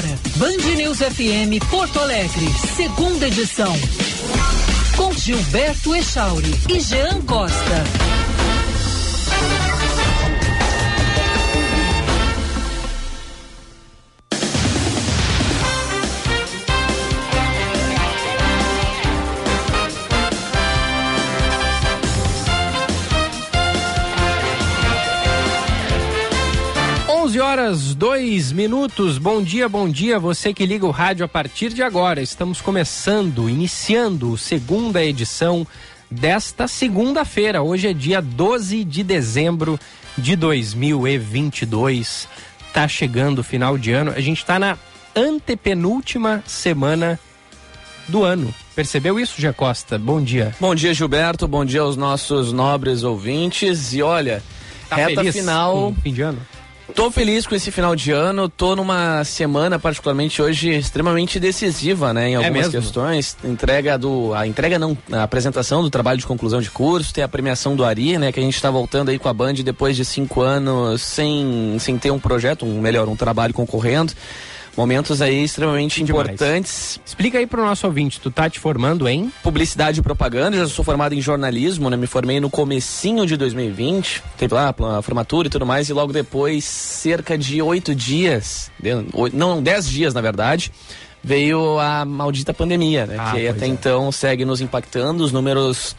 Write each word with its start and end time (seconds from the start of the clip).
agora, 0.00 0.18
Band 0.36 0.74
News 0.76 0.98
FM 0.98 1.62
Porto 1.68 1.98
Alegre, 2.00 2.46
segunda 2.76 3.26
edição. 3.26 3.72
Com 4.96 5.12
Gilberto 5.12 5.94
Echauri 5.94 6.54
e 6.68 6.80
Jean 6.80 7.20
Costa. 7.22 7.99
11 27.40 27.42
horas 27.42 27.94
2 27.94 28.52
minutos. 28.52 29.16
Bom 29.16 29.42
dia, 29.42 29.66
bom 29.66 29.88
dia. 29.88 30.18
Você 30.18 30.52
que 30.52 30.66
liga 30.66 30.84
o 30.84 30.90
rádio 30.90 31.24
a 31.24 31.28
partir 31.28 31.72
de 31.72 31.82
agora. 31.82 32.20
Estamos 32.20 32.60
começando, 32.60 33.48
iniciando 33.48 34.36
segunda 34.36 35.02
edição 35.02 35.66
desta 36.10 36.68
segunda-feira. 36.68 37.62
Hoje 37.62 37.88
é 37.88 37.94
dia 37.94 38.20
12 38.20 38.84
de 38.84 39.02
dezembro 39.02 39.80
de 40.18 40.36
2022. 40.36 42.28
Tá 42.74 42.86
chegando 42.86 43.38
o 43.38 43.44
final 43.44 43.78
de 43.78 43.90
ano. 43.90 44.12
A 44.14 44.20
gente 44.20 44.44
tá 44.44 44.58
na 44.58 44.76
antepenúltima 45.16 46.44
semana 46.46 47.18
do 48.06 48.22
ano. 48.22 48.54
Percebeu 48.76 49.18
isso, 49.18 49.40
Gia 49.40 49.54
Costa? 49.54 49.98
Bom 49.98 50.22
dia. 50.22 50.54
Bom 50.60 50.74
dia, 50.74 50.92
Gilberto. 50.92 51.48
Bom 51.48 51.64
dia 51.64 51.80
aos 51.80 51.96
nossos 51.96 52.52
nobres 52.52 53.02
ouvintes. 53.02 53.94
E 53.94 54.02
olha, 54.02 54.42
Tá 54.90 54.96
reta 54.96 55.32
final. 55.32 55.94
fim 56.02 56.12
de 56.12 56.20
ano? 56.20 56.38
Tô 56.94 57.10
feliz 57.10 57.46
com 57.46 57.54
esse 57.54 57.70
final 57.70 57.94
de 57.96 58.12
ano, 58.12 58.48
tô 58.48 58.76
numa 58.76 59.24
semana 59.24 59.78
particularmente 59.78 60.40
hoje 60.40 60.70
extremamente 60.70 61.40
decisiva, 61.40 62.12
né, 62.12 62.30
em 62.30 62.34
algumas 62.36 62.66
mesmo? 62.66 62.72
questões. 62.72 63.36
Entrega 63.44 63.98
do 63.98 64.32
a 64.34 64.46
entrega 64.46 64.78
não, 64.78 64.96
a 65.12 65.22
apresentação 65.22 65.82
do 65.82 65.90
trabalho 65.90 66.18
de 66.18 66.26
conclusão 66.26 66.60
de 66.60 66.70
curso, 66.70 67.12
tem 67.12 67.24
a 67.24 67.28
premiação 67.28 67.76
do 67.76 67.84
Ari, 67.84 68.18
né, 68.18 68.32
que 68.32 68.40
a 68.40 68.42
gente 68.42 68.60
tá 68.60 68.70
voltando 68.70 69.10
aí 69.10 69.18
com 69.18 69.28
a 69.28 69.34
Band 69.34 69.54
depois 69.54 69.96
de 69.96 70.04
cinco 70.04 70.40
anos 70.40 71.02
sem 71.02 71.76
sem 71.78 71.98
ter 71.98 72.10
um 72.10 72.18
projeto, 72.18 72.64
um 72.66 72.80
melhor, 72.80 73.08
um 73.08 73.16
trabalho 73.16 73.54
concorrendo. 73.54 74.12
Momentos 74.80 75.20
aí 75.20 75.44
extremamente 75.44 76.02
Demais. 76.02 76.24
importantes. 76.28 76.98
Explica 77.04 77.36
aí 77.36 77.46
pro 77.46 77.62
nosso 77.62 77.86
ouvinte, 77.86 78.18
tu 78.18 78.30
tá 78.30 78.48
te 78.48 78.58
formando 78.58 79.06
em? 79.06 79.30
publicidade 79.42 80.00
e 80.00 80.02
propaganda, 80.02 80.56
já 80.56 80.66
sou 80.66 80.82
formado 80.82 81.14
em 81.14 81.20
jornalismo, 81.20 81.90
né? 81.90 81.98
Me 81.98 82.06
formei 82.06 82.40
no 82.40 82.48
comecinho 82.48 83.26
de 83.26 83.36
2020, 83.36 84.22
teve 84.38 84.54
lá 84.54 84.74
a 84.98 85.02
formatura 85.02 85.48
e 85.48 85.50
tudo 85.50 85.66
mais, 85.66 85.90
e 85.90 85.92
logo 85.92 86.14
depois, 86.14 86.64
cerca 86.64 87.36
de 87.36 87.60
oito 87.60 87.94
dias, 87.94 88.70
não, 89.34 89.62
dez 89.62 89.86
dias 89.86 90.14
na 90.14 90.22
verdade, 90.22 90.72
veio 91.22 91.78
a 91.78 92.06
maldita 92.06 92.54
pandemia, 92.54 93.04
né? 93.04 93.16
Ah, 93.18 93.32
que 93.32 93.48
até 93.48 93.66
é. 93.66 93.68
então 93.68 94.10
segue 94.10 94.46
nos 94.46 94.62
impactando, 94.62 95.22
os 95.22 95.30
números 95.30 95.94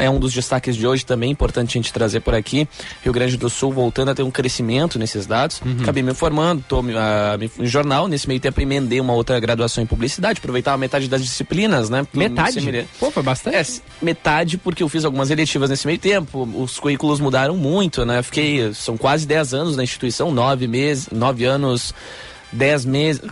é 0.00 0.08
um 0.08 0.18
dos 0.18 0.32
destaques 0.32 0.76
de 0.76 0.86
hoje 0.86 1.04
também, 1.04 1.30
importante 1.30 1.70
a 1.70 1.80
gente 1.80 1.92
trazer 1.92 2.20
por 2.20 2.34
aqui. 2.34 2.68
Rio 3.02 3.12
Grande 3.12 3.36
do 3.36 3.50
Sul 3.50 3.72
voltando 3.72 4.10
a 4.10 4.14
ter 4.14 4.22
um 4.22 4.30
crescimento 4.30 4.98
nesses 4.98 5.26
dados. 5.26 5.60
Uhum. 5.64 5.78
Acabei 5.82 6.02
me 6.02 6.14
formando, 6.14 6.64
tô 6.66 6.80
ah, 6.96 7.36
em 7.58 7.66
jornal, 7.66 8.08
nesse 8.08 8.26
meio 8.26 8.40
tempo 8.40 8.60
emendei 8.60 9.00
uma 9.00 9.12
outra 9.12 9.38
graduação 9.38 9.82
em 9.82 9.86
publicidade, 9.86 10.38
aproveitava 10.38 10.78
metade 10.78 11.08
das 11.08 11.22
disciplinas, 11.22 11.90
né? 11.90 12.06
Metade? 12.12 12.86
Pô, 12.98 13.10
foi 13.10 13.22
bastante. 13.22 13.56
É, 13.56 13.64
metade 14.04 14.58
porque 14.58 14.82
eu 14.82 14.88
fiz 14.88 15.04
algumas 15.04 15.30
eletivas 15.30 15.70
nesse 15.70 15.86
meio 15.86 15.98
tempo. 15.98 16.48
Os 16.56 16.78
currículos 16.78 17.20
mudaram 17.20 17.56
muito, 17.56 18.04
né? 18.04 18.22
Fiquei, 18.22 18.72
são 18.74 18.96
quase 18.96 19.26
10 19.26 19.54
anos 19.54 19.76
na 19.76 19.82
instituição, 19.82 20.30
nove 20.32 20.66
meses, 20.66 21.08
nove 21.10 21.44
anos, 21.44 21.94
10 22.52 22.84
meses. 22.84 23.22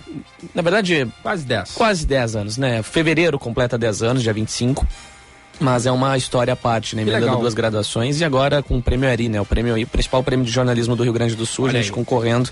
Na 0.54 0.62
verdade, 0.62 1.06
Quase 1.22 1.44
10. 1.44 1.72
quase 1.72 2.06
10 2.06 2.36
anos, 2.36 2.56
né? 2.56 2.82
Fevereiro 2.82 3.38
completa 3.38 3.78
10 3.78 4.02
anos, 4.02 4.22
dia 4.22 4.32
25. 4.32 4.86
Mas 5.60 5.86
é 5.86 5.92
uma 5.92 6.16
história 6.16 6.52
à 6.52 6.56
parte, 6.56 6.96
né? 6.96 7.02
Emendando 7.02 7.38
duas 7.38 7.54
graduações 7.54 8.20
e 8.20 8.24
agora 8.24 8.62
com 8.62 8.76
o 8.78 8.82
prêmio 8.82 9.08
Ari, 9.08 9.28
né? 9.28 9.40
O 9.40 9.44
prêmio 9.44 9.74
aí, 9.74 9.84
o 9.84 9.86
principal 9.86 10.22
prêmio 10.22 10.44
de 10.44 10.50
jornalismo 10.50 10.96
do 10.96 11.02
Rio 11.04 11.12
Grande 11.12 11.34
do 11.36 11.46
Sul, 11.46 11.66
Olha 11.66 11.78
a 11.78 11.82
gente 11.82 11.90
aí. 11.90 11.94
concorrendo, 11.94 12.50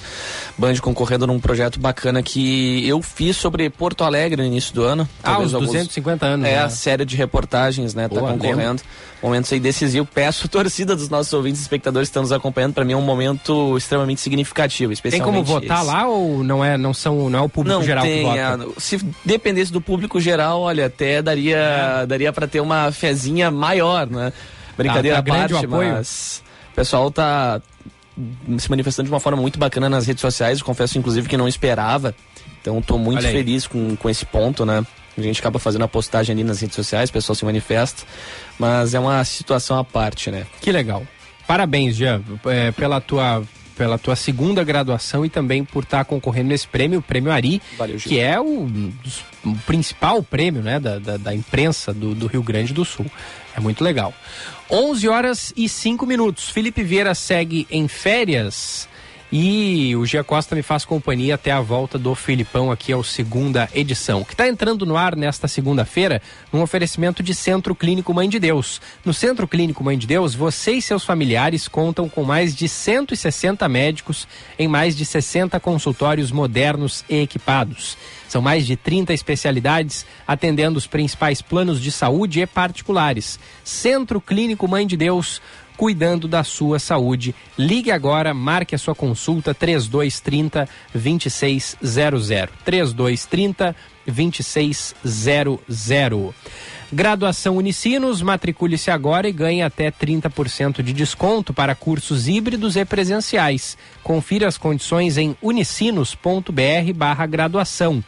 Band 0.56 0.76
concorrendo 0.76 1.26
num 1.26 1.40
projeto 1.40 1.80
bacana 1.80 2.22
que 2.22 2.86
eu 2.86 3.02
fiz 3.02 3.36
sobre 3.36 3.68
Porto 3.70 4.04
Alegre 4.04 4.40
no 4.42 4.46
início 4.46 4.72
do 4.74 4.82
ano. 4.84 5.08
Ah, 5.22 5.40
os 5.40 5.52
alguns- 5.52 5.70
250 5.70 6.26
anos. 6.26 6.46
é 6.46 6.52
né? 6.52 6.58
a 6.62 6.68
série 6.68 7.04
de 7.04 7.16
reportagens, 7.16 7.94
né? 7.94 8.08
Tá 8.08 8.20
Boa, 8.20 8.32
concorrendo. 8.32 8.80
Momentos 9.22 9.52
aí 9.52 9.60
decisivos. 9.60 10.08
Peço 10.12 10.46
torcida 10.50 10.96
dos 10.96 11.08
nossos 11.08 11.32
ouvintes 11.32 11.60
e 11.60 11.62
espectadores 11.62 12.08
que 12.08 12.10
estão 12.10 12.22
nos 12.22 12.32
acompanhando. 12.32 12.74
Pra 12.74 12.84
mim 12.84 12.92
é 12.92 12.96
um 12.96 13.02
momento 13.02 13.76
extremamente 13.76 14.20
significativo, 14.20 14.88
Tem 14.90 14.94
especialmente 14.94 15.24
como 15.24 15.44
votar 15.44 15.78
esse. 15.78 15.86
lá 15.86 16.06
ou 16.08 16.42
não 16.42 16.64
é, 16.64 16.76
não 16.76 16.92
são, 16.92 17.30
não 17.30 17.38
é 17.38 17.42
o 17.42 17.48
público 17.48 17.78
Não 17.78 17.84
geral 17.84 18.04
tem. 18.04 18.18
que 18.28 18.40
vota? 18.66 18.80
se 18.80 18.98
dependesse 19.24 19.72
do 19.72 19.80
público 19.80 20.20
geral, 20.20 20.60
olha, 20.60 20.86
até 20.86 21.22
daria, 21.22 21.56
É. 22.02 22.06
daria 22.06 22.32
para 22.32 22.46
ter 22.48 22.60
uma 22.60 22.91
fezinha 22.92 23.50
maior, 23.50 24.06
né? 24.06 24.32
Brincadeira 24.76 25.16
Tá- 25.16 25.20
à 25.20 25.22
tá 25.22 25.46
grande 25.46 25.52
parte, 25.54 25.66
mas 25.66 26.42
o 26.72 26.74
pessoal 26.74 27.10
tá 27.10 27.60
se 28.58 28.70
manifestando 28.70 29.08
de 29.08 29.12
uma 29.12 29.20
forma 29.20 29.40
muito 29.40 29.58
bacana 29.58 29.88
nas 29.88 30.06
redes 30.06 30.20
sociais. 30.20 30.58
Eu 30.60 30.64
confesso, 30.64 30.98
inclusive, 30.98 31.28
que 31.28 31.36
não 31.36 31.48
esperava. 31.48 32.14
Então, 32.60 32.80
tô 32.80 32.98
muito 32.98 33.22
feliz 33.22 33.66
com, 33.66 33.96
com 33.96 34.08
esse 34.08 34.24
ponto, 34.24 34.64
né? 34.64 34.84
A 35.16 35.20
gente 35.20 35.40
acaba 35.40 35.58
fazendo 35.58 35.82
a 35.84 35.88
postagem 35.88 36.32
ali 36.32 36.44
nas 36.44 36.60
redes 36.60 36.74
sociais, 36.76 37.10
o 37.10 37.12
pessoal 37.12 37.34
se 37.34 37.44
manifesta. 37.44 38.04
Mas 38.58 38.94
é 38.94 39.00
uma 39.00 39.22
situação 39.24 39.78
à 39.78 39.84
parte, 39.84 40.30
né? 40.30 40.46
Que 40.60 40.70
legal. 40.72 41.02
Parabéns, 41.46 41.96
Jean, 41.96 42.22
é, 42.46 42.70
pela 42.70 43.00
tua 43.00 43.42
pela 43.82 43.98
tua 43.98 44.14
segunda 44.14 44.62
graduação 44.62 45.26
e 45.26 45.28
também 45.28 45.64
por 45.64 45.82
estar 45.82 46.04
concorrendo 46.04 46.50
nesse 46.50 46.68
prêmio, 46.68 47.00
o 47.00 47.02
Prêmio 47.02 47.32
Ari, 47.32 47.60
Valeu, 47.76 47.96
que 47.96 48.20
é 48.20 48.40
o, 48.40 48.68
o 49.44 49.56
principal 49.66 50.22
prêmio 50.22 50.62
né, 50.62 50.78
da, 50.78 51.00
da, 51.00 51.16
da 51.16 51.34
imprensa 51.34 51.92
do, 51.92 52.14
do 52.14 52.28
Rio 52.28 52.44
Grande 52.44 52.72
do 52.72 52.84
Sul. 52.84 53.06
É 53.56 53.60
muito 53.60 53.82
legal. 53.82 54.14
11 54.70 55.08
horas 55.08 55.52
e 55.56 55.68
5 55.68 56.06
minutos. 56.06 56.48
Felipe 56.48 56.84
Vieira 56.84 57.12
segue 57.12 57.66
em 57.68 57.88
férias 57.88 58.88
e 59.32 59.96
o 59.96 60.04
Gia 60.04 60.22
Costa 60.22 60.54
me 60.54 60.60
faz 60.60 60.84
companhia 60.84 61.36
até 61.36 61.50
a 61.50 61.60
volta 61.62 61.98
do 61.98 62.14
Filipão 62.14 62.70
aqui 62.70 62.92
ao 62.92 63.02
segunda 63.02 63.66
edição, 63.74 64.22
que 64.22 64.34
está 64.34 64.46
entrando 64.46 64.84
no 64.84 64.94
ar 64.94 65.16
nesta 65.16 65.48
segunda-feira 65.48 66.20
num 66.52 66.60
oferecimento 66.60 67.22
de 67.22 67.34
Centro 67.34 67.74
Clínico 67.74 68.12
Mãe 68.12 68.28
de 68.28 68.38
Deus. 68.38 68.78
No 69.02 69.14
Centro 69.14 69.48
Clínico 69.48 69.82
Mãe 69.82 69.96
de 69.96 70.06
Deus, 70.06 70.34
você 70.34 70.72
e 70.72 70.82
seus 70.82 71.02
familiares 71.02 71.66
contam 71.66 72.10
com 72.10 72.24
mais 72.24 72.54
de 72.54 72.68
160 72.68 73.66
médicos 73.70 74.28
em 74.58 74.68
mais 74.68 74.94
de 74.94 75.06
60 75.06 75.58
consultórios 75.60 76.30
modernos 76.30 77.02
e 77.08 77.22
equipados. 77.22 77.96
São 78.28 78.40
mais 78.40 78.66
de 78.66 78.76
30 78.76 79.12
especialidades 79.12 80.06
atendendo 80.26 80.78
os 80.78 80.86
principais 80.86 81.42
planos 81.42 81.80
de 81.80 81.92
saúde 81.92 82.40
e 82.40 82.46
particulares. 82.46 83.38
Centro 83.62 84.22
Clínico 84.22 84.66
Mãe 84.66 84.86
de 84.86 84.96
Deus, 84.96 85.40
cuidando 85.76 86.28
da 86.28 86.44
sua 86.44 86.78
saúde. 86.78 87.34
Ligue 87.58 87.90
agora, 87.90 88.32
marque 88.32 88.74
a 88.74 88.78
sua 88.78 88.94
consulta 88.94 89.54
3230 89.54 90.68
2600. 90.94 92.48
3230 92.64 93.76
2600. 94.06 96.34
Graduação 96.92 97.56
Unicinos, 97.56 98.20
matricule-se 98.20 98.90
agora 98.90 99.26
e 99.26 99.32
ganhe 99.32 99.62
até 99.62 99.90
30% 99.90 100.82
de 100.82 100.92
desconto 100.92 101.54
para 101.54 101.74
cursos 101.74 102.28
híbridos 102.28 102.76
e 102.76 102.84
presenciais. 102.84 103.78
Confira 104.02 104.46
as 104.46 104.58
condições 104.58 105.16
em 105.16 105.34
unicinos.br 105.40 106.92
barra 106.94 107.24
graduação. 107.24 108.04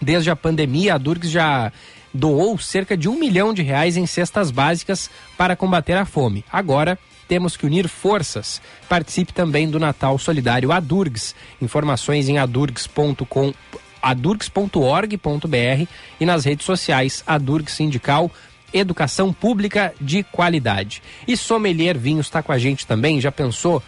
Desde 0.01 0.29
a 0.29 0.35
pandemia, 0.35 0.95
a 0.95 0.97
Durgs 0.97 1.31
já 1.31 1.71
doou 2.13 2.57
cerca 2.59 2.95
de 2.95 3.09
um 3.09 3.17
milhão 3.17 3.53
de 3.53 3.63
reais 3.63 3.97
em 3.97 4.05
cestas 4.05 4.51
básicas 4.51 5.09
para 5.37 5.55
combater 5.55 5.93
a 5.93 6.05
fome. 6.05 6.45
Agora, 6.51 6.99
temos 7.27 7.57
que 7.57 7.65
unir 7.65 7.87
forças. 7.87 8.61
Participe 8.87 9.33
também 9.33 9.69
do 9.69 9.79
Natal 9.79 10.19
Solidário 10.19 10.71
Adurgs. 10.71 11.33
Informações 11.61 12.29
em 12.29 12.37
adurgs.com 12.37 13.53
adurgs.org.br 14.01 15.87
e 16.19 16.25
nas 16.25 16.43
redes 16.43 16.65
sociais 16.65 17.23
Adurgs 17.25 17.73
Sindical 17.73 18.29
educação 18.73 19.31
pública 19.31 19.93
de 19.99 20.23
qualidade. 20.23 21.01
E 21.27 21.37
Sommelier 21.37 21.97
Vinhos 21.97 22.25
está 22.25 22.41
com 22.41 22.51
a 22.51 22.57
gente 22.57 22.87
também, 22.87 23.21
já 23.21 23.31
pensou? 23.31 23.81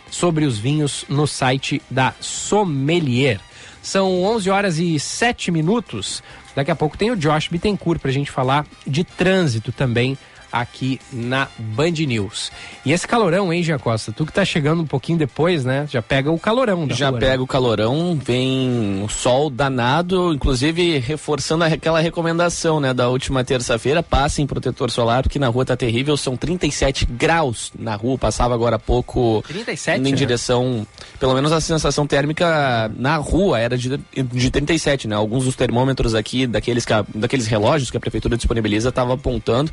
sobre 0.09 0.45
os 0.45 0.57
vinhos 0.57 1.05
no 1.09 1.27
site 1.27 1.81
da 1.89 2.13
Sommelier. 2.19 3.39
São 3.81 4.23
11 4.23 4.49
horas 4.49 4.79
e 4.79 4.99
7 4.99 5.51
minutos. 5.51 6.23
Daqui 6.55 6.71
a 6.71 6.75
pouco 6.75 6.97
tem 6.97 7.11
o 7.11 7.17
Josh 7.17 7.49
Bittencourt 7.49 7.99
para 7.99 8.09
a 8.09 8.13
gente 8.13 8.31
falar 8.31 8.65
de 8.85 9.03
trânsito 9.03 9.71
também 9.71 10.17
aqui 10.55 11.01
na 11.11 11.49
Band 11.59 11.91
News. 12.07 12.49
E 12.85 12.93
esse 12.93 13.05
calorão, 13.05 13.51
hein, 13.51 13.61
Gia 13.61 13.77
Costa? 13.77 14.13
Tu 14.13 14.25
que 14.25 14.31
tá 14.31 14.45
chegando 14.45 14.81
um 14.81 14.85
pouquinho 14.85 15.17
depois, 15.17 15.65
né? 15.65 15.85
Já 15.91 16.01
pega 16.01 16.31
o 16.31 16.39
calorão 16.39 16.87
Já 16.89 17.09
rua, 17.09 17.19
né? 17.19 17.25
pega 17.25 17.37
né? 17.37 17.43
o 17.43 17.47
calorão, 17.47 18.17
vem 18.23 19.03
o 19.03 19.09
sol 19.09 19.49
danado, 19.49 20.33
inclusive 20.33 20.97
reforçando 20.99 21.65
aquela 21.65 21.99
recomendação, 21.99 22.79
né, 22.79 22.93
da 22.93 23.09
última 23.09 23.43
terça-feira, 23.43 24.01
passem 24.01 24.47
protetor 24.47 24.89
solar, 24.89 25.23
porque 25.23 25.37
na 25.37 25.49
rua 25.49 25.65
tá 25.65 25.75
terrível, 25.75 26.15
são 26.15 26.37
37 26.37 27.05
graus 27.05 27.73
na 27.77 27.95
rua, 27.95 28.17
passava 28.17 28.53
agora 28.53 28.77
há 28.77 28.79
pouco 28.79 29.43
37, 29.47 29.99
em 29.99 30.11
né? 30.11 30.11
direção, 30.11 30.87
pelo 31.19 31.33
menos 31.33 31.51
a 31.51 31.59
sensação 31.59 32.07
térmica 32.07 32.89
na 32.95 33.17
rua 33.17 33.59
era 33.59 33.77
de, 33.77 33.99
de 34.13 34.49
37, 34.49 35.05
né? 35.09 35.15
Alguns 35.15 35.43
dos 35.43 35.55
termômetros 35.55 36.15
aqui, 36.15 36.47
daqueles, 36.47 36.85
daqueles 37.13 37.45
relógios 37.45 37.91
que 37.91 37.97
a 37.97 37.99
prefeitura 37.99 38.37
disponibiliza, 38.37 38.89
tava 38.89 39.15
apontando 39.15 39.69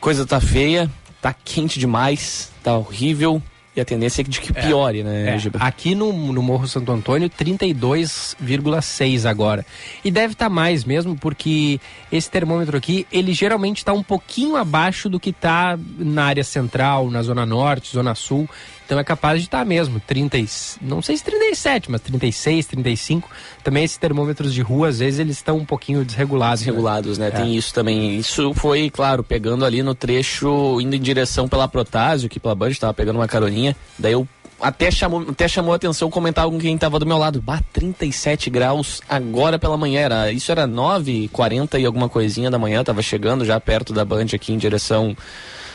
coisa 0.00 0.26
tá 0.26 0.40
feia, 0.40 0.90
tá 1.20 1.32
quente 1.32 1.78
demais, 1.78 2.50
tá 2.62 2.76
horrível. 2.76 3.42
E 3.76 3.80
a 3.80 3.84
tendência 3.84 4.22
é 4.22 4.24
de 4.24 4.40
que 4.40 4.50
é. 4.58 4.62
piore, 4.62 5.00
é, 5.00 5.04
né, 5.04 5.36
é. 5.36 5.38
Aqui 5.60 5.94
no, 5.94 6.12
no 6.32 6.42
Morro 6.42 6.66
Santo 6.66 6.90
Antônio, 6.90 7.30
32,6 7.30 9.24
agora. 9.24 9.64
E 10.04 10.10
deve 10.10 10.32
estar 10.32 10.46
tá 10.46 10.50
mais 10.50 10.82
mesmo, 10.84 11.16
porque 11.16 11.78
esse 12.10 12.28
termômetro 12.28 12.76
aqui, 12.76 13.06
ele 13.12 13.32
geralmente 13.32 13.76
está 13.76 13.92
um 13.92 14.02
pouquinho 14.02 14.56
abaixo 14.56 15.08
do 15.08 15.20
que 15.20 15.30
está 15.30 15.78
na 15.96 16.24
área 16.24 16.42
central, 16.42 17.08
na 17.08 17.22
zona 17.22 17.46
norte, 17.46 17.92
zona 17.92 18.16
sul. 18.16 18.50
Então 18.88 18.98
é 18.98 19.04
capaz 19.04 19.40
de 19.40 19.48
estar 19.48 19.66
mesmo, 19.66 20.00
30, 20.00 20.38
não 20.80 21.02
sei 21.02 21.14
se 21.14 21.22
37, 21.22 21.90
mas 21.90 22.00
36, 22.00 22.64
35. 22.68 23.28
Também 23.62 23.84
esses 23.84 23.98
termômetros 23.98 24.54
de 24.54 24.62
rua, 24.62 24.88
às 24.88 25.00
vezes, 25.00 25.20
eles 25.20 25.36
estão 25.36 25.58
um 25.58 25.64
pouquinho 25.66 26.02
desregulados. 26.06 26.62
Né? 26.62 26.68
Desregulados, 26.68 27.18
né? 27.18 27.26
né? 27.26 27.36
Tem 27.36 27.52
é. 27.52 27.58
isso 27.58 27.74
também. 27.74 28.16
Isso 28.16 28.54
foi, 28.54 28.88
claro, 28.88 29.22
pegando 29.22 29.66
ali 29.66 29.82
no 29.82 29.94
trecho, 29.94 30.80
indo 30.80 30.96
em 30.96 31.00
direção 31.02 31.46
pela 31.46 31.68
Protásio, 31.68 32.30
que 32.30 32.40
pela 32.40 32.54
Band 32.54 32.70
estava 32.70 32.94
pegando 32.94 33.16
uma 33.16 33.28
caroninha. 33.28 33.76
Daí 33.98 34.12
eu 34.12 34.26
até 34.58 34.90
chamou, 34.90 35.20
até 35.20 35.46
chamou 35.46 35.74
a 35.74 35.76
atenção 35.76 36.08
comentar 36.08 36.46
com 36.46 36.58
quem 36.58 36.74
estava 36.74 36.98
do 36.98 37.04
meu 37.04 37.18
lado. 37.18 37.42
Bah, 37.42 37.60
37 37.74 38.48
graus 38.48 39.02
agora 39.06 39.58
pela 39.58 39.76
manhã. 39.76 40.00
Era, 40.00 40.32
isso 40.32 40.50
era 40.50 40.66
9 40.66 41.28
40 41.30 41.78
e 41.78 41.84
alguma 41.84 42.08
coisinha 42.08 42.50
da 42.50 42.58
manhã. 42.58 42.82
Tava 42.82 43.02
chegando 43.02 43.44
já 43.44 43.60
perto 43.60 43.92
da 43.92 44.02
Band 44.02 44.28
aqui 44.32 44.50
em 44.50 44.56
direção 44.56 45.14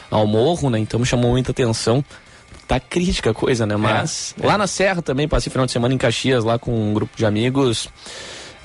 ao 0.10 0.26
morro, 0.26 0.72
né? 0.72 0.80
Então 0.80 1.00
me 1.00 1.06
chamou 1.06 1.30
muita 1.30 1.52
atenção 1.52 2.04
tá 2.74 2.80
crítica 2.80 3.32
a 3.32 3.34
coisa, 3.34 3.66
né? 3.66 3.76
Mas 3.76 4.36
é, 4.42 4.46
lá 4.46 4.56
é. 4.56 4.58
na 4.58 4.68
Serra 4.68 5.02
também, 5.02 5.28
passei 5.28 5.52
final 5.52 5.66
de 5.66 5.72
semana 5.72 5.94
em 5.94 5.98
Caxias 5.98 6.44
lá 6.44 6.58
com 6.58 6.72
um 6.72 6.94
grupo 6.94 7.16
de 7.16 7.26
amigos. 7.26 7.90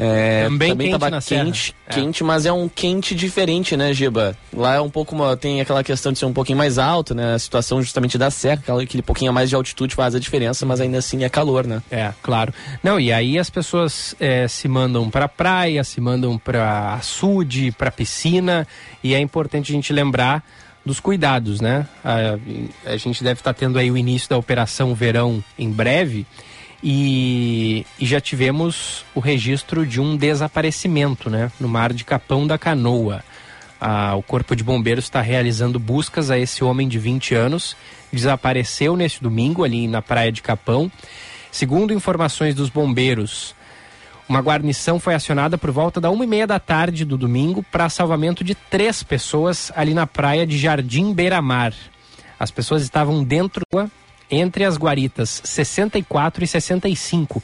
É, 0.00 0.44
também, 0.44 0.70
também 0.70 0.90
quente 0.92 1.00
tava 1.00 1.20
quente, 1.20 1.74
é. 1.88 1.92
quente, 1.92 2.22
mas 2.22 2.46
é 2.46 2.52
um 2.52 2.68
quente 2.68 3.16
diferente, 3.16 3.76
né, 3.76 3.92
Giba? 3.92 4.36
Lá 4.56 4.76
é 4.76 4.80
um 4.80 4.88
pouco, 4.88 5.16
tem 5.36 5.60
aquela 5.60 5.82
questão 5.82 6.12
de 6.12 6.20
ser 6.20 6.24
um 6.24 6.32
pouquinho 6.32 6.56
mais 6.56 6.78
alto, 6.78 7.16
né? 7.16 7.34
A 7.34 7.38
situação 7.38 7.82
justamente 7.82 8.16
da 8.16 8.30
serra, 8.30 8.62
aquele 8.80 9.02
pouquinho 9.02 9.32
a 9.32 9.34
mais 9.34 9.48
de 9.50 9.56
altitude 9.56 9.96
faz 9.96 10.14
a 10.14 10.20
diferença, 10.20 10.64
mas 10.64 10.80
ainda 10.80 10.98
assim 10.98 11.24
é 11.24 11.28
calor, 11.28 11.66
né? 11.66 11.82
É, 11.90 12.12
claro. 12.22 12.54
Não, 12.80 13.00
e 13.00 13.12
aí 13.12 13.40
as 13.40 13.50
pessoas 13.50 14.14
é, 14.20 14.46
se 14.46 14.68
mandam 14.68 15.10
pra 15.10 15.26
praia, 15.26 15.82
se 15.82 16.00
mandam 16.00 16.38
pra 16.38 16.94
açude, 16.94 17.72
pra 17.72 17.90
piscina, 17.90 18.68
e 19.02 19.14
é 19.14 19.20
importante 19.20 19.72
a 19.72 19.74
gente 19.74 19.92
lembrar 19.92 20.44
dos 20.88 20.98
cuidados, 21.00 21.60
né? 21.60 21.86
A, 22.02 22.38
a 22.92 22.96
gente 22.96 23.22
deve 23.22 23.40
estar 23.40 23.52
tá 23.52 23.58
tendo 23.58 23.78
aí 23.78 23.90
o 23.90 23.96
início 23.96 24.28
da 24.28 24.38
operação 24.38 24.94
verão 24.94 25.44
em 25.58 25.70
breve 25.70 26.26
e, 26.82 27.84
e, 27.98 28.06
já 28.06 28.20
tivemos 28.20 29.04
o 29.14 29.20
registro 29.20 29.86
de 29.86 30.00
um 30.00 30.16
desaparecimento, 30.16 31.28
né? 31.28 31.52
No 31.60 31.68
mar 31.68 31.92
de 31.92 32.04
Capão 32.04 32.46
da 32.46 32.56
Canoa. 32.56 33.22
Ah, 33.80 34.14
o 34.16 34.22
Corpo 34.22 34.56
de 34.56 34.64
Bombeiros 34.64 35.04
está 35.04 35.20
realizando 35.20 35.78
buscas 35.78 36.30
a 36.30 36.38
esse 36.38 36.64
homem 36.64 36.88
de 36.88 36.98
20 36.98 37.34
anos. 37.34 37.76
Desapareceu 38.12 38.96
nesse 38.96 39.22
domingo 39.22 39.64
ali 39.64 39.86
na 39.86 40.00
praia 40.00 40.32
de 40.32 40.40
Capão. 40.40 40.90
Segundo 41.52 41.92
informações 41.92 42.54
dos 42.54 42.70
bombeiros, 42.70 43.54
uma 44.28 44.40
guarnição 44.40 45.00
foi 45.00 45.14
acionada 45.14 45.56
por 45.56 45.70
volta 45.70 46.00
da 46.00 46.10
uma 46.10 46.22
e 46.22 46.26
meia 46.26 46.46
da 46.46 46.60
tarde 46.60 47.04
do 47.04 47.16
domingo 47.16 47.62
para 47.62 47.88
salvamento 47.88 48.44
de 48.44 48.54
três 48.54 49.02
pessoas 49.02 49.72
ali 49.74 49.94
na 49.94 50.06
praia 50.06 50.46
de 50.46 50.58
Jardim 50.58 51.14
Beira-Mar. 51.14 51.72
As 52.38 52.50
pessoas 52.50 52.82
estavam 52.82 53.24
dentro 53.24 53.64
entre 54.30 54.64
as 54.64 54.76
guaritas 54.76 55.40
64 55.44 56.44
e 56.44 56.46
65, 56.46 57.42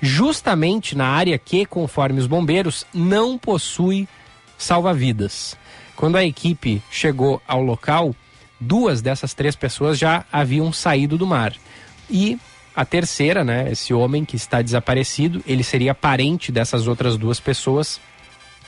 justamente 0.00 0.96
na 0.96 1.06
área 1.06 1.38
que, 1.38 1.66
conforme 1.66 2.18
os 2.18 2.26
bombeiros, 2.26 2.86
não 2.94 3.36
possui 3.36 4.08
salva-vidas. 4.56 5.56
Quando 5.94 6.16
a 6.16 6.24
equipe 6.24 6.82
chegou 6.90 7.42
ao 7.46 7.62
local, 7.62 8.16
duas 8.58 9.02
dessas 9.02 9.34
três 9.34 9.54
pessoas 9.54 9.98
já 9.98 10.24
haviam 10.32 10.72
saído 10.72 11.18
do 11.18 11.26
mar. 11.26 11.52
E 12.10 12.38
a 12.74 12.84
terceira, 12.84 13.44
né, 13.44 13.70
esse 13.70 13.92
homem 13.92 14.24
que 14.24 14.36
está 14.36 14.62
desaparecido, 14.62 15.42
ele 15.46 15.62
seria 15.62 15.94
parente 15.94 16.50
dessas 16.50 16.86
outras 16.86 17.16
duas 17.16 17.38
pessoas. 17.38 18.00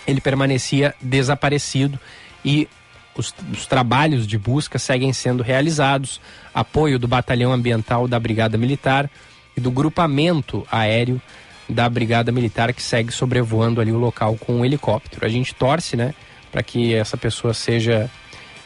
Ele 0.06 0.20
permanecia 0.20 0.94
desaparecido 1.00 1.98
e 2.44 2.68
os, 3.16 3.34
os, 3.52 3.66
trabalhos 3.66 4.26
de 4.26 4.36
busca 4.36 4.78
seguem 4.78 5.12
sendo 5.12 5.42
realizados. 5.42 6.20
Apoio 6.52 6.98
do 6.98 7.08
Batalhão 7.08 7.52
Ambiental 7.52 8.06
da 8.06 8.20
Brigada 8.20 8.58
Militar 8.58 9.10
e 9.56 9.60
do 9.60 9.70
grupamento 9.70 10.66
aéreo 10.70 11.20
da 11.66 11.88
Brigada 11.88 12.30
Militar 12.30 12.74
que 12.74 12.82
segue 12.82 13.10
sobrevoando 13.10 13.80
ali 13.80 13.92
o 13.92 13.98
local 13.98 14.36
com 14.36 14.56
um 14.56 14.64
helicóptero. 14.64 15.24
A 15.24 15.28
gente 15.30 15.54
torce, 15.54 15.96
né, 15.96 16.14
para 16.52 16.62
que 16.62 16.94
essa 16.94 17.16
pessoa 17.16 17.54
seja 17.54 18.10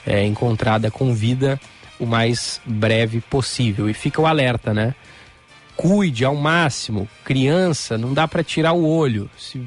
é, 0.05 0.25
encontrada 0.25 0.91
com 0.91 1.15
vida 1.15 1.61
o 1.99 2.07
mais 2.07 2.61
breve 2.65 3.21
possível. 3.21 3.89
E 3.89 3.95
fica 3.95 4.21
o 4.21 4.27
alerta, 4.27 4.75
né? 4.75 4.95
Cuide 5.79 6.25
ao 6.25 6.35
máximo. 6.35 7.09
Criança, 7.25 7.97
não 7.97 8.13
dá 8.13 8.27
para 8.27 8.43
tirar 8.43 8.73
o 8.73 8.85
olho. 8.85 9.31
Se 9.39 9.63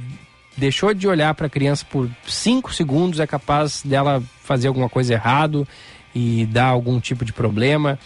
deixou 0.58 0.94
de 0.94 1.08
olhar 1.08 1.34
para 1.34 1.48
a 1.48 1.50
criança 1.50 1.86
por 1.90 2.10
cinco 2.28 2.74
segundos, 2.74 3.22
é 3.22 3.26
capaz 3.26 3.82
dela 3.84 4.22
fazer 4.44 4.68
alguma 4.68 4.90
coisa 4.90 5.14
errado 5.14 5.66
e 6.14 6.46
dar 6.48 6.66
algum 6.66 7.00
tipo 7.00 7.24
de 7.24 7.32
problema. 7.32 7.98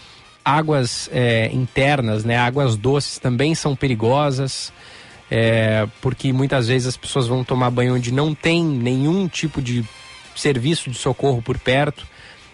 Águas 0.44 1.10
é, 1.12 1.50
internas, 1.52 2.24
né, 2.24 2.36
águas 2.36 2.76
doces 2.76 3.18
também 3.18 3.56
são 3.56 3.74
perigosas, 3.74 4.72
é, 5.28 5.88
porque 6.00 6.32
muitas 6.32 6.68
vezes 6.68 6.86
as 6.86 6.96
pessoas 6.96 7.26
vão 7.26 7.42
tomar 7.42 7.70
banho 7.70 7.96
onde 7.96 8.12
não 8.12 8.32
tem 8.32 8.64
nenhum 8.64 9.26
tipo 9.26 9.60
de 9.60 9.84
serviço 10.36 10.88
de 10.88 10.96
socorro 10.96 11.42
por 11.42 11.58
perto. 11.58 12.06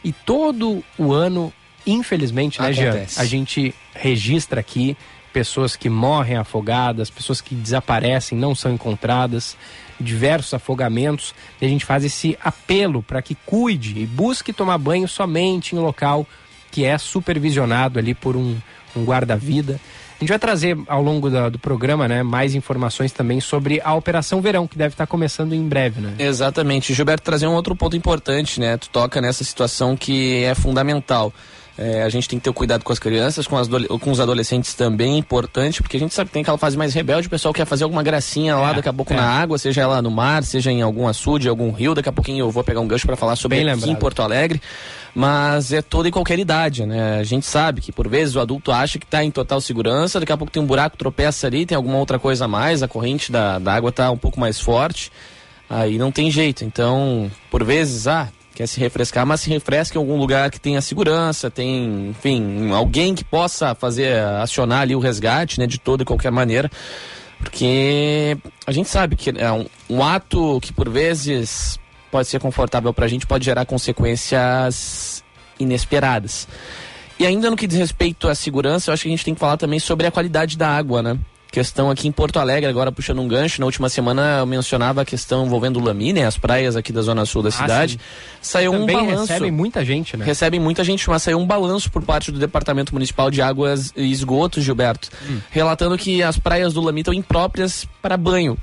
E 0.02 0.14
todo 0.14 0.82
o 0.96 1.12
ano, 1.12 1.52
infelizmente, 1.86 2.58
né, 2.58 2.72
Jean, 2.72 3.04
a 3.18 3.24
gente 3.26 3.74
registra 3.94 4.60
aqui 4.60 4.96
pessoas 5.32 5.74
que 5.74 5.88
morrem 5.88 6.36
afogadas, 6.36 7.10
pessoas 7.10 7.40
que 7.40 7.54
desaparecem, 7.54 8.36
não 8.36 8.54
são 8.54 8.72
encontradas, 8.72 9.56
diversos 9.98 10.54
afogamentos. 10.54 11.34
E 11.60 11.66
a 11.66 11.68
gente 11.68 11.84
faz 11.84 12.04
esse 12.04 12.38
apelo 12.42 13.02
para 13.02 13.22
que 13.22 13.34
cuide 13.46 13.98
e 13.98 14.06
busque 14.06 14.52
tomar 14.52 14.78
banho 14.78 15.08
somente 15.08 15.74
em 15.74 15.78
local 15.78 16.26
que 16.70 16.84
é 16.84 16.96
supervisionado 16.96 17.98
ali 17.98 18.14
por 18.14 18.34
um, 18.34 18.56
um 18.96 19.04
guarda-vida. 19.04 19.78
A 20.16 20.24
gente 20.24 20.30
vai 20.30 20.38
trazer 20.38 20.78
ao 20.86 21.02
longo 21.02 21.28
da, 21.28 21.48
do 21.48 21.58
programa 21.58 22.06
né, 22.06 22.22
mais 22.22 22.54
informações 22.54 23.10
também 23.10 23.40
sobre 23.40 23.80
a 23.84 23.92
Operação 23.92 24.40
Verão, 24.40 24.68
que 24.68 24.78
deve 24.78 24.94
estar 24.94 25.06
começando 25.06 25.52
em 25.52 25.68
breve, 25.68 26.00
né? 26.00 26.14
Exatamente. 26.18 26.94
Gilberto, 26.94 27.24
trazer 27.24 27.48
um 27.48 27.54
outro 27.54 27.74
ponto 27.74 27.96
importante, 27.96 28.60
né? 28.60 28.76
Tu 28.76 28.88
toca 28.88 29.20
nessa 29.20 29.42
situação 29.42 29.96
que 29.96 30.44
é 30.44 30.54
fundamental. 30.54 31.32
É, 31.76 32.02
a 32.02 32.08
gente 32.10 32.28
tem 32.28 32.38
que 32.38 32.44
ter 32.44 32.52
cuidado 32.52 32.84
com 32.84 32.92
as 32.92 32.98
crianças, 32.98 33.46
com, 33.46 33.56
as, 33.56 33.66
com 33.68 34.10
os 34.10 34.20
adolescentes 34.20 34.74
também, 34.74 35.14
é 35.14 35.18
importante, 35.18 35.82
porque 35.82 35.96
a 35.96 36.00
gente 36.00 36.12
sabe 36.12 36.28
que 36.28 36.34
tem 36.34 36.42
aquela 36.42 36.58
fase 36.58 36.76
mais 36.76 36.92
rebelde, 36.92 37.28
o 37.28 37.30
pessoal 37.30 37.54
quer 37.54 37.64
fazer 37.64 37.84
alguma 37.84 38.02
gracinha 38.02 38.56
lá, 38.56 38.72
é, 38.72 38.74
daqui 38.74 38.88
a 38.90 38.92
pouco 38.92 39.12
é. 39.14 39.16
na 39.16 39.26
água, 39.26 39.56
seja 39.56 39.80
ela 39.80 40.02
no 40.02 40.10
mar, 40.10 40.44
seja 40.44 40.70
em 40.70 40.82
algum 40.82 41.08
açude, 41.08 41.48
algum 41.48 41.70
rio, 41.70 41.94
daqui 41.94 42.10
a 42.10 42.12
pouquinho 42.12 42.44
eu 42.44 42.50
vou 42.50 42.62
pegar 42.62 42.80
um 42.80 42.86
gancho 42.86 43.06
para 43.06 43.16
falar 43.16 43.36
sobre 43.36 43.56
Bem 43.56 43.66
aqui 43.66 43.74
lembrado. 43.74 43.90
em 43.90 43.98
Porto 43.98 44.20
Alegre, 44.20 44.60
mas 45.14 45.72
é 45.72 45.80
toda 45.80 46.08
e 46.08 46.12
qualquer 46.12 46.38
idade, 46.38 46.84
né? 46.84 47.18
A 47.18 47.24
gente 47.24 47.46
sabe 47.46 47.80
que 47.80 47.90
por 47.90 48.06
vezes 48.06 48.36
o 48.36 48.40
adulto 48.40 48.70
acha 48.70 48.98
que 48.98 49.06
está 49.06 49.24
em 49.24 49.30
total 49.30 49.58
segurança, 49.58 50.20
daqui 50.20 50.32
a 50.32 50.36
pouco 50.36 50.52
tem 50.52 50.62
um 50.62 50.66
buraco, 50.66 50.98
tropeça 50.98 51.46
ali, 51.46 51.64
tem 51.64 51.76
alguma 51.76 51.96
outra 51.96 52.18
coisa 52.18 52.44
a 52.44 52.48
mais, 52.48 52.82
a 52.82 52.88
corrente 52.88 53.32
da, 53.32 53.58
da 53.58 53.72
água 53.72 53.88
está 53.88 54.10
um 54.10 54.18
pouco 54.18 54.38
mais 54.38 54.60
forte, 54.60 55.10
aí 55.70 55.96
não 55.96 56.12
tem 56.12 56.30
jeito, 56.30 56.66
então, 56.66 57.30
por 57.50 57.64
vezes, 57.64 58.06
ah, 58.06 58.28
quer 58.54 58.66
se 58.66 58.78
refrescar, 58.78 59.26
mas 59.26 59.40
se 59.40 59.50
refresca 59.50 59.96
em 59.96 60.00
algum 60.00 60.16
lugar 60.16 60.50
que 60.50 60.60
tenha 60.60 60.80
segurança, 60.80 61.50
tem, 61.50 62.10
enfim, 62.10 62.70
alguém 62.72 63.14
que 63.14 63.24
possa 63.24 63.74
fazer, 63.74 64.18
acionar 64.40 64.82
ali 64.82 64.94
o 64.94 65.00
resgate, 65.00 65.58
né, 65.58 65.66
de 65.66 65.78
toda 65.78 66.02
e 66.02 66.06
qualquer 66.06 66.30
maneira. 66.30 66.70
Porque 67.38 68.36
a 68.66 68.72
gente 68.72 68.88
sabe 68.88 69.16
que 69.16 69.30
é 69.30 69.50
um, 69.50 69.66
um 69.90 70.02
ato 70.02 70.60
que 70.60 70.72
por 70.72 70.88
vezes 70.88 71.78
pode 72.10 72.28
ser 72.28 72.38
confortável 72.40 72.92
para 72.92 73.06
a 73.06 73.08
gente, 73.08 73.26
pode 73.26 73.44
gerar 73.44 73.64
consequências 73.64 75.24
inesperadas. 75.58 76.46
E 77.18 77.26
ainda 77.26 77.50
no 77.50 77.56
que 77.56 77.66
diz 77.66 77.78
respeito 77.78 78.28
à 78.28 78.34
segurança, 78.34 78.90
eu 78.90 78.94
acho 78.94 79.02
que 79.02 79.08
a 79.08 79.10
gente 79.12 79.24
tem 79.24 79.34
que 79.34 79.40
falar 79.40 79.56
também 79.56 79.78
sobre 79.78 80.06
a 80.06 80.10
qualidade 80.10 80.56
da 80.56 80.68
água, 80.68 81.02
né? 81.02 81.18
Questão 81.52 81.90
aqui 81.90 82.08
em 82.08 82.12
Porto 82.12 82.38
Alegre, 82.38 82.68
agora 82.68 82.90
puxando 82.90 83.20
um 83.20 83.28
gancho, 83.28 83.60
na 83.60 83.66
última 83.66 83.90
semana 83.90 84.38
eu 84.38 84.46
mencionava 84.46 85.02
a 85.02 85.04
questão 85.04 85.44
envolvendo 85.44 85.78
o 85.78 85.84
Lami, 85.84 86.14
né, 86.14 86.24
as 86.24 86.38
praias 86.38 86.74
aqui 86.76 86.90
da 86.90 87.02
zona 87.02 87.26
sul 87.26 87.42
da 87.42 87.50
ah, 87.50 87.52
cidade. 87.52 87.92
Sim. 87.92 87.98
Saiu 88.40 88.72
Também 88.72 88.96
um 88.96 89.06
balanço. 89.06 89.32
recebem 89.32 89.50
muita 89.50 89.84
gente, 89.84 90.16
né? 90.16 90.24
Recebem 90.24 90.58
muita 90.58 90.82
gente, 90.82 91.08
mas 91.10 91.22
saiu 91.22 91.38
um 91.38 91.46
balanço 91.46 91.90
por 91.90 92.02
parte 92.02 92.32
do 92.32 92.38
Departamento 92.38 92.94
Municipal 92.94 93.30
de 93.30 93.42
Águas 93.42 93.92
e 93.94 94.10
Esgotos, 94.10 94.64
Gilberto, 94.64 95.10
hum. 95.28 95.40
relatando 95.50 95.96
que 95.98 96.22
as 96.22 96.38
praias 96.38 96.72
do 96.72 96.80
Lami 96.80 97.02
estão 97.02 97.14
impróprias 97.14 97.86
para 98.00 98.16
banho 98.16 98.56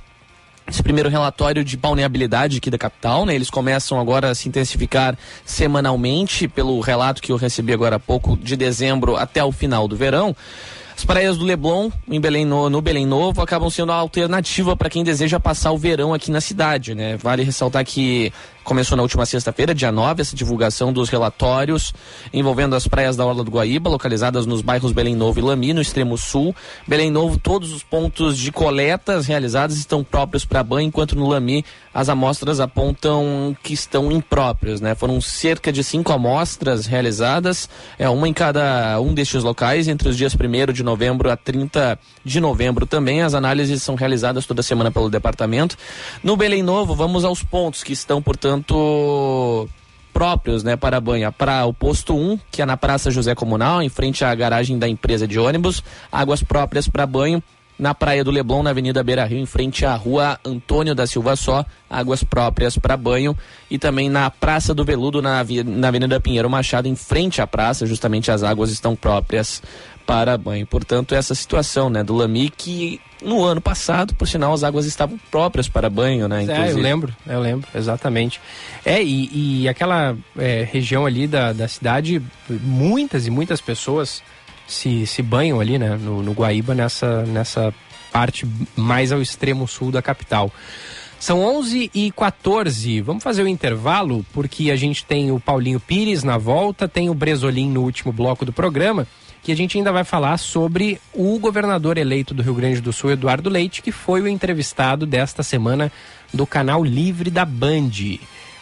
esse 0.68 0.84
primeiro 0.84 1.10
relatório 1.10 1.64
de 1.64 1.76
balneabilidade 1.76 2.58
aqui 2.58 2.70
da 2.70 2.78
capital, 2.78 3.26
né? 3.26 3.34
Eles 3.34 3.50
começam 3.50 4.00
agora 4.00 4.30
a 4.30 4.36
se 4.36 4.48
intensificar 4.48 5.18
semanalmente, 5.44 6.48
pelo 6.48 6.80
relato 6.80 7.24
que 7.24 7.32
eu 7.32 7.38
recebi 7.38 7.74
agora 7.74 7.96
há 7.96 8.00
pouco, 8.00 8.38
de 8.38 8.56
dezembro 8.56 9.16
até 9.16 9.44
o 9.44 9.52
final 9.52 9.88
do 9.88 9.96
verão. 9.96 10.36
As 11.00 11.06
praias 11.06 11.38
do 11.38 11.46
Leblon, 11.46 11.90
em 12.10 12.20
Belém 12.20 12.44
no, 12.44 12.70
no 12.70 12.82
Belém 12.82 13.06
Novo, 13.06 13.42
acabam 13.42 13.70
sendo 13.70 13.94
a 13.94 13.96
alternativa 13.96 14.76
para 14.76 14.90
quem 14.90 15.02
deseja 15.02 15.40
passar 15.40 15.72
o 15.72 15.78
verão 15.78 16.14
aqui 16.14 16.30
na 16.30 16.42
cidade, 16.42 16.94
né? 16.94 17.16
Vale 17.16 17.42
ressaltar 17.42 17.86
que 17.86 18.34
Começou 18.70 18.96
na 18.96 19.02
última 19.02 19.26
sexta-feira, 19.26 19.74
dia 19.74 19.92
9, 19.92 20.22
essa 20.22 20.36
divulgação 20.36 20.94
dos 20.94 21.10
relatórios 21.10 21.92
envolvendo 22.32 22.76
as 22.76 22.88
praias 22.88 23.16
da 23.16 23.26
Orla 23.26 23.44
do 23.44 23.50
Guaíba, 23.50 23.90
localizadas 23.90 24.46
nos 24.46 24.62
bairros 24.62 24.92
Belém 24.92 25.16
Novo 25.16 25.40
e 25.40 25.42
Lami, 25.42 25.74
no 25.74 25.82
extremo 25.82 26.16
sul. 26.20 26.56
Belém 26.88 27.10
Novo, 27.10 27.40
todos 27.40 27.74
os 27.74 27.82
pontos 27.82 28.38
de 28.38 28.52
coletas 28.52 29.26
realizados 29.26 29.76
estão 29.76 30.04
próprios 30.04 30.46
para 30.46 30.62
banho, 30.62 30.86
enquanto 30.86 31.16
no 31.16 31.28
Lami 31.28 31.66
as 31.92 32.10
amostras 32.10 32.60
apontam 32.60 33.58
que 33.64 33.74
estão 33.74 34.12
impróprios, 34.12 34.80
né? 34.80 34.94
Foram 34.94 35.20
cerca 35.20 35.74
de 35.74 35.84
cinco 35.84 36.14
amostras 36.14 36.86
realizadas, 36.86 37.68
é 37.98 38.08
uma 38.08 38.30
em 38.30 38.34
cada 38.34 39.02
um 39.02 39.16
destes 39.16 39.44
locais, 39.44 39.88
entre 39.88 40.10
os 40.10 40.16
dias 40.16 40.36
1 40.36 40.72
de 40.72 40.84
novembro 40.84 41.32
a 41.32 41.36
30 41.36 41.98
de 42.24 42.40
novembro 42.40 42.86
também. 42.86 43.24
As 43.24 43.34
análises 43.34 43.82
são 43.82 43.96
realizadas 43.96 44.46
toda 44.46 44.62
semana 44.62 44.92
pelo 44.92 45.10
departamento. 45.10 45.76
No 46.24 46.38
Belém 46.38 46.62
Novo, 46.62 46.94
vamos 46.94 47.26
aos 47.26 47.42
pontos 47.42 47.84
que 47.84 47.94
estão, 47.94 48.22
portanto, 48.22 48.59
portanto, 48.62 49.70
próprios 50.14 50.64
né, 50.64 50.76
para 50.76 51.00
banho. 51.00 51.32
Para 51.32 51.66
o 51.66 51.74
posto 51.74 52.16
1, 52.16 52.40
que 52.52 52.62
é 52.62 52.66
na 52.66 52.78
Praça 52.78 53.12
José 53.12 53.36
Comunal, 53.36 53.82
em 53.82 53.90
frente 53.90 54.24
à 54.24 54.34
garagem 54.36 54.78
da 54.78 54.88
empresa 54.88 55.28
de 55.28 55.40
ônibus. 55.40 55.84
Águas 56.12 56.44
próprias 56.44 56.88
para 56.88 57.06
banho 57.06 57.42
na 57.78 57.96
Praia 57.96 58.26
do 58.26 58.32
Leblon, 58.32 58.62
na 58.62 58.72
Avenida 58.72 59.02
Beira 59.02 59.24
Rio, 59.24 59.40
em 59.40 59.46
frente 59.46 59.86
à 59.86 59.96
Rua 59.96 60.38
Antônio 60.44 60.94
da 60.94 61.08
Silva 61.08 61.38
Só, 61.38 61.66
águas 61.90 62.22
próprias 62.22 62.78
para 62.78 62.98
banho. 62.98 63.38
E 63.72 63.80
também 63.80 64.10
na 64.10 64.30
Praça 64.30 64.74
do 64.74 64.84
Veludo, 64.84 65.22
na, 65.22 65.46
na 65.66 65.88
Avenida 65.88 66.20
Pinheiro 66.20 66.50
Machado, 66.50 66.90
em 66.90 66.96
frente 66.96 67.42
à 67.42 67.48
praça, 67.48 67.86
justamente 67.86 68.30
as 68.30 68.44
águas 68.44 68.70
estão 68.70 68.98
próprias 68.98 69.64
para 70.06 70.38
banho. 70.38 70.68
Portanto, 70.68 71.16
essa 71.16 71.34
situação 71.34 71.90
né, 71.90 72.04
do 72.04 72.14
Lami 72.14 72.50
que 72.50 73.00
no 73.22 73.44
ano 73.44 73.60
passado, 73.60 74.14
por 74.16 74.28
sinal, 74.28 74.54
as 74.54 74.64
águas 74.64 74.86
estavam 74.86 75.20
próprias 75.30 75.68
para 75.68 75.90
banho, 75.90 76.28
né? 76.28 76.46
É, 76.48 76.72
eu 76.72 76.78
lembro, 76.78 77.16
eu 77.28 77.40
lembro, 77.40 77.68
exatamente. 77.76 78.40
É, 78.86 79.02
e, 79.02 79.62
e 79.62 79.70
aquela 79.70 80.18
é, 80.38 80.68
região 80.72 81.06
ali 81.06 81.28
da, 81.28 81.52
da 81.52 81.68
cidade, 81.68 82.22
muitas 82.50 83.28
e 83.28 83.30
muitas 83.30 83.60
pessoas 83.60 84.24
se, 84.68 85.06
se 85.06 85.22
banham 85.22 85.60
ali, 85.60 85.78
né? 85.78 85.98
No, 86.02 86.24
no 86.24 86.32
Guaíba, 86.32 86.74
nessa, 86.74 87.24
nessa 87.24 87.74
parte 88.12 88.48
mais 88.76 89.12
ao 89.12 89.22
extremo 89.22 89.68
sul 89.68 89.92
da 89.92 90.02
capital. 90.02 90.52
São 91.20 91.42
11 91.42 91.92
e 91.94 92.12
14 92.12 93.02
Vamos 93.02 93.22
fazer 93.22 93.44
o 93.44 93.48
intervalo, 93.48 94.26
porque 94.32 94.72
a 94.72 94.76
gente 94.78 95.04
tem 95.04 95.32
o 95.32 95.40
Paulinho 95.40 95.80
Pires 95.80 96.24
na 96.24 96.38
volta, 96.38 96.88
tem 96.88 97.10
o 97.10 97.14
Bresolim 97.14 97.70
no 97.70 97.82
último 97.82 98.14
bloco 98.14 98.46
do 98.46 98.54
programa 98.54 99.06
que 99.50 99.54
a 99.54 99.56
gente 99.56 99.80
ainda 99.80 99.92
vai 99.92 100.04
falar 100.04 100.38
sobre 100.38 101.02
o 101.12 101.40
governador 101.40 101.98
eleito 101.98 102.36
do 102.36 102.44
Rio 102.44 102.54
Grande 102.54 102.82
do 102.82 102.94
Sul, 102.94 103.10
Eduardo 103.10 103.50
Leite, 103.50 103.82
que 103.82 103.92
foi 103.92 104.22
o 104.22 104.28
entrevistado 104.28 105.08
desta 105.08 105.42
semana 105.42 105.92
do 106.32 106.46
canal 106.46 106.84
Livre 106.84 107.32
da 107.32 107.46
Band. 107.46 107.90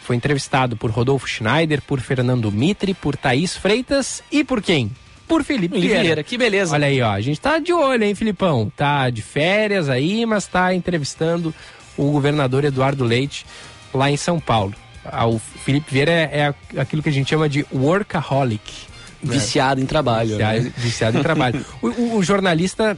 Foi 0.02 0.16
entrevistado 0.16 0.78
por 0.78 0.90
Rodolfo 0.90 1.28
Schneider, 1.28 1.82
por 1.82 2.00
Fernando 2.00 2.50
Mitre, 2.54 2.94
por 2.94 3.18
Thaís 3.18 3.54
Freitas 3.54 4.24
e 4.32 4.46
por 4.46 4.62
quem? 4.62 4.90
Por 5.28 5.44
Felipe 5.44 5.78
Vieira. 5.78 6.02
Vieira. 6.04 6.24
Que 6.24 6.38
beleza. 6.38 6.74
Olha 6.74 6.88
aí, 6.88 7.02
ó. 7.02 7.12
A 7.12 7.20
gente 7.20 7.42
tá 7.42 7.60
de 7.60 7.74
olho, 7.74 8.06
hein, 8.06 8.16
Filipão? 8.16 8.72
Tá 8.74 9.10
de 9.10 9.22
férias 9.22 9.90
aí, 9.90 10.26
mas 10.26 10.48
tá 10.48 10.74
entrevistando 10.74 11.54
o 11.98 12.12
governador 12.12 12.64
Eduardo 12.64 13.04
Leite 13.04 13.46
lá 13.94 14.10
em 14.10 14.16
São 14.16 14.40
Paulo. 14.40 14.74
Ah, 15.04 15.28
o 15.28 15.38
Felipe 15.38 15.92
Vieira 15.92 16.14
é, 16.14 16.54
é 16.74 16.80
aquilo 16.80 17.04
que 17.04 17.10
a 17.10 17.14
gente 17.14 17.30
chama 17.30 17.50
de 17.50 17.66
workaholic. 17.74 18.87
Viciado 19.22 19.82
em 19.82 19.86
trabalho. 19.86 20.32
Viciado, 20.32 20.64
né? 20.64 20.74
viciado 20.78 21.18
em 21.18 21.24
trabalho. 21.24 21.66
O, 21.82 21.88
o, 21.88 22.18
o, 22.18 22.24
jornalista 22.24 22.98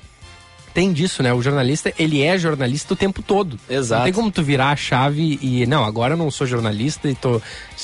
tem 0.79 0.93
disso, 0.93 1.21
né? 1.21 1.33
O 1.33 1.41
jornalista, 1.41 1.91
ele 1.99 2.23
é 2.23 2.37
jornalista 2.37 2.93
o 2.93 2.95
tempo 2.95 3.21
todo. 3.21 3.59
Exato. 3.69 3.99
Não 3.99 4.05
tem 4.05 4.13
como 4.13 4.31
tu 4.31 4.41
virar 4.41 4.69
a 4.69 4.75
chave 4.77 5.37
e, 5.41 5.65
não, 5.65 5.83
agora 5.83 6.13
eu 6.13 6.17
não 6.17 6.31
sou 6.31 6.47
jornalista 6.47 7.09
e 7.09 7.15
tô... 7.15 7.41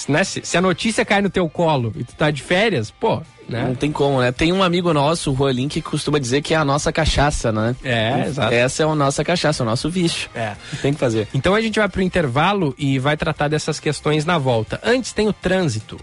Né? 0.08 0.24
Se, 0.24 0.40
se, 0.46 0.56
a 0.56 0.62
notícia 0.62 1.04
cai 1.04 1.22
no 1.22 1.30
teu 1.30 1.50
colo 1.50 1.92
e 1.98 2.06
tu 2.06 2.16
tá 2.16 2.32
de 2.32 2.42
férias, 2.42 2.92
pô, 2.92 3.22
né? 3.50 3.66
Não 3.68 3.76
tem 3.76 3.92
como, 3.92 4.22
né? 4.22 4.32
Tem 4.32 4.54
um 4.54 4.64
amigo 4.64 4.94
nosso, 4.94 5.30
o 5.30 5.34
Rolim, 5.34 5.68
que 5.68 5.82
costuma 5.82 6.20
dizer 6.20 6.42
que 6.42 6.54
é 6.54 6.58
a 6.58 6.64
nossa 6.64 6.90
cachaça, 6.90 7.52
né? 7.52 7.76
É, 7.84 8.28
exato. 8.28 8.54
Essa 8.54 8.84
é 8.84 8.86
a 8.86 8.96
nossa 8.96 9.26
cachaça, 9.26 9.64
o 9.64 9.66
nosso 9.66 9.90
vício. 9.90 10.30
É. 10.34 10.54
Tem 10.82 10.94
que 10.94 11.00
fazer. 11.00 11.28
Então 11.34 11.54
a 11.54 11.60
gente 11.60 11.78
vai 11.78 11.90
pro 11.90 12.02
intervalo 12.02 12.74
e 12.78 12.98
vai 12.98 13.18
tratar 13.18 13.50
dessas 13.50 13.78
questões 13.78 14.24
na 14.24 14.38
volta. 14.38 14.80
Antes 14.82 15.12
tem 15.12 15.28
o 15.28 15.34
trânsito. 15.34 16.00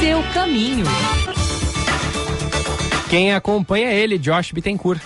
Seu 0.00 0.22
caminho. 0.32 0.86
Quem 3.10 3.34
acompanha 3.34 3.92
ele, 3.92 4.16
Josh 4.16 4.52
Bittencourt. 4.52 5.02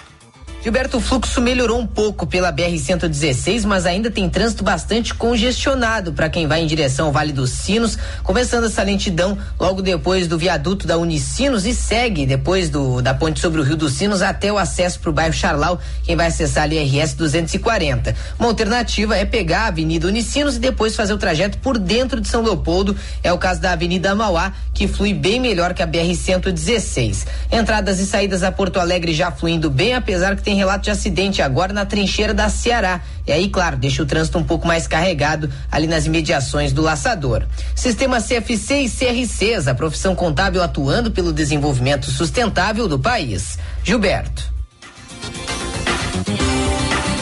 Gilberto, 0.68 0.98
o 0.98 1.00
fluxo 1.00 1.40
melhorou 1.40 1.80
um 1.80 1.86
pouco 1.86 2.26
pela 2.26 2.52
BR-116, 2.52 3.64
mas 3.64 3.86
ainda 3.86 4.10
tem 4.10 4.28
trânsito 4.28 4.62
bastante 4.62 5.14
congestionado 5.14 6.12
para 6.12 6.28
quem 6.28 6.46
vai 6.46 6.60
em 6.60 6.66
direção 6.66 7.06
ao 7.06 7.12
Vale 7.12 7.32
dos 7.32 7.52
Sinos, 7.52 7.96
começando 8.22 8.64
essa 8.64 8.82
lentidão 8.82 9.38
logo 9.58 9.80
depois 9.80 10.26
do 10.26 10.36
viaduto 10.36 10.86
da 10.86 10.98
Unicinos 10.98 11.64
e 11.64 11.72
segue 11.72 12.26
depois 12.26 12.68
do, 12.68 13.00
da 13.00 13.14
ponte 13.14 13.40
sobre 13.40 13.62
o 13.62 13.64
Rio 13.64 13.78
dos 13.78 13.94
Sinos 13.94 14.20
até 14.20 14.52
o 14.52 14.58
acesso 14.58 15.00
para 15.00 15.08
o 15.08 15.12
bairro 15.14 15.32
Charlau, 15.32 15.80
quem 16.02 16.14
vai 16.14 16.26
acessar 16.26 16.64
ali 16.64 16.78
RS 16.78 17.14
240. 17.14 18.14
Uma 18.38 18.50
alternativa 18.50 19.16
é 19.16 19.24
pegar 19.24 19.62
a 19.62 19.66
Avenida 19.68 20.06
Unicinos 20.06 20.56
e 20.56 20.58
depois 20.58 20.94
fazer 20.94 21.14
o 21.14 21.18
trajeto 21.18 21.56
por 21.56 21.78
dentro 21.78 22.20
de 22.20 22.28
São 22.28 22.42
Leopoldo. 22.42 22.94
É 23.22 23.32
o 23.32 23.38
caso 23.38 23.58
da 23.58 23.72
Avenida 23.72 24.14
Mauá, 24.14 24.52
que 24.74 24.86
flui 24.86 25.14
bem 25.14 25.40
melhor 25.40 25.72
que 25.72 25.82
a 25.82 25.86
BR-116. 25.86 27.26
Entradas 27.50 27.98
e 28.00 28.06
saídas 28.06 28.42
a 28.42 28.52
Porto 28.52 28.78
Alegre 28.78 29.14
já 29.14 29.30
fluindo 29.30 29.70
bem, 29.70 29.94
apesar 29.94 30.36
que 30.36 30.42
tem 30.42 30.57
relato 30.58 30.84
de 30.84 30.90
acidente 30.90 31.40
agora 31.40 31.72
na 31.72 31.86
trincheira 31.86 32.34
da 32.34 32.48
Ceará. 32.50 33.00
E 33.26 33.32
aí, 33.32 33.48
claro, 33.48 33.76
deixa 33.76 34.02
o 34.02 34.06
trânsito 34.06 34.38
um 34.38 34.44
pouco 34.44 34.66
mais 34.66 34.86
carregado 34.86 35.50
ali 35.70 35.86
nas 35.86 36.04
imediações 36.04 36.72
do 36.72 36.82
laçador. 36.82 37.46
Sistema 37.74 38.20
CFC 38.20 38.82
e 38.82 38.90
CRCs, 38.90 39.68
a 39.68 39.74
profissão 39.74 40.14
contábil 40.14 40.62
atuando 40.62 41.10
pelo 41.10 41.32
desenvolvimento 41.32 42.10
sustentável 42.10 42.86
do 42.86 42.98
país. 42.98 43.58
Gilberto. 43.82 44.52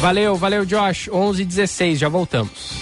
Valeu, 0.01 0.37
valeu, 0.37 0.65
Josh. 0.65 1.09
11 1.13 1.43
h 1.43 1.49
16 1.49 1.99
já 1.99 2.09
voltamos. 2.09 2.75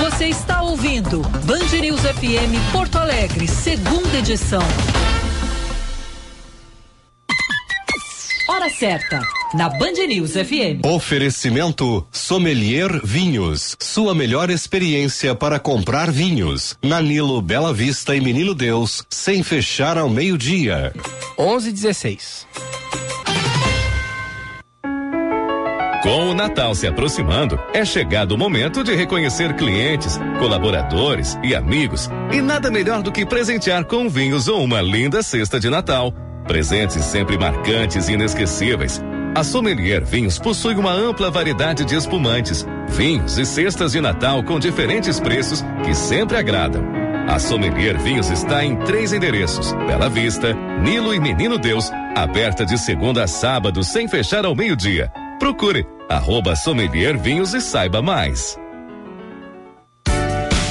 Você 0.00 0.26
está 0.28 0.62
ouvindo 0.62 1.20
Band 1.44 1.78
News 1.80 2.00
FM 2.00 2.72
Porto 2.72 2.96
Alegre, 2.96 3.46
segunda 3.46 4.16
edição. 4.18 4.62
Hora 8.48 8.70
certa, 8.70 9.20
na 9.54 9.68
Band 9.68 10.06
News 10.08 10.32
FM. 10.32 10.84
Oferecimento 10.84 12.06
Sommelier 12.12 13.00
Vinhos. 13.04 13.76
Sua 13.80 14.14
melhor 14.14 14.50
experiência 14.50 15.34
para 15.34 15.58
comprar 15.58 16.10
vinhos. 16.10 16.76
Na 16.82 17.02
Nilo, 17.02 17.42
Bela 17.42 17.72
Vista 17.72 18.14
e 18.14 18.20
Menino 18.20 18.54
Deus, 18.54 19.04
sem 19.10 19.42
fechar 19.42 19.98
ao 19.98 20.08
meio-dia. 20.08 20.92
11:16. 21.36 22.46
Com 26.02 26.30
o 26.30 26.34
Natal 26.34 26.72
se 26.72 26.86
aproximando, 26.86 27.58
é 27.74 27.84
chegado 27.84 28.32
o 28.32 28.38
momento 28.38 28.84
de 28.84 28.94
reconhecer 28.94 29.56
clientes, 29.56 30.16
colaboradores 30.38 31.36
e 31.42 31.52
amigos. 31.52 32.08
E 32.32 32.40
nada 32.40 32.70
melhor 32.70 33.02
do 33.02 33.10
que 33.10 33.26
presentear 33.26 33.84
com 33.84 34.08
vinhos 34.08 34.46
ou 34.46 34.62
uma 34.62 34.80
linda 34.80 35.20
cesta 35.20 35.58
de 35.58 35.68
Natal. 35.68 36.14
Presentes 36.46 37.04
sempre 37.04 37.36
marcantes 37.36 38.08
e 38.08 38.12
inesquecíveis. 38.12 39.02
A 39.34 39.44
Sommelier 39.44 40.04
Vinhos 40.04 40.38
possui 40.38 40.74
uma 40.76 40.92
ampla 40.92 41.30
variedade 41.30 41.84
de 41.84 41.94
espumantes, 41.94 42.64
vinhos 42.88 43.36
e 43.36 43.44
cestas 43.44 43.92
de 43.92 44.00
Natal 44.00 44.42
com 44.42 44.58
diferentes 44.58 45.20
preços 45.20 45.62
que 45.84 45.94
sempre 45.94 46.36
agradam. 46.36 46.82
A 47.28 47.38
Sommelier 47.38 47.98
Vinhos 47.98 48.30
está 48.30 48.64
em 48.64 48.76
três 48.76 49.12
endereços: 49.12 49.72
Bela 49.86 50.08
Vista, 50.08 50.54
Nilo 50.80 51.12
e 51.12 51.20
Menino 51.20 51.58
Deus, 51.58 51.90
aberta 52.14 52.64
de 52.64 52.78
segunda 52.78 53.24
a 53.24 53.26
sábado 53.26 53.82
sem 53.82 54.08
fechar 54.08 54.46
ao 54.46 54.54
meio-dia. 54.54 55.12
Procure 55.38 55.86
arroba 56.08 56.54
Sommelier 56.54 57.18
Vinhos 57.18 57.52
e 57.52 57.60
saiba 57.60 58.00
mais. 58.00 58.56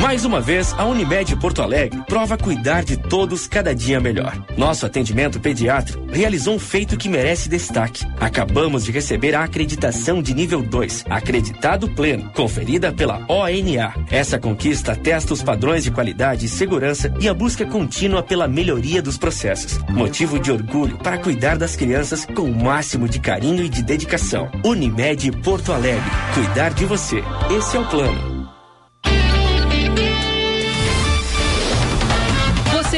Mais 0.00 0.24
uma 0.24 0.40
vez, 0.40 0.74
a 0.78 0.86
Unimed 0.86 1.36
Porto 1.36 1.60
Alegre 1.60 2.00
prova 2.08 2.38
cuidar 2.38 2.82
de 2.82 2.96
todos 2.96 3.46
cada 3.46 3.74
dia 3.74 4.00
melhor. 4.00 4.34
Nosso 4.56 4.86
atendimento 4.86 5.38
pediátrico 5.38 6.06
realizou 6.10 6.54
um 6.54 6.58
feito 6.58 6.96
que 6.96 7.08
merece 7.08 7.50
destaque. 7.50 8.06
Acabamos 8.18 8.84
de 8.84 8.92
receber 8.92 9.34
a 9.34 9.44
acreditação 9.44 10.22
de 10.22 10.32
nível 10.32 10.62
2, 10.62 11.04
acreditado 11.10 11.86
pleno, 11.90 12.30
conferida 12.34 12.90
pela 12.90 13.26
ONA. 13.28 13.92
Essa 14.10 14.38
conquista 14.38 14.96
testa 14.96 15.34
os 15.34 15.42
padrões 15.42 15.84
de 15.84 15.90
qualidade 15.90 16.46
e 16.46 16.48
segurança 16.48 17.12
e 17.20 17.28
a 17.28 17.34
busca 17.34 17.66
contínua 17.66 18.22
pela 18.22 18.48
melhoria 18.48 19.02
dos 19.02 19.18
processos. 19.18 19.78
Motivo 19.90 20.38
de 20.38 20.50
orgulho 20.50 20.96
para 20.96 21.18
cuidar 21.18 21.58
das 21.58 21.76
crianças 21.76 22.24
com 22.24 22.42
o 22.42 22.64
máximo 22.64 23.06
de 23.06 23.20
carinho 23.20 23.62
e 23.62 23.68
de 23.68 23.82
dedicação. 23.82 24.50
Unimed 24.64 25.30
Porto 25.42 25.74
Alegre. 25.74 26.10
Cuidar 26.32 26.72
de 26.72 26.86
você. 26.86 27.22
Esse 27.54 27.76
é 27.76 27.80
o 27.80 27.84
plano. 27.86 28.29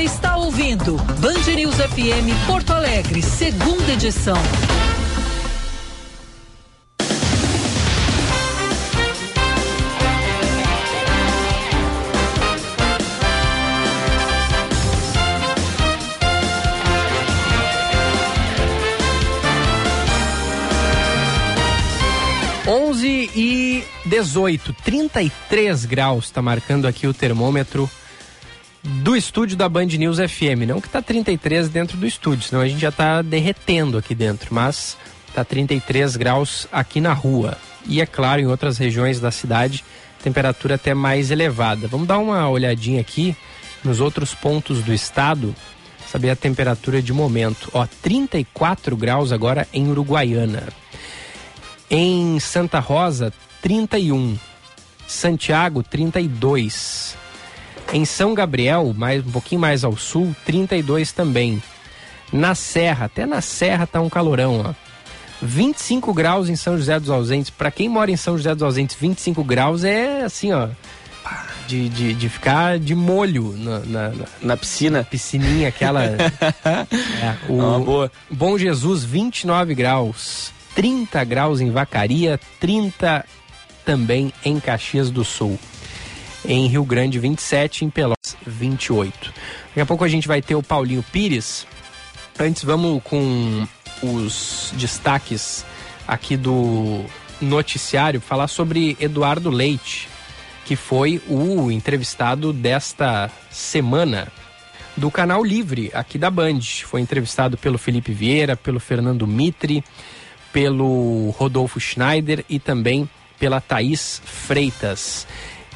Está 0.03 0.37
ouvindo 0.37 0.97
Band 1.21 1.55
News 1.55 1.77
FM 1.77 2.45
Porto 2.45 2.73
Alegre, 2.73 3.23
segunda 3.23 3.93
edição. 3.93 4.35
Onze 22.67 23.31
e 23.37 23.85
18, 24.05 24.73
33 24.85 25.85
graus, 25.85 26.25
está 26.25 26.43
marcando 26.43 26.89
aqui 26.89 27.07
o 27.07 27.15
termômetro 27.15 27.89
do 28.83 29.17
estúdio 29.17 29.57
da 29.57 29.69
Band 29.69 29.87
News 29.87 30.19
FM. 30.19 30.67
Não 30.67 30.81
que 30.81 30.89
tá 30.89 31.01
33 31.01 31.69
dentro 31.69 31.97
do 31.97 32.07
estúdio, 32.07 32.49
senão 32.49 32.63
a 32.63 32.69
gente 32.69 32.81
já 32.81 32.91
tá 32.91 33.23
derretendo 33.23 33.97
aqui 33.97 34.15
dentro, 34.15 34.53
mas 34.53 34.97
tá 35.35 35.45
33 35.45 36.17
graus 36.17 36.67
aqui 36.73 37.01
na 37.01 37.13
rua. 37.13 37.57
E 37.87 38.01
é 38.01 38.07
claro, 38.07 38.41
em 38.41 38.47
outras 38.47 38.79
regiões 38.79 39.21
da 39.21 39.31
cidade, 39.31 39.85
temperatura 40.23 40.75
até 40.75 40.95
mais 40.95 41.31
elevada. 41.31 41.87
Vamos 41.89 42.07
dar 42.07 42.19
uma 42.19 42.49
olhadinha 42.49 43.01
aqui 43.01 43.37
nos 43.85 44.01
outros 44.01 44.35
pontos 44.35 44.83
do 44.83 44.93
estado, 44.93 45.55
saber 46.11 46.31
a 46.31 46.37
temperatura 46.37 47.01
de 47.01 47.13
momento. 47.13 47.71
Ó, 47.73 47.87
34 48.03 48.97
graus 48.97 49.33
agora 49.33 49.67
em 49.73 49.89
Uruguaiana. 49.89 50.69
Em 51.91 52.39
Santa 52.41 52.79
Rosa, 52.79 53.33
31. 53.61 54.37
Santiago, 55.07 55.83
32. 55.83 57.22
Em 57.93 58.05
São 58.05 58.35
Gabriel, 58.35 58.95
mais, 58.97 59.25
um 59.25 59.31
pouquinho 59.31 59.61
mais 59.61 59.85
ao 59.85 59.97
sul, 59.97 60.35
32 60.47 61.13
também. 61.13 61.63
Na 62.33 62.55
Serra, 62.55 63.07
até 63.07 63.27
na 63.27 63.43
Serra 63.43 63.87
tá 63.87 64.01
um 64.01 64.09
calorão, 64.09 64.65
ó. 64.67 64.75
25 65.43 66.15
graus 66.15 66.49
em 66.49 66.57
São 66.57 66.79
José 66.79 66.99
dos 66.99 67.11
Ausentes. 67.11 67.51
Para 67.51 67.71
quem 67.71 67.89
mora 67.89 68.11
em 68.11 68.17
São 68.17 68.37
José 68.37 68.55
dos 68.55 68.63
Ausentes, 68.63 68.97
25 68.99 69.45
graus 69.45 69.85
é 69.85 70.23
assim, 70.23 70.53
ó. 70.53 70.69
De, 71.67 71.89
de, 71.89 72.15
de 72.15 72.29
ficar 72.29 72.79
de 72.79 72.95
molho 72.95 73.55
na, 73.57 73.79
na, 73.81 74.09
na, 74.11 74.25
Na 74.41 74.57
piscina. 74.57 75.05
piscininha, 75.05 75.69
aquela. 75.69 76.05
é, 76.65 77.37
o 77.49 77.55
Uma 77.55 77.79
boa. 77.79 78.13
Bom 78.31 78.57
Jesus, 78.57 79.05
29 79.05 79.75
graus. 79.75 80.51
30 80.75 81.23
graus 81.25 81.61
em 81.61 81.71
Vacaria, 81.71 82.41
30 82.59 83.25
também 83.85 84.33
em 84.45 84.59
Caxias 84.59 85.11
do 85.11 85.25
Sul. 85.25 85.59
Em 86.45 86.67
Rio 86.67 86.85
Grande, 86.85 87.19
27, 87.19 87.85
em 87.85 87.91
Pelotas, 87.91 88.37
28. 88.47 89.33
Daqui 89.69 89.81
a 89.81 89.87
pouco 89.87 90.05
a 90.05 90.09
gente 90.09 90.27
vai 90.27 90.43
ter 90.43 90.55
o 90.55 90.63
Paulinho 90.63 91.05
Pires. 91.13 91.67
Antes, 92.39 92.65
vamos 92.65 93.03
com 93.05 93.67
os 94.03 94.73
destaques 94.77 95.65
aqui 96.07 96.37
do 96.37 97.05
noticiário, 97.41 98.21
falar 98.21 98.49
sobre 98.49 98.97
Eduardo 99.01 99.51
Leite, 99.51 100.09
que 100.65 100.77
foi 100.77 101.21
o 101.29 101.71
entrevistado 101.71 102.53
desta 102.53 103.31
semana 103.51 104.29
do 104.97 105.11
canal 105.11 105.45
Livre 105.45 105.91
aqui 105.95 106.19
da 106.19 106.31
Band. 106.31 106.61
Foi 106.85 107.01
entrevistado 107.01 107.57
pelo 107.57 107.79
Felipe 107.79 108.13
Vieira, 108.13 108.57
pelo 108.57 108.81
Fernando 108.81 109.27
Mitre, 109.27 109.85
pelo 110.53 111.31
Rodolfo 111.31 111.81
Schneider 111.81 112.45
e 112.49 112.59
também 112.59 113.09
pela 113.39 113.61
Thaís 113.61 114.21
Freitas. 114.25 115.27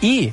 E 0.02 0.32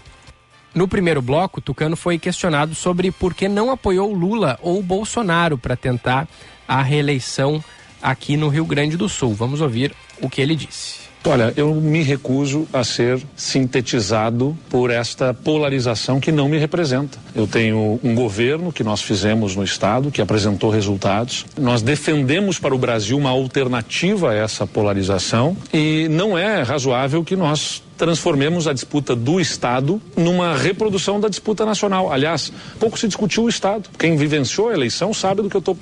no 0.74 0.88
primeiro 0.88 1.22
bloco, 1.22 1.62
Tucano 1.62 1.96
foi 1.96 2.18
questionado 2.18 2.74
sobre 2.74 3.12
por 3.12 3.34
que 3.34 3.48
não 3.48 3.72
apoiou 3.72 4.14
Lula 4.14 4.58
ou 4.62 4.82
Bolsonaro 4.82 5.58
para 5.58 5.76
tentar 5.76 6.28
a 6.68 6.82
reeleição 6.82 7.64
aqui 8.02 8.36
no 8.36 8.50
Rio 8.50 8.66
Grande 8.66 8.98
do 8.98 9.08
Sul. 9.08 9.34
Vamos 9.34 9.62
ouvir 9.62 9.94
o 10.22 10.30
que 10.30 10.42
ele 10.42 10.56
disse. 10.56 11.04
Olha, 11.26 11.54
eu 11.56 11.74
me 11.76 12.04
recuso 12.04 12.68
a 12.74 12.84
ser 12.84 13.22
sintetizado 13.36 14.58
por 14.70 14.92
esta 14.92 15.34
polarização 15.34 16.20
que 16.20 16.34
não 16.34 16.50
me 16.50 16.58
representa. 16.58 17.18
Eu 17.34 17.48
tenho 17.48 17.98
um 18.04 18.14
governo 18.14 18.74
que 18.74 18.84
nós 18.84 19.02
fizemos 19.02 19.56
no 19.56 19.64
Estado, 19.64 20.12
que 20.12 20.22
apresentou 20.22 20.70
resultados. 20.70 21.46
Nós 21.58 21.82
defendemos 21.82 22.60
para 22.60 22.76
o 22.76 22.78
Brasil 22.78 23.18
uma 23.18 23.30
alternativa 23.30 24.32
a 24.32 24.36
essa 24.36 24.68
polarização 24.68 25.56
e 25.74 26.10
não 26.10 26.38
é 26.38 26.62
razoável 26.62 27.24
que 27.24 27.38
nós 27.38 27.82
transformemos 28.04 28.68
a 28.68 28.74
disputa 28.74 29.16
do 29.16 29.40
Estado 29.40 30.02
numa 30.18 30.58
reprodução 30.58 31.22
da 31.22 31.30
disputa 31.30 31.66
nacional. 31.66 32.12
Aliás, 32.12 32.52
pouco 32.78 33.00
se 33.00 33.08
discutiu 33.08 33.44
o 33.44 33.50
Estado. 33.50 33.90
Quem 33.98 34.18
vivenciou 34.18 34.68
a 34.68 34.74
eleição 34.74 35.14
sabe 35.14 35.42
do 35.42 35.50
que 35.50 35.56
eu 35.56 35.60
estou 35.60 35.78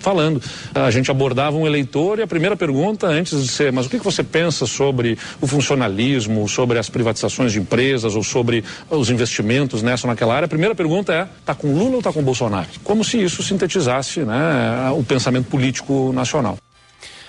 falando. 0.00 0.40
A 0.74 0.90
gente 0.90 1.10
abordava 1.10 1.54
um 1.54 1.66
eleitor 1.66 2.18
e 2.18 2.22
a 2.22 2.26
primeira 2.26 2.56
pergunta, 2.56 3.06
antes 3.08 3.42
de 3.42 3.48
ser, 3.48 3.70
mas 3.72 3.84
o 3.84 3.90
que, 3.90 3.98
que 3.98 4.04
você 4.06 4.24
pensa 4.24 4.64
sobre 4.64 5.18
o 5.38 5.46
funcionalismo, 5.46 6.48
sobre 6.48 6.78
as 6.78 6.88
privatizações 6.88 7.52
de 7.52 7.58
empresas 7.58 8.16
ou 8.16 8.22
sobre 8.22 8.64
os 8.88 9.10
investimentos 9.10 9.82
nessa 9.82 10.06
ou 10.06 10.10
naquela 10.10 10.34
área? 10.34 10.46
A 10.46 10.48
primeira 10.48 10.74
pergunta 10.74 11.12
é: 11.12 11.28
está 11.40 11.54
com 11.54 11.74
Lula 11.74 11.92
ou 11.92 11.98
está 11.98 12.10
com 12.10 12.22
Bolsonaro? 12.22 12.68
Como 12.82 13.04
se 13.04 13.22
isso 13.22 13.42
sintetizasse 13.42 14.20
né, 14.20 14.90
o 14.96 15.04
pensamento 15.04 15.50
político 15.50 16.10
nacional. 16.14 16.56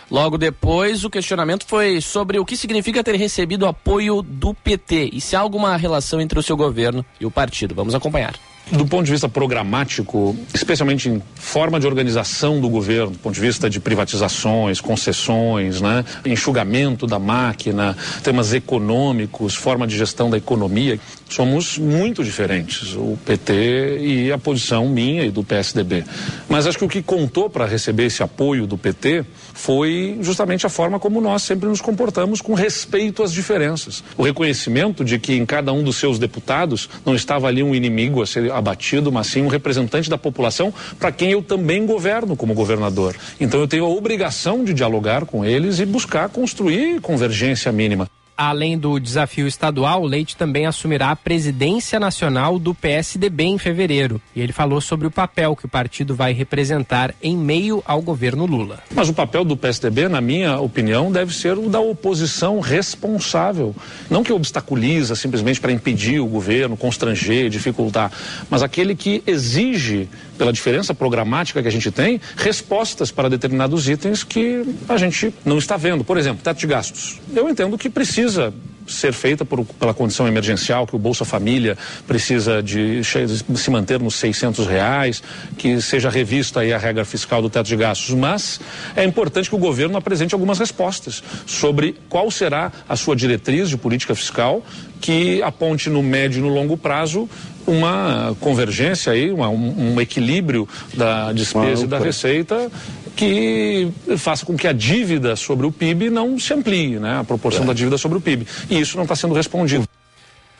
Logo 0.09 0.37
depois, 0.37 1.03
o 1.03 1.09
questionamento 1.09 1.65
foi 1.67 1.99
sobre 1.99 2.39
o 2.39 2.45
que 2.45 2.55
significa 2.55 3.03
ter 3.03 3.15
recebido 3.15 3.65
apoio 3.65 4.21
do 4.21 4.53
PT 4.53 5.09
e 5.11 5.19
se 5.19 5.35
há 5.35 5.39
alguma 5.39 5.75
relação 5.75 6.21
entre 6.21 6.39
o 6.39 6.43
seu 6.43 6.55
governo 6.55 7.05
e 7.19 7.25
o 7.25 7.31
partido. 7.31 7.75
Vamos 7.75 7.93
acompanhar. 7.93 8.35
Do 8.69 8.85
ponto 8.85 9.05
de 9.05 9.11
vista 9.11 9.29
programático, 9.29 10.35
especialmente 10.53 11.07
em 11.07 11.23
forma 11.35 11.79
de 11.79 11.87
organização 11.87 12.59
do 12.59 12.67
governo, 12.67 13.11
do 13.11 13.17
ponto 13.17 13.33
de 13.33 13.39
vista 13.39 13.69
de 13.69 13.79
privatizações, 13.79 14.81
concessões, 14.81 15.79
né, 15.79 16.03
enxugamento 16.25 17.07
da 17.07 17.17
máquina, 17.17 17.95
temas 18.21 18.53
econômicos, 18.53 19.55
forma 19.55 19.87
de 19.87 19.97
gestão 19.97 20.29
da 20.29 20.37
economia, 20.37 20.99
somos 21.29 21.77
muito 21.77 22.25
diferentes, 22.25 22.93
o 22.93 23.17
PT 23.25 23.99
e 24.01 24.31
a 24.33 24.37
posição 24.37 24.89
minha 24.89 25.23
e 25.23 25.31
do 25.31 25.45
PSDB. 25.45 26.03
Mas 26.49 26.67
acho 26.67 26.77
que 26.77 26.85
o 26.85 26.89
que 26.89 27.01
contou 27.01 27.49
para 27.49 27.65
receber 27.65 28.07
esse 28.07 28.21
apoio 28.21 28.67
do 28.67 28.77
PT 28.77 29.23
foi 29.57 30.17
justamente 30.21 30.65
a 30.67 30.69
forma 30.69 30.99
como 30.99 31.19
nós 31.19 31.41
sempre 31.41 31.67
nos 31.67 31.81
comportamos 31.81 32.41
com 32.41 32.53
respeito 32.53 33.23
às 33.23 33.33
diferenças. 33.33 34.03
O 34.15 34.23
reconhecimento 34.23 35.03
de 35.03 35.17
que 35.17 35.33
em 35.33 35.45
cada 35.45 35.73
um 35.73 35.83
dos 35.83 35.97
seus 35.97 36.19
deputados 36.19 36.87
não 37.03 37.15
estava 37.15 37.47
ali 37.47 37.63
um 37.63 37.73
inimigo 37.73 38.21
a 38.21 38.27
ser 38.27 38.51
abatido, 38.51 39.11
mas 39.11 39.27
sim 39.27 39.41
um 39.41 39.47
representante 39.47 40.09
da 40.09 40.17
população 40.17 40.71
para 40.99 41.11
quem 41.11 41.31
eu 41.31 41.41
também 41.41 41.85
governo 41.85 42.35
como 42.35 42.53
governador. 42.53 43.15
Então 43.39 43.59
eu 43.59 43.67
tenho 43.67 43.85
a 43.85 43.89
obrigação 43.89 44.63
de 44.63 44.73
dialogar 44.73 45.25
com 45.25 45.43
eles 45.43 45.79
e 45.79 45.85
buscar 45.85 46.29
construir 46.29 47.01
convergência 47.01 47.71
mínima. 47.71 48.07
Além 48.37 48.77
do 48.77 48.99
desafio 48.99 49.47
estadual, 49.47 50.05
Leite 50.05 50.37
também 50.37 50.67
assumirá 50.67 51.09
a 51.09 51.15
presidência 51.15 51.99
nacional 51.99 52.59
do 52.59 52.71
PSDB 52.71 53.45
em 53.45 53.57
fevereiro. 53.57 54.21
E 54.35 54.41
ele 54.41 54.53
falou 54.53 54.79
sobre 54.79 55.07
o 55.07 55.11
papel 55.11 55.55
que 55.55 55.65
o 55.65 55.67
partido 55.67 56.13
vai 56.13 56.33
representar 56.33 57.15
em 57.19 57.35
meio 57.35 57.81
ao 57.83 57.99
governo 57.99 58.45
Lula. 58.45 58.77
Mas 58.93 59.09
o 59.09 59.13
papel 59.13 59.43
do 59.43 59.57
PSDB, 59.57 60.07
na 60.07 60.21
minha 60.21 60.59
opinião, 60.59 61.11
deve 61.11 61.33
ser 61.33 61.57
o 61.57 61.67
da 61.67 61.79
oposição 61.79 62.59
responsável. 62.59 63.75
Não 64.07 64.23
que 64.23 64.31
obstaculiza 64.31 65.15
simplesmente 65.15 65.59
para 65.59 65.71
impedir 65.71 66.19
o 66.19 66.27
governo, 66.27 66.77
constranger, 66.77 67.49
dificultar, 67.49 68.11
mas 68.51 68.61
aquele 68.61 68.95
que 68.95 69.23
exige, 69.25 70.07
pela 70.37 70.53
diferença 70.53 70.93
programática 70.93 71.61
que 71.61 71.67
a 71.67 71.71
gente 71.71 71.91
tem, 71.91 72.21
respostas 72.35 73.11
para 73.11 73.29
determinados 73.29 73.89
itens 73.89 74.23
que 74.23 74.63
a 74.87 74.97
gente 74.97 75.33
não 75.43 75.57
está 75.57 75.77
vendo. 75.77 76.03
Por 76.03 76.17
exemplo, 76.17 76.41
teto 76.43 76.59
de 76.59 76.67
gastos. 76.67 77.19
Eu 77.35 77.49
entendo 77.49 77.77
que 77.77 77.89
precisa 77.89 78.53
ser 78.87 79.13
feita 79.13 79.45
por, 79.45 79.65
pela 79.65 79.93
condição 79.93 80.27
emergencial, 80.27 80.87
que 80.87 80.95
o 80.95 80.99
Bolsa 80.99 81.25
Família 81.25 81.77
precisa 82.07 82.63
de, 82.63 83.01
de 83.01 83.59
se 83.59 83.69
manter 83.69 83.99
nos 83.99 84.15
600 84.15 84.65
reais, 84.65 85.21
que 85.57 85.81
seja 85.81 86.09
revista 86.09 86.61
aí 86.61 86.73
a 86.73 86.77
regra 86.77 87.05
fiscal 87.05 87.41
do 87.41 87.49
teto 87.49 87.67
de 87.67 87.75
gastos. 87.75 88.15
Mas 88.15 88.59
é 88.95 89.03
importante 89.03 89.49
que 89.49 89.55
o 89.55 89.59
governo 89.59 89.97
apresente 89.97 90.33
algumas 90.33 90.59
respostas 90.59 91.23
sobre 91.45 91.95
qual 92.09 92.31
será 92.31 92.71
a 92.87 92.95
sua 92.95 93.15
diretriz 93.15 93.69
de 93.69 93.77
política 93.77 94.15
fiscal 94.15 94.63
que 94.99 95.41
aponte 95.43 95.89
no 95.89 96.01
médio 96.03 96.39
e 96.39 96.41
no 96.41 96.49
longo 96.49 96.77
prazo 96.77 97.29
uma 97.65 98.35
convergência 98.39 99.11
aí, 99.11 99.31
uma, 99.31 99.49
um, 99.49 99.93
um, 99.93 100.01
equilíbrio 100.01 100.67
da 100.93 101.33
despesa 101.33 101.83
e 101.83 101.87
da 101.87 101.99
receita 101.99 102.71
que 103.15 103.89
faça 104.17 104.45
com 104.45 104.55
que 104.55 104.67
a 104.67 104.71
dívida 104.71 105.35
sobre 105.35 105.65
o 105.65 105.71
PIB 105.71 106.09
não 106.09 106.39
se 106.39 106.53
amplie, 106.53 106.99
né? 106.99 107.19
A 107.19 107.23
proporção 107.23 107.63
é. 107.63 107.67
da 107.67 107.73
dívida 107.73 107.97
sobre 107.97 108.19
o 108.19 108.21
PIB. 108.21 108.47
E 108.69 108.79
isso 108.79 108.95
não 108.95 109.03
está 109.03 109.15
sendo 109.15 109.33
respondido. 109.33 109.87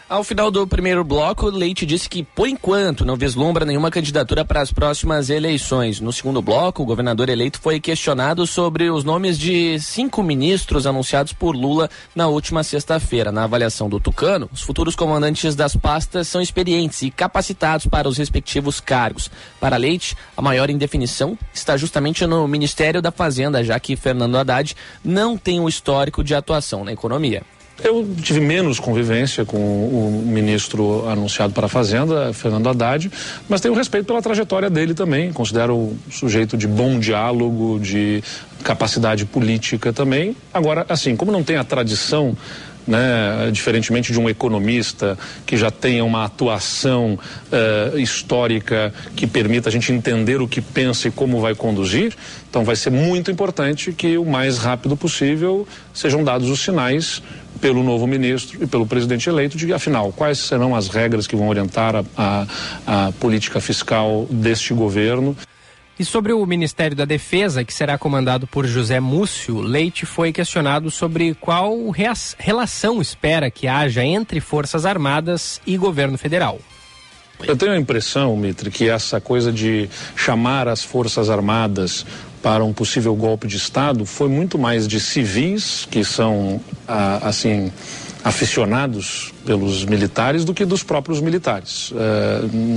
Ao 0.10 0.24
final 0.24 0.50
do 0.50 0.66
primeiro 0.66 1.04
bloco, 1.04 1.50
Leite 1.50 1.86
disse 1.86 2.08
que, 2.08 2.24
por 2.24 2.48
enquanto, 2.48 3.04
não 3.04 3.18
vislumbra 3.18 3.66
nenhuma 3.66 3.92
candidatura 3.92 4.46
para 4.46 4.62
as 4.62 4.72
próximas 4.72 5.30
eleições. 5.30 6.00
No 6.00 6.14
segundo 6.14 6.42
bloco, 6.42 6.82
o 6.82 6.86
governador 6.86 7.28
eleito 7.28 7.60
foi 7.60 7.78
questionado 7.78 8.48
sobre 8.48 8.90
os 8.90 9.04
nomes 9.04 9.38
de 9.38 9.78
cinco 9.82 10.24
ministros 10.24 10.88
anunciados 10.88 11.34
por 11.34 11.54
Lula 11.54 11.90
na 12.16 12.30
última 12.30 12.64
sexta-feira. 12.64 13.34
Na 13.34 13.44
avaliação 13.44 13.90
do 13.90 14.00
Tucano, 14.00 14.50
os 14.54 14.62
futuros 14.62 14.96
comandantes 14.96 15.56
das 15.56 15.76
pastas 15.76 16.30
são 16.30 16.42
experientes 16.42 17.02
e 17.02 17.12
capacitados 17.12 17.86
para 17.86 18.08
os 18.08 18.18
respectivos 18.18 18.80
cargos. 18.80 19.30
Para 19.60 19.76
Leite, 19.76 20.16
a 20.38 20.42
maior 20.42 20.70
indefinição 20.70 21.38
está 21.54 21.76
justamente 21.76 22.26
no 22.26 22.48
Ministério 22.48 23.02
da 23.02 23.12
Fazenda, 23.12 23.62
já 23.62 23.78
que 23.78 23.98
Fernando 23.98 24.38
Haddad 24.38 24.74
não 25.04 25.38
tem 25.38 25.60
um 25.60 25.68
histórico 25.68 26.24
de 26.24 26.34
atuação 26.34 26.86
na 26.86 26.94
economia. 26.94 27.44
Eu 27.84 28.08
tive 28.22 28.40
menos 28.40 28.80
convivência 28.80 29.46
com 29.46 29.58
o 29.58 30.24
ministro 30.26 31.08
anunciado 31.08 31.54
para 31.54 31.68
a 31.68 31.70
Fazenda, 31.70 32.34
Fernando 32.34 32.68
Haddad, 32.68 33.12
mas 33.48 33.62
tenho 33.62 33.76
respeito 33.76 34.06
pela 34.06 34.22
trajetória 34.22 34.70
dele 34.70 34.96
também. 34.96 35.32
Considero 35.32 35.76
um 35.76 35.98
sujeito 36.10 36.58
de 36.58 36.68
bom 36.68 37.00
diálogo, 37.00 37.80
de 37.80 38.24
capacidade 38.64 39.26
política 39.26 39.94
também. 39.94 40.36
Agora, 40.52 40.86
assim, 40.90 41.16
como 41.16 41.32
não 41.32 41.44
tem 41.44 41.58
a 41.58 41.64
tradição 41.64 42.36
né, 42.88 43.50
diferentemente 43.52 44.14
de 44.14 44.20
um 44.20 44.30
economista 44.30 45.18
que 45.46 45.58
já 45.58 45.70
tenha 45.70 46.06
uma 46.06 46.24
atuação 46.24 47.20
uh, 47.52 48.00
histórica 48.00 48.94
que 49.16 49.28
permita 49.28 49.70
a 49.70 49.72
gente 49.72 49.92
entender 49.92 50.42
o 50.42 50.48
que 50.48 50.62
pensa 50.62 51.10
e 51.10 51.12
como 51.12 51.42
vai 51.42 51.54
conduzir. 51.54 52.16
Então, 52.50 52.64
vai 52.64 52.76
ser 52.76 52.90
muito 52.90 53.30
importante 53.30 53.92
que 53.92 54.18
o 54.18 54.26
mais 54.26 54.58
rápido 54.58 54.96
possível 54.96 55.68
sejam 55.94 56.24
dados 56.24 56.50
os 56.50 56.62
sinais 56.62 57.22
pelo 57.60 57.84
novo 57.84 58.08
ministro 58.08 58.64
e 58.64 58.68
pelo 58.68 58.86
presidente 58.86 59.28
eleito 59.28 59.58
de, 59.58 59.74
afinal, 59.74 60.14
quais 60.14 60.38
serão 60.38 60.76
as 60.76 60.88
regras 60.88 61.28
que 61.28 61.36
vão 61.36 61.50
orientar 61.50 61.96
a, 61.96 62.04
a, 62.16 63.08
a 63.08 63.12
política 63.14 63.60
fiscal 63.60 64.28
deste 64.30 64.74
governo. 64.74 65.36
E 66.00 66.06
sobre 66.06 66.32
o 66.32 66.46
Ministério 66.46 66.96
da 66.96 67.06
Defesa, 67.06 67.64
que 67.64 67.74
será 67.74 67.98
comandado 67.98 68.46
por 68.46 68.68
José 68.68 69.00
Múcio, 69.00 69.60
Leite 69.60 70.06
foi 70.06 70.32
questionado 70.32 70.92
sobre 70.92 71.34
qual 71.34 71.76
relação 72.38 73.02
espera 73.02 73.50
que 73.50 73.68
haja 73.68 74.06
entre 74.06 74.40
Forças 74.40 74.86
Armadas 74.86 75.60
e 75.66 75.76
governo 75.76 76.16
federal. 76.16 76.60
Eu 77.44 77.58
tenho 77.58 77.72
a 77.72 77.78
impressão, 77.78 78.36
Mitre, 78.38 78.70
que 78.70 78.90
essa 78.90 79.20
coisa 79.20 79.52
de 79.52 79.90
chamar 80.16 80.68
as 80.68 80.84
Forças 80.84 81.32
Armadas 81.32 82.06
para 82.44 82.64
um 82.64 82.74
possível 82.74 83.16
golpe 83.16 83.48
de 83.48 83.58
Estado 83.58 84.06
foi 84.06 84.30
muito 84.30 84.58
mais 84.58 84.88
de 84.88 85.00
civis, 85.00 85.88
que 85.90 86.04
são, 86.04 86.62
ah, 86.88 87.22
assim, 87.24 87.72
aficionados 88.24 89.34
pelos 89.46 89.86
militares 89.86 90.44
do 90.44 90.54
que 90.54 90.66
dos 90.66 90.84
próprios 90.84 91.22
militares. 91.22 91.92
Uh, 91.92 91.96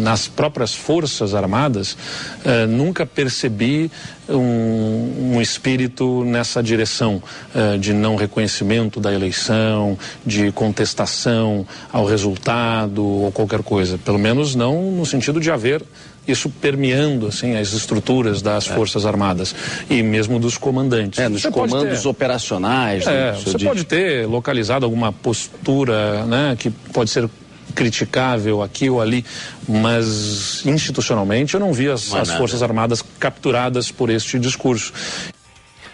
nas 0.03 0.29
próprias 0.29 0.75
Forças 0.75 1.35
Armadas, 1.35 1.93
uh, 1.93 2.67
nunca 2.69 3.05
percebi 3.05 3.91
um, 4.29 5.35
um, 5.35 5.41
espírito 5.41 6.25
nessa 6.25 6.63
direção 6.63 7.23
uh, 7.55 7.79
de 7.79 7.93
não 7.93 8.17
reconhecimento 8.17 9.01
da 9.01 9.13
eleição, 9.13 9.99
de 10.25 10.53
contestação 10.53 11.67
ao 11.93 12.07
resultado 12.07 13.05
ou 13.05 13.33
qualquer 13.33 13.63
coisa. 13.63 13.99
Pelo 13.99 14.19
menos 14.19 14.55
não 14.55 14.93
no 14.93 15.05
sentido 15.05 15.41
de 15.41 15.51
haver 15.51 15.83
isso 16.27 16.49
permeando 16.49 17.27
assim 17.27 17.57
as 17.57 17.73
estruturas 17.73 18.43
das 18.43 18.69
é. 18.69 18.75
forças 18.75 19.05
armadas 19.05 19.55
e 19.89 20.03
mesmo 20.03 20.39
dos 20.39 20.57
comandantes. 20.57 21.19
É, 21.19 21.29
dos 21.29 21.45
comandos 21.47 22.03
ter, 22.03 22.09
operacionais. 22.09 23.07
É, 23.07 23.33
você 23.33 23.57
diz. 23.57 23.67
pode 23.67 23.85
ter 23.85 24.27
localizado 24.27 24.85
alguma 24.85 25.13
postura, 25.13 26.25
né, 26.27 26.57
que 26.59 26.71
pode 26.71 27.11
ser 27.11 27.29
criticável 27.75 28.63
aqui 28.63 28.91
ou 28.91 29.01
ali, 29.01 29.25
mas 29.69 30.65
institucionalmente 30.67 31.55
eu 31.55 31.61
não 31.61 31.73
vi 31.73 31.89
as, 31.89 32.11
não 32.11 32.21
as 32.21 32.31
Forças 32.33 32.63
Armadas 32.63 33.03
capturadas 33.19 33.91
por 33.91 34.11
este 34.11 34.39
discurso. 34.39 34.93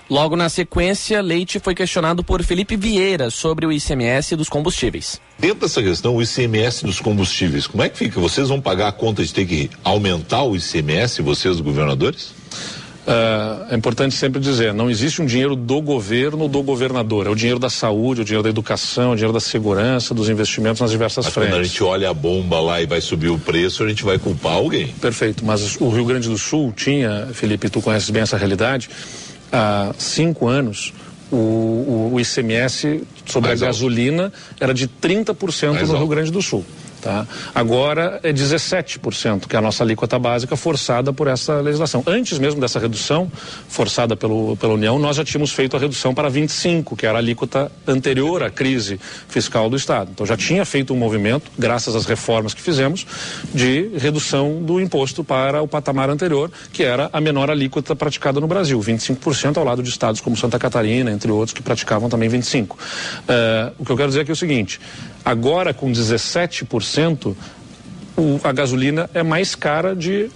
Logo 0.09 0.37
na 0.37 0.49
sequência, 0.49 1.21
Leite 1.21 1.59
foi 1.59 1.75
questionado 1.75 2.23
por 2.23 2.43
Felipe 2.45 2.77
Vieira 2.77 3.29
sobre 3.29 3.67
o 3.67 3.73
ICMS 3.73 4.37
dos 4.37 4.49
combustíveis. 4.49 5.21
Dentro 5.37 5.61
dessa 5.61 5.83
questão, 5.83 6.15
o 6.15 6.23
ICMS 6.23 6.85
dos 6.85 7.01
combustíveis, 7.01 7.67
como 7.67 7.83
é 7.83 7.89
que 7.89 7.99
fica? 7.99 8.21
Vocês 8.21 8.49
vão 8.49 8.61
pagar 8.61 8.89
a 8.89 8.93
conta 8.93 9.25
de 9.25 9.35
ter 9.35 9.45
que 9.45 9.69
aumentar 9.83 10.45
o 10.45 10.55
ICMS, 10.55 11.23
vocês, 11.23 11.61
governadores? 11.61 12.35
Uh, 13.07 13.67
é 13.71 13.77
importante 13.77 14.17
sempre 14.17 14.41
dizer, 14.41 14.75
não 14.75 14.91
existe 14.91 15.23
um 15.23 15.27
dinheiro 15.27 15.55
do 15.55 15.81
governo 15.81 16.43
ou 16.43 16.49
do 16.49 16.61
governador. 16.63 17.27
É 17.27 17.31
o 17.31 17.37
dinheiro 17.37 17.59
da 17.59 17.71
saúde, 17.71 18.21
é 18.21 18.23
o 18.23 18.25
dinheiro 18.25 18.43
da 18.43 18.49
educação, 18.49 19.11
é 19.11 19.13
o 19.13 19.15
dinheiro 19.15 19.33
da 19.33 19.41
segurança, 19.41 20.13
dos 20.13 20.29
investimentos 20.29 20.81
nas 20.81 20.91
diversas 20.91 21.25
mas 21.25 21.35
frentes. 21.35 21.53
Quando 21.53 21.61
a 21.61 21.65
gente 21.65 21.85
olha 21.85 22.11
a 22.11 22.15
bomba 22.15 22.59
lá 22.61 22.83
e 22.83 22.87
vai 22.87 23.01
subir 23.01 23.29
o 23.29 23.39
preço, 23.39 23.85
a 23.85 23.89
gente 23.89 24.05
vai 24.05 24.19
culpar 24.19 24.55
alguém. 24.55 24.89
Perfeito, 25.01 25.45
mas 25.45 25.81
o 25.81 25.89
Rio 25.89 26.05
Grande 26.05 26.29
do 26.29 26.37
Sul 26.39 26.73
tinha, 26.77 27.29
Felipe, 27.33 27.69
tu 27.71 27.81
conheces 27.81 28.11
bem 28.11 28.23
essa 28.23 28.37
realidade, 28.37 28.89
há 29.53 29.93
cinco 29.99 30.49
anos, 30.49 30.93
o, 31.31 31.37
o, 31.37 32.11
o 32.15 32.21
ICMS 32.21 33.03
sobre 33.27 33.53
a 33.53 33.55
gasolina 33.57 34.33
era 34.61 34.73
de 34.73 34.89
30% 34.89 35.73
Mais 35.73 35.89
no. 35.89 35.99
Rio 35.99 36.07
Grande 36.07 36.31
do 36.31 36.41
Sul. 36.41 36.65
Tá? 37.01 37.27
Agora 37.55 38.21
é 38.23 38.33
17%, 38.33 39.47
que 39.47 39.55
é 39.55 39.59
a 39.59 39.63
nossa 39.63 39.85
alíquota 39.85 40.19
básica 40.19 40.57
forçada 40.57 41.13
por 41.13 41.29
essa 41.29 41.61
legislação. 41.61 42.03
Antes 42.07 42.39
mesmo 42.39 42.61
dessa 42.61 42.79
redução 42.79 43.31
forçada 43.69 44.17
pelo, 44.17 44.57
pela 44.57 44.75
União, 44.75 44.99
nós 44.99 45.17
já 45.17 45.25
tínhamos 45.25 45.53
feito 45.53 45.77
a 45.77 45.79
redução 45.79 46.15
para 46.15 46.31
25%, 46.31 46.97
que 46.97 47.07
era 47.07 47.19
a 47.19 47.21
alíquota 47.21 47.71
anterior 47.87 48.43
à 48.43 48.51
crise 48.51 48.99
fiscal 49.29 49.69
do 49.71 49.77
Estado. 49.77 50.11
Então 50.13 50.27
já 50.27 50.37
tinha 50.37 50.65
feito 50.65 50.93
um 50.93 50.97
movimento, 50.97 51.51
graças 51.59 51.95
às 51.95 52.07
reformas 52.07 52.55
que 52.55 52.63
fizemos, 52.63 53.07
de 53.55 53.91
redução 53.99 54.63
do 54.63 54.81
imposto 54.81 55.23
para 55.23 55.63
o 55.63 55.69
patamar 55.69 56.11
anterior, 56.11 56.51
que 56.73 56.83
era 56.83 57.09
a 57.13 57.21
menor 57.21 57.51
alíquota 57.51 57.95
praticada 57.95 58.41
no 58.41 58.47
Brasil, 58.47 58.79
25% 58.81 59.57
ao 59.59 59.65
lado 59.65 59.83
de 59.83 59.89
estados 59.89 60.21
como 60.21 60.37
Santa 60.37 60.59
Catarina, 60.59 61.11
entre 61.11 61.31
outros, 61.31 61.53
que 61.53 61.63
praticavam 61.63 62.09
também 62.09 62.29
25%. 62.29 62.71
Uh, 62.73 62.77
o 63.79 63.85
que 63.85 63.93
eu 63.93 63.97
quero 63.97 64.09
dizer 64.09 64.21
aqui 64.23 64.31
é 64.31 64.33
o 64.33 64.37
seguinte: 64.37 64.81
agora 65.27 65.75
com 65.75 65.91
17%, 65.91 67.35
o, 68.17 68.41
a 68.45 68.53
gasolina 68.53 69.11
é 69.13 69.25
mais 69.25 69.57
cara 69.57 69.95
de 69.95 70.31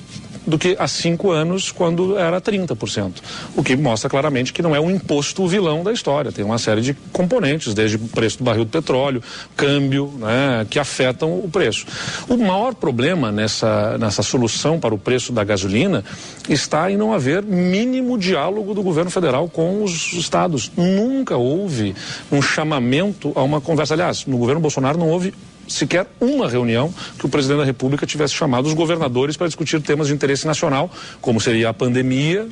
do 0.46 0.58
que 0.58 0.76
há 0.78 0.88
cinco 0.88 1.30
anos, 1.30 1.70
quando 1.70 2.18
era 2.18 2.40
30%. 2.40 3.14
O 3.56 3.62
que 3.62 3.76
mostra 3.76 4.08
claramente 4.08 4.52
que 4.52 4.62
não 4.62 4.74
é 4.74 4.80
um 4.80 4.90
imposto 4.90 5.46
vilão 5.46 5.82
da 5.82 5.92
história. 5.92 6.32
Tem 6.32 6.44
uma 6.44 6.58
série 6.58 6.80
de 6.80 6.94
componentes, 7.12 7.74
desde 7.74 7.96
o 7.96 8.00
preço 8.00 8.38
do 8.38 8.44
barril 8.44 8.64
do 8.64 8.70
petróleo, 8.70 9.22
câmbio, 9.56 10.12
né, 10.18 10.66
que 10.68 10.78
afetam 10.78 11.38
o 11.38 11.48
preço. 11.50 11.86
O 12.28 12.36
maior 12.36 12.74
problema 12.74 13.30
nessa, 13.30 13.98
nessa 13.98 14.22
solução 14.22 14.78
para 14.78 14.94
o 14.94 14.98
preço 14.98 15.32
da 15.32 15.44
gasolina 15.44 16.04
está 16.48 16.90
em 16.90 16.96
não 16.96 17.12
haver 17.12 17.42
mínimo 17.42 18.18
diálogo 18.18 18.74
do 18.74 18.82
governo 18.82 19.10
federal 19.10 19.48
com 19.48 19.84
os 19.84 20.12
estados. 20.12 20.70
Nunca 20.76 21.36
houve 21.36 21.94
um 22.30 22.40
chamamento 22.40 23.32
a 23.34 23.42
uma 23.42 23.60
conversa. 23.60 23.94
Aliás, 23.94 24.26
no 24.26 24.38
governo 24.38 24.60
Bolsonaro 24.60 24.98
não 24.98 25.08
houve 25.08 25.34
sequer 25.70 26.06
uma 26.20 26.48
reunião 26.48 26.92
que 27.18 27.26
o 27.26 27.28
presidente 27.28 27.58
da 27.58 27.64
República 27.64 28.06
tivesse 28.06 28.34
chamado 28.34 28.66
os 28.66 28.74
governadores 28.74 29.36
para 29.36 29.46
discutir 29.46 29.80
temas 29.80 30.08
de 30.08 30.14
interesse 30.14 30.46
nacional, 30.46 30.90
como 31.20 31.40
seria 31.40 31.68
a 31.68 31.74
pandemia, 31.74 32.48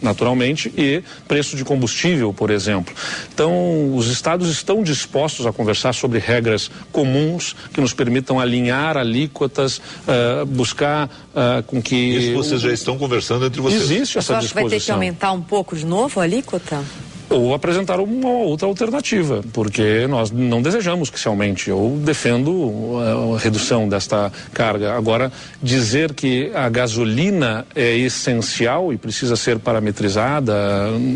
naturalmente, 0.00 0.72
e 0.76 1.02
preço 1.26 1.56
de 1.56 1.64
combustível, 1.64 2.32
por 2.32 2.50
exemplo. 2.50 2.94
Então, 3.32 3.94
os 3.96 4.06
estados 4.08 4.48
estão 4.48 4.82
dispostos 4.82 5.46
a 5.46 5.52
conversar 5.52 5.92
sobre 5.92 6.18
regras 6.18 6.70
comuns 6.92 7.54
que 7.72 7.80
nos 7.80 7.92
permitam 7.92 8.38
alinhar 8.38 8.96
alíquotas, 8.96 9.78
uh, 9.78 10.46
buscar 10.46 11.06
uh, 11.06 11.62
com 11.64 11.82
que. 11.82 11.96
Isso 11.96 12.34
vocês 12.34 12.60
já 12.60 12.72
estão 12.72 12.96
conversando 12.96 13.46
entre 13.46 13.60
vocês. 13.60 13.82
Existe 13.82 14.18
essa 14.18 14.34
disposição. 14.34 14.68
vai 14.68 14.78
ter 14.78 14.84
que 14.84 14.92
aumentar 14.92 15.32
um 15.32 15.42
pouco 15.42 15.76
de 15.76 15.84
novo 15.84 16.20
a 16.20 16.22
alíquota? 16.22 16.84
Ou 17.30 17.54
apresentar 17.54 18.00
uma 18.00 18.28
outra 18.28 18.66
alternativa, 18.66 19.42
porque 19.52 20.06
nós 20.08 20.30
não 20.30 20.62
desejamos 20.62 21.10
que 21.10 21.20
se 21.20 21.28
aumente. 21.28 21.68
Eu 21.68 21.98
defendo 22.02 22.96
a 23.34 23.38
redução 23.38 23.88
desta 23.88 24.32
carga. 24.52 24.94
Agora, 24.94 25.30
dizer 25.62 26.14
que 26.14 26.50
a 26.54 26.68
gasolina 26.68 27.66
é 27.74 27.96
essencial 27.96 28.92
e 28.92 28.96
precisa 28.96 29.36
ser 29.36 29.58
parametrizada 29.58 30.54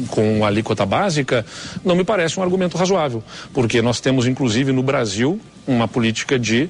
com 0.09 0.45
a 0.45 0.49
alíquota 0.49 0.85
básica, 0.85 1.45
não 1.85 1.97
me 1.97 2.05
parece 2.05 2.39
um 2.39 2.43
argumento 2.43 2.77
razoável, 2.77 3.23
porque 3.53 3.81
nós 3.81 4.01
temos, 4.01 4.27
inclusive, 4.27 4.73
no 4.73 4.83
Brasil, 4.83 5.41
uma 5.67 5.89
política 5.89 6.39
de 6.39 6.65
eh, 6.65 6.69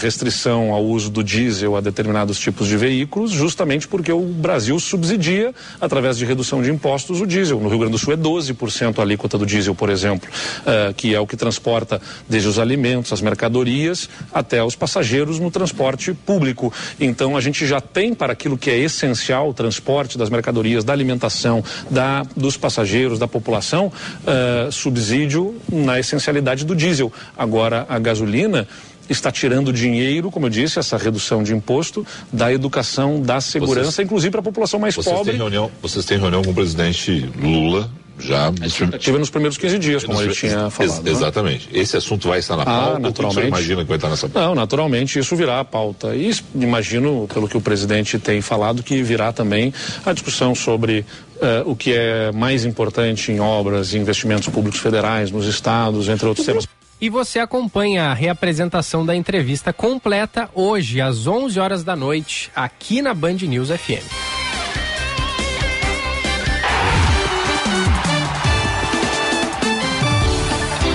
restrição 0.00 0.72
ao 0.72 0.84
uso 0.84 1.10
do 1.10 1.22
diesel 1.22 1.76
a 1.76 1.80
determinados 1.80 2.38
tipos 2.38 2.68
de 2.68 2.76
veículos, 2.76 3.30
justamente 3.30 3.88
porque 3.88 4.12
o 4.12 4.20
Brasil 4.20 4.78
subsidia, 4.78 5.54
através 5.80 6.16
de 6.16 6.24
redução 6.24 6.62
de 6.62 6.70
impostos, 6.70 7.20
o 7.20 7.26
diesel. 7.26 7.60
No 7.60 7.68
Rio 7.68 7.78
Grande 7.78 7.92
do 7.92 7.98
Sul 7.98 8.12
é 8.12 8.16
12% 8.16 8.98
a 8.98 9.02
alíquota 9.02 9.36
do 9.36 9.46
diesel, 9.46 9.74
por 9.74 9.90
exemplo, 9.90 10.28
uh, 10.60 10.94
que 10.94 11.14
é 11.14 11.20
o 11.20 11.26
que 11.26 11.36
transporta 11.36 12.00
desde 12.28 12.48
os 12.48 12.58
alimentos, 12.58 13.12
as 13.12 13.20
mercadorias, 13.20 14.08
até 14.32 14.62
os 14.62 14.76
passageiros 14.76 15.38
no 15.38 15.50
transporte 15.50 16.12
público. 16.14 16.72
Então, 17.00 17.36
a 17.36 17.40
gente 17.40 17.66
já 17.66 17.80
tem 17.80 18.14
para 18.14 18.32
aquilo 18.32 18.56
que 18.56 18.70
é 18.70 18.78
essencial, 18.78 19.50
o 19.50 19.54
transporte 19.54 20.16
das 20.16 20.30
mercadorias, 20.30 20.84
da 20.84 20.92
alimentação, 20.92 21.62
da, 21.90 22.22
dos 22.36 22.56
passageiros, 22.56 23.18
da 23.18 23.26
população, 23.26 23.86
uh, 23.86 24.70
subsídio 24.70 25.54
na 25.70 25.98
essencialidade 25.98 26.64
do 26.64 26.74
diesel. 26.74 27.12
Agora, 27.36 27.86
a 27.88 27.98
gasolina 27.98 28.66
está 29.08 29.30
tirando 29.30 29.72
dinheiro, 29.72 30.30
como 30.30 30.46
eu 30.46 30.50
disse, 30.50 30.78
essa 30.78 30.96
redução 30.96 31.42
de 31.42 31.54
imposto, 31.54 32.06
da 32.32 32.52
educação, 32.52 33.20
da 33.20 33.40
segurança, 33.40 33.90
vocês, 33.90 34.06
inclusive 34.06 34.30
para 34.30 34.40
a 34.40 34.44
população 34.44 34.80
mais 34.80 34.94
vocês 34.94 35.14
pobre. 35.14 35.32
Têm 35.32 35.40
reunião, 35.40 35.70
vocês 35.82 36.04
têm 36.04 36.18
reunião 36.18 36.42
com 36.42 36.50
o 36.50 36.54
presidente 36.54 37.28
Lula 37.40 37.90
já 38.18 38.52
tive 38.98 39.18
nos 39.18 39.28
primeiros 39.28 39.58
15 39.58 39.78
dias, 39.78 40.04
como 40.04 40.20
ele 40.22 40.32
tinha 40.32 40.70
falado. 40.70 40.96
Ex 40.96 41.02
né? 41.02 41.10
Exatamente. 41.10 41.68
Esse 41.72 41.96
assunto 41.96 42.28
vai 42.28 42.38
estar 42.38 42.56
na 42.56 42.62
ah, 42.62 42.64
pauta. 42.64 42.98
Naturalmente. 43.00 43.42
Você 43.42 43.48
imagina 43.48 43.82
que 43.82 43.88
vai 43.88 43.96
estar 43.96 44.08
nessa 44.08 44.28
pauta? 44.28 44.48
Não, 44.48 44.54
naturalmente 44.54 45.18
isso 45.18 45.34
virá 45.34 45.60
a 45.60 45.64
pauta. 45.64 46.14
E 46.14 46.30
imagino, 46.54 47.28
pelo 47.32 47.48
que 47.48 47.56
o 47.56 47.60
presidente 47.60 48.18
tem 48.18 48.40
falado, 48.40 48.82
que 48.82 49.02
virá 49.02 49.32
também 49.32 49.74
a 50.06 50.12
discussão 50.12 50.54
sobre 50.54 51.00
uh, 51.36 51.70
o 51.70 51.74
que 51.74 51.92
é 51.92 52.30
mais 52.32 52.64
importante 52.64 53.32
em 53.32 53.40
obras 53.40 53.92
e 53.92 53.98
investimentos 53.98 54.48
públicos 54.48 54.78
federais 54.78 55.30
nos 55.30 55.46
estados, 55.46 56.08
entre 56.08 56.28
outros 56.28 56.46
temas. 56.46 56.68
E 57.00 57.08
você 57.08 57.38
acompanha 57.38 58.04
a 58.04 58.14
reapresentação 58.14 59.04
da 59.04 59.14
entrevista 59.14 59.72
completa 59.72 60.48
hoje, 60.54 61.00
às 61.00 61.26
11 61.26 61.58
horas 61.58 61.84
da 61.84 61.94
noite, 61.96 62.50
aqui 62.54 63.02
na 63.02 63.12
Band 63.12 63.34
News 63.42 63.68
FM. 63.68 64.34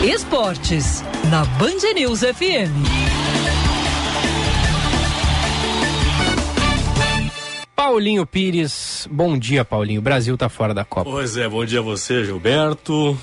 Esportes, 0.03 1.03
na 1.29 1.43
Band 1.45 1.93
News 1.93 2.21
FM. 2.21 3.19
Paulinho 7.75 8.25
Pires, 8.25 9.07
bom 9.11 9.37
dia, 9.37 9.65
Paulinho. 9.65 9.99
O 9.99 10.03
Brasil 10.03 10.37
tá 10.37 10.47
fora 10.47 10.73
da 10.73 10.85
Copa. 10.85 11.09
Pois 11.09 11.37
é, 11.37 11.47
bom 11.47 11.65
dia 11.65 11.79
a 11.79 11.81
você, 11.81 12.23
Gilberto. 12.23 13.17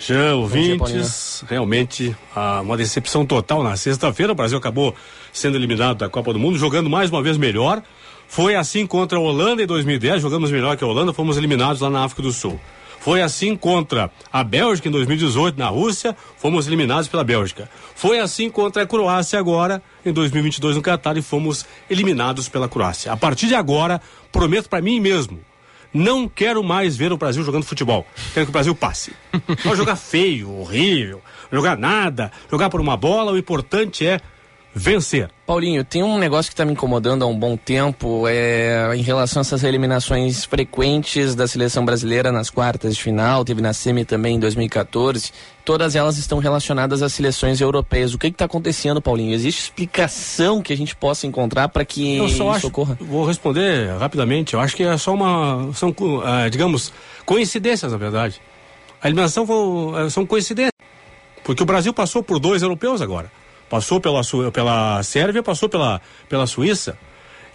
Já 0.00 0.34
ouvintes, 0.34 1.44
realmente 1.46 2.16
ah, 2.34 2.62
uma 2.62 2.74
decepção 2.74 3.26
total 3.26 3.62
na 3.62 3.76
sexta-feira. 3.76 4.32
O 4.32 4.34
Brasil 4.34 4.56
acabou 4.56 4.94
sendo 5.30 5.56
eliminado 5.56 5.98
da 5.98 6.08
Copa 6.08 6.32
do 6.32 6.38
Mundo, 6.38 6.56
jogando 6.56 6.88
mais 6.88 7.10
uma 7.10 7.22
vez 7.22 7.36
melhor. 7.36 7.82
Foi 8.26 8.54
assim 8.54 8.86
contra 8.86 9.18
a 9.18 9.20
Holanda 9.20 9.62
em 9.62 9.66
2010, 9.66 10.22
jogamos 10.22 10.50
melhor 10.50 10.74
que 10.76 10.82
a 10.82 10.86
Holanda, 10.86 11.12
fomos 11.12 11.36
eliminados 11.36 11.82
lá 11.82 11.90
na 11.90 12.02
África 12.02 12.22
do 12.22 12.32
Sul. 12.32 12.58
Foi 12.98 13.20
assim 13.20 13.54
contra 13.54 14.10
a 14.32 14.42
Bélgica 14.42 14.88
em 14.88 14.90
2018 14.90 15.58
na 15.58 15.68
Rússia, 15.68 16.16
fomos 16.38 16.66
eliminados 16.66 17.08
pela 17.08 17.24
Bélgica. 17.24 17.68
Foi 17.94 18.20
assim 18.20 18.48
contra 18.48 18.84
a 18.84 18.86
Croácia 18.86 19.38
agora 19.38 19.82
em 20.04 20.12
2022 20.12 20.76
no 20.76 20.82
Catar 20.82 21.18
e 21.18 21.22
fomos 21.22 21.66
eliminados 21.90 22.48
pela 22.48 22.68
Croácia. 22.68 23.12
A 23.12 23.16
partir 23.16 23.48
de 23.48 23.54
agora, 23.54 24.00
prometo 24.32 24.68
para 24.68 24.80
mim 24.80 24.98
mesmo, 24.98 25.40
não 25.92 26.28
quero 26.28 26.62
mais 26.62 26.96
ver 26.96 27.12
o 27.12 27.16
Brasil 27.16 27.42
jogando 27.42 27.64
futebol. 27.64 28.06
Quero 28.32 28.46
que 28.46 28.50
o 28.50 28.52
Brasil 28.52 28.74
passe. 28.74 29.12
Não 29.64 29.74
jogar 29.74 29.96
feio, 29.96 30.50
horrível, 30.52 31.20
jogar 31.50 31.76
nada, 31.76 32.30
jogar 32.50 32.70
por 32.70 32.80
uma 32.80 32.96
bola. 32.96 33.32
O 33.32 33.38
importante 33.38 34.06
é 34.06 34.20
vencer. 34.74 35.30
Paulinho, 35.46 35.84
tem 35.84 36.02
um 36.02 36.16
negócio 36.18 36.48
que 36.48 36.54
está 36.54 36.64
me 36.64 36.72
incomodando 36.72 37.24
há 37.24 37.26
um 37.26 37.36
bom 37.36 37.56
tempo 37.56 38.28
é, 38.28 38.92
em 38.94 39.02
relação 39.02 39.40
a 39.40 39.42
essas 39.42 39.64
eliminações 39.64 40.44
frequentes 40.44 41.34
da 41.34 41.48
seleção 41.48 41.84
brasileira 41.84 42.30
nas 42.30 42.50
quartas 42.50 42.94
de 42.94 43.02
final, 43.02 43.44
teve 43.44 43.60
na 43.60 43.72
SEMI 43.72 44.04
também 44.04 44.36
em 44.36 44.38
2014. 44.38 45.32
Todas 45.64 45.94
elas 45.94 46.18
estão 46.18 46.38
relacionadas 46.38 47.02
às 47.02 47.12
seleções 47.12 47.60
europeias. 47.60 48.14
O 48.14 48.18
que 48.18 48.28
está 48.28 48.44
acontecendo, 48.44 49.00
Paulinho? 49.02 49.34
Existe 49.34 49.60
explicação 49.62 50.62
que 50.62 50.72
a 50.72 50.76
gente 50.76 50.94
possa 50.96 51.26
encontrar 51.26 51.68
para 51.68 51.84
que 51.84 52.16
Eu 52.16 52.28
só 52.28 52.34
isso 52.34 52.50
acho, 52.50 52.66
ocorra? 52.68 52.96
Vou 53.00 53.24
responder 53.24 53.96
rapidamente. 53.98 54.54
Eu 54.54 54.60
acho 54.60 54.74
que 54.74 54.82
é 54.82 54.96
só 54.96 55.12
uma. 55.12 55.70
São, 55.74 55.90
uh, 55.90 56.50
digamos, 56.50 56.92
coincidências, 57.24 57.92
na 57.92 57.98
verdade. 57.98 58.40
A 59.02 59.06
eliminação 59.06 59.46
foi, 59.46 59.56
uh, 59.56 60.10
são 60.10 60.26
coincidências. 60.26 60.72
Porque 61.44 61.62
o 61.62 61.66
Brasil 61.66 61.92
passou 61.92 62.22
por 62.22 62.38
dois 62.38 62.62
europeus 62.62 63.00
agora. 63.00 63.30
Passou 63.70 64.00
pela, 64.00 64.20
pela 64.52 65.00
Sérvia, 65.04 65.44
passou 65.44 65.68
pela, 65.68 66.02
pela 66.28 66.44
Suíça. 66.44 66.98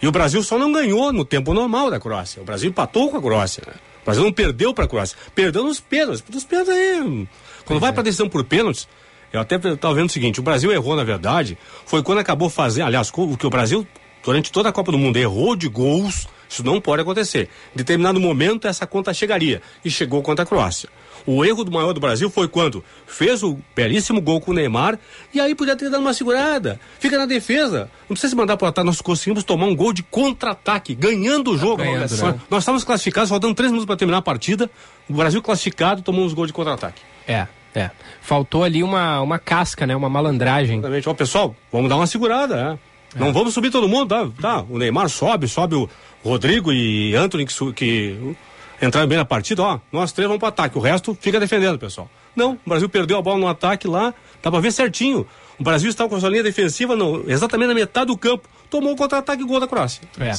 E 0.00 0.08
o 0.08 0.10
Brasil 0.10 0.42
só 0.42 0.58
não 0.58 0.72
ganhou 0.72 1.12
no 1.12 1.26
tempo 1.26 1.52
normal 1.52 1.90
da 1.90 2.00
Croácia. 2.00 2.40
O 2.40 2.44
Brasil 2.44 2.70
empatou 2.70 3.10
com 3.10 3.18
a 3.18 3.20
Croácia. 3.20 3.62
Né? 3.66 3.74
O 4.00 4.04
Brasil 4.06 4.24
não 4.24 4.32
perdeu 4.32 4.72
para 4.72 4.86
a 4.86 4.88
Croácia. 4.88 5.16
Perdeu 5.34 5.62
nos 5.62 5.78
pênaltis. 5.78 6.24
Nos 6.32 6.44
pênaltis 6.44 6.72
aí. 6.72 7.28
Quando 7.66 7.80
vai 7.80 7.90
é. 7.90 7.92
para 7.92 8.02
decisão 8.02 8.30
por 8.30 8.42
pênaltis, 8.44 8.88
eu 9.30 9.40
até 9.40 9.56
estava 9.56 9.94
vendo 9.94 10.08
o 10.08 10.12
seguinte: 10.12 10.40
o 10.40 10.42
Brasil 10.42 10.72
errou, 10.72 10.96
na 10.96 11.04
verdade, 11.04 11.58
foi 11.84 12.02
quando 12.02 12.18
acabou 12.18 12.48
fazendo. 12.48 12.86
Aliás, 12.86 13.12
o 13.14 13.36
que 13.36 13.46
o 13.46 13.50
Brasil, 13.50 13.86
durante 14.24 14.50
toda 14.50 14.70
a 14.70 14.72
Copa 14.72 14.90
do 14.90 14.98
Mundo, 14.98 15.18
errou 15.18 15.54
de 15.54 15.68
gols. 15.68 16.26
Isso 16.48 16.64
não 16.64 16.80
pode 16.80 17.02
acontecer. 17.02 17.50
Em 17.74 17.78
determinado 17.78 18.18
momento, 18.18 18.66
essa 18.66 18.86
conta 18.86 19.12
chegaria. 19.12 19.60
E 19.84 19.90
chegou 19.90 20.22
contra 20.22 20.44
a 20.44 20.46
Croácia. 20.46 20.88
O 21.26 21.44
erro 21.44 21.64
do 21.64 21.72
maior 21.72 21.92
do 21.92 22.00
Brasil 22.00 22.30
foi 22.30 22.46
quando 22.46 22.84
fez 23.06 23.42
o 23.42 23.58
belíssimo 23.74 24.20
gol 24.20 24.40
com 24.40 24.52
o 24.52 24.54
Neymar 24.54 24.98
e 25.34 25.40
aí 25.40 25.54
podia 25.54 25.74
ter 25.74 25.90
dado 25.90 26.00
uma 26.00 26.14
segurada. 26.14 26.78
Fica 27.00 27.18
na 27.18 27.26
defesa. 27.26 27.90
Não 28.08 28.14
precisa 28.14 28.30
se 28.30 28.36
mandar 28.36 28.56
para 28.56 28.68
ataque. 28.68 28.86
Nós 28.86 29.00
conseguimos 29.00 29.42
tomar 29.42 29.66
um 29.66 29.74
gol 29.74 29.92
de 29.92 30.04
contra-ataque, 30.04 30.94
ganhando 30.94 31.50
o 31.50 31.58
jogo. 31.58 31.78
Ganhando, 31.78 32.08
né? 32.16 32.40
Nós 32.48 32.62
estávamos 32.62 32.84
classificados, 32.84 33.28
faltando 33.28 33.54
três 33.54 33.72
minutos 33.72 33.86
para 33.86 33.96
terminar 33.96 34.18
a 34.18 34.22
partida. 34.22 34.70
O 35.08 35.14
Brasil 35.14 35.42
classificado 35.42 36.00
tomou 36.02 36.24
uns 36.24 36.32
gols 36.32 36.46
de 36.46 36.52
contra-ataque. 36.52 37.02
É. 37.26 37.46
É. 37.74 37.90
Faltou 38.22 38.64
ali 38.64 38.82
uma, 38.82 39.20
uma 39.20 39.38
casca, 39.38 39.86
né? 39.86 39.94
Uma 39.94 40.08
malandragem. 40.08 40.78
Exatamente. 40.78 41.08
Ó, 41.08 41.14
pessoal, 41.14 41.54
vamos 41.70 41.90
dar 41.90 41.96
uma 41.96 42.06
segurada, 42.06 42.56
né? 42.56 42.78
Não 43.14 43.32
vamos 43.32 43.54
subir 43.54 43.70
todo 43.70 43.88
mundo, 43.88 44.08
tá? 44.08 44.28
tá? 44.40 44.64
O 44.68 44.78
Neymar 44.78 45.08
sobe, 45.08 45.48
sobe 45.48 45.74
o 45.74 45.88
Rodrigo 46.24 46.72
e 46.72 47.14
Anthony 47.14 47.46
que, 47.46 47.72
que 47.72 48.36
entraram 48.82 49.08
bem 49.08 49.18
na 49.18 49.24
partida, 49.24 49.62
ó. 49.62 49.78
Nós 49.92 50.12
três 50.12 50.26
vamos 50.28 50.38
pro 50.38 50.48
ataque, 50.48 50.76
o 50.76 50.80
resto 50.80 51.16
fica 51.20 51.38
defendendo, 51.40 51.78
pessoal. 51.78 52.10
Não, 52.34 52.52
o 52.52 52.68
Brasil 52.68 52.88
perdeu 52.88 53.16
a 53.18 53.22
bola 53.22 53.38
no 53.38 53.48
ataque 53.48 53.88
lá, 53.88 54.12
dá 54.42 54.50
pra 54.50 54.60
ver 54.60 54.72
certinho. 54.72 55.26
O 55.58 55.64
Brasil 55.64 55.88
estava 55.88 56.08
com 56.10 56.16
a 56.16 56.20
sua 56.20 56.28
linha 56.28 56.42
defensiva 56.42 56.94
no- 56.94 57.24
exatamente 57.30 57.68
na 57.68 57.74
metade 57.74 58.06
do 58.08 58.18
campo. 58.18 58.46
Tomou 58.68 58.92
o 58.92 58.96
contra-ataque 58.96 59.42
e 59.42 59.46
gol 59.46 59.60
da 59.60 59.66
Croácia. 59.66 60.02
É. 60.18 60.32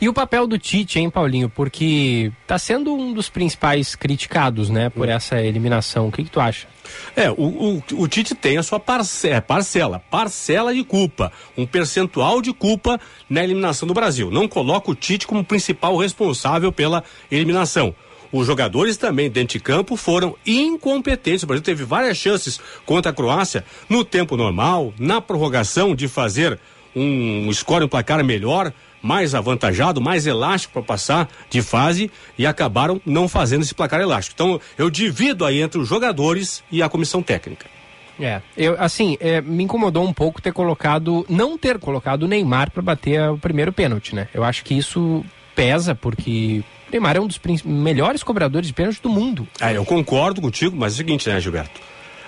E 0.00 0.08
o 0.08 0.12
papel 0.12 0.46
do 0.46 0.58
Tite, 0.58 0.98
hein, 0.98 1.08
Paulinho? 1.10 1.48
Porque 1.48 2.30
tá 2.46 2.58
sendo 2.58 2.94
um 2.94 3.12
dos 3.12 3.28
principais 3.28 3.94
criticados, 3.94 4.68
né, 4.70 4.90
por 4.90 5.08
essa 5.08 5.40
eliminação. 5.40 6.08
O 6.08 6.12
que, 6.12 6.24
que 6.24 6.30
tu 6.30 6.40
acha? 6.40 6.66
É, 7.16 7.30
o, 7.30 7.34
o, 7.36 7.82
o 8.02 8.08
Tite 8.08 8.34
tem 8.34 8.58
a 8.58 8.62
sua 8.62 8.80
parce- 8.80 9.28
é, 9.28 9.40
parcela, 9.40 10.00
parcela 10.10 10.74
de 10.74 10.82
culpa, 10.84 11.32
um 11.56 11.64
percentual 11.66 12.42
de 12.42 12.52
culpa 12.52 13.00
na 13.28 13.42
eliminação 13.44 13.86
do 13.86 13.94
Brasil. 13.94 14.30
Não 14.30 14.46
coloca 14.48 14.90
o 14.90 14.94
Tite 14.94 15.26
como 15.26 15.44
principal 15.44 15.96
responsável 15.96 16.72
pela 16.72 17.02
eliminação. 17.30 17.94
Os 18.32 18.46
jogadores 18.46 18.96
também 18.96 19.28
dentro 19.28 19.58
de 19.58 19.60
campo 19.64 19.96
foram 19.96 20.36
incompetentes. 20.46 21.42
O 21.42 21.46
Brasil 21.46 21.64
teve 21.64 21.82
várias 21.84 22.16
chances 22.16 22.60
contra 22.86 23.10
a 23.10 23.14
Croácia 23.14 23.64
no 23.88 24.04
tempo 24.04 24.36
normal, 24.36 24.94
na 24.98 25.20
prorrogação 25.20 25.94
de 25.96 26.06
fazer 26.06 26.58
um 26.94 27.52
score, 27.52 27.84
um 27.84 27.88
placar 27.88 28.22
melhor, 28.24 28.72
mais 29.02 29.34
avantajado, 29.34 30.00
mais 30.00 30.26
elástico 30.26 30.74
para 30.74 30.82
passar 30.82 31.28
de 31.48 31.62
fase 31.62 32.10
e 32.38 32.46
acabaram 32.46 33.00
não 33.04 33.28
fazendo 33.28 33.62
esse 33.62 33.74
placar 33.74 34.00
elástico. 34.00 34.34
Então 34.34 34.60
eu 34.76 34.90
divido 34.90 35.44
aí 35.44 35.60
entre 35.60 35.80
os 35.80 35.88
jogadores 35.88 36.62
e 36.70 36.82
a 36.82 36.88
comissão 36.88 37.22
técnica. 37.22 37.66
É, 38.18 38.42
eu, 38.54 38.76
assim, 38.78 39.16
é, 39.18 39.40
me 39.40 39.64
incomodou 39.64 40.06
um 40.06 40.12
pouco 40.12 40.42
ter 40.42 40.52
colocado, 40.52 41.24
não 41.28 41.56
ter 41.56 41.78
colocado 41.78 42.24
o 42.24 42.28
Neymar 42.28 42.70
para 42.70 42.82
bater 42.82 43.30
o 43.30 43.38
primeiro 43.38 43.72
pênalti, 43.72 44.14
né? 44.14 44.28
Eu 44.34 44.44
acho 44.44 44.62
que 44.62 44.74
isso 44.74 45.24
pesa 45.54 45.94
porque 45.94 46.62
o 46.88 46.92
Neymar 46.92 47.16
é 47.16 47.20
um 47.20 47.26
dos 47.26 47.40
melhores 47.64 48.22
cobradores 48.22 48.66
de 48.66 48.74
pênalti 48.74 49.00
do 49.00 49.08
mundo. 49.08 49.48
É, 49.58 49.74
eu 49.74 49.86
concordo 49.86 50.40
contigo, 50.40 50.76
mas 50.76 50.92
é 50.92 50.94
o 50.94 50.96
seguinte, 50.98 51.28
né, 51.30 51.40
Gilberto? 51.40 51.80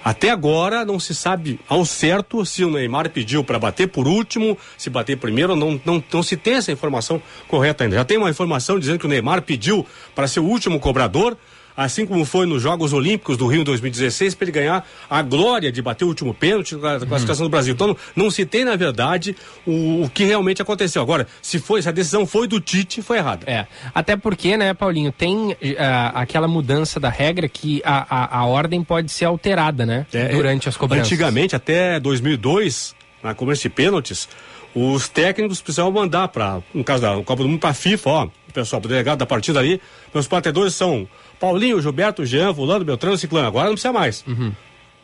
Até 0.04 0.30
agora 0.30 0.84
não 0.84 0.98
se 0.98 1.14
sabe 1.14 1.60
ao 1.68 1.84
certo 1.84 2.44
se 2.44 2.64
o 2.64 2.70
Neymar 2.70 3.10
pediu 3.10 3.44
para 3.44 3.58
bater 3.58 3.88
por 3.88 4.08
último, 4.08 4.58
se 4.76 4.90
bater 4.90 5.16
primeiro, 5.16 5.54
não, 5.54 5.80
não, 5.84 6.02
não 6.12 6.22
se 6.22 6.36
tem 6.36 6.54
essa 6.54 6.72
informação 6.72 7.22
correta 7.46 7.84
ainda. 7.84 7.96
Já 7.96 8.04
tem 8.04 8.18
uma 8.18 8.30
informação 8.30 8.78
dizendo 8.78 8.98
que 8.98 9.06
o 9.06 9.08
Neymar 9.08 9.42
pediu 9.42 9.86
para 10.14 10.26
ser 10.26 10.40
o 10.40 10.44
último 10.44 10.80
cobrador, 10.80 11.36
assim 11.76 12.06
como 12.06 12.24
foi 12.24 12.46
nos 12.46 12.62
Jogos 12.62 12.92
Olímpicos 12.92 13.36
do 13.36 13.46
Rio 13.46 13.62
em 13.62 13.64
2016, 13.64 14.34
para 14.34 14.44
ele 14.44 14.52
ganhar 14.52 14.86
a 15.08 15.22
glória 15.22 15.72
de 15.72 15.80
bater 15.82 16.04
o 16.04 16.08
último 16.08 16.34
pênalti 16.34 16.76
da 16.76 17.00
classificação 17.00 17.46
do 17.46 17.50
Brasil. 17.50 17.74
Então 17.74 17.96
não 18.14 18.30
se 18.30 18.44
tem, 18.44 18.64
na 18.64 18.76
verdade, 18.76 19.36
o, 19.66 20.02
o 20.02 20.10
que 20.10 20.24
realmente 20.24 20.60
aconteceu. 20.60 21.02
Agora, 21.02 21.26
se 21.40 21.58
foi, 21.58 21.82
se 21.82 21.88
a 21.88 21.92
decisão 21.92 22.26
foi 22.26 22.46
do 22.46 22.60
Tite, 22.60 23.02
foi 23.02 23.18
errada. 23.18 23.50
É, 23.50 23.66
até 23.94 24.16
porque, 24.16 24.56
né, 24.56 24.74
Paulinho, 24.74 25.12
tem 25.12 25.56
ah, 25.78 26.12
aquela 26.14 26.48
mudança 26.48 26.98
da 26.98 27.08
regra 27.08 27.48
que 27.48 27.82
a, 27.84 28.06
a, 28.08 28.38
a 28.38 28.46
ordem 28.46 28.82
pode 28.82 29.10
ser 29.10 29.24
alterada, 29.24 29.86
né, 29.86 30.06
É, 30.12 30.28
durante 30.28 30.68
as 30.68 30.76
cobranças. 30.76 31.06
Antigamente, 31.06 31.56
até 31.56 31.98
2002, 32.00 32.94
na 33.22 33.34
cobrança 33.34 33.62
de 33.62 33.68
pênaltis, 33.68 34.28
os 34.74 35.08
técnicos 35.08 35.60
precisavam 35.60 35.92
mandar 35.92 36.28
para, 36.28 36.62
no 36.72 36.82
caso 36.82 37.02
da 37.02 37.14
Copa 37.22 37.42
do 37.42 37.48
Mundo, 37.48 37.60
para 37.60 37.70
a 37.70 37.74
FIFA, 37.74 38.10
ó, 38.10 38.24
o 38.24 38.52
pessoal, 38.52 38.82
o 38.82 38.88
delegado 38.88 39.18
da 39.18 39.26
partida 39.26 39.58
ali, 39.58 39.80
meus 40.12 40.26
batedores 40.26 40.74
são 40.74 41.08
Paulinho, 41.42 41.82
Gilberto, 41.82 42.24
Jean, 42.24 42.54
Fulano, 42.54 42.84
Beltrano, 42.84 43.18
Ciclano. 43.18 43.48
Agora 43.48 43.64
não 43.66 43.72
precisa 43.74 43.92
mais. 43.92 44.24
Uhum. 44.28 44.52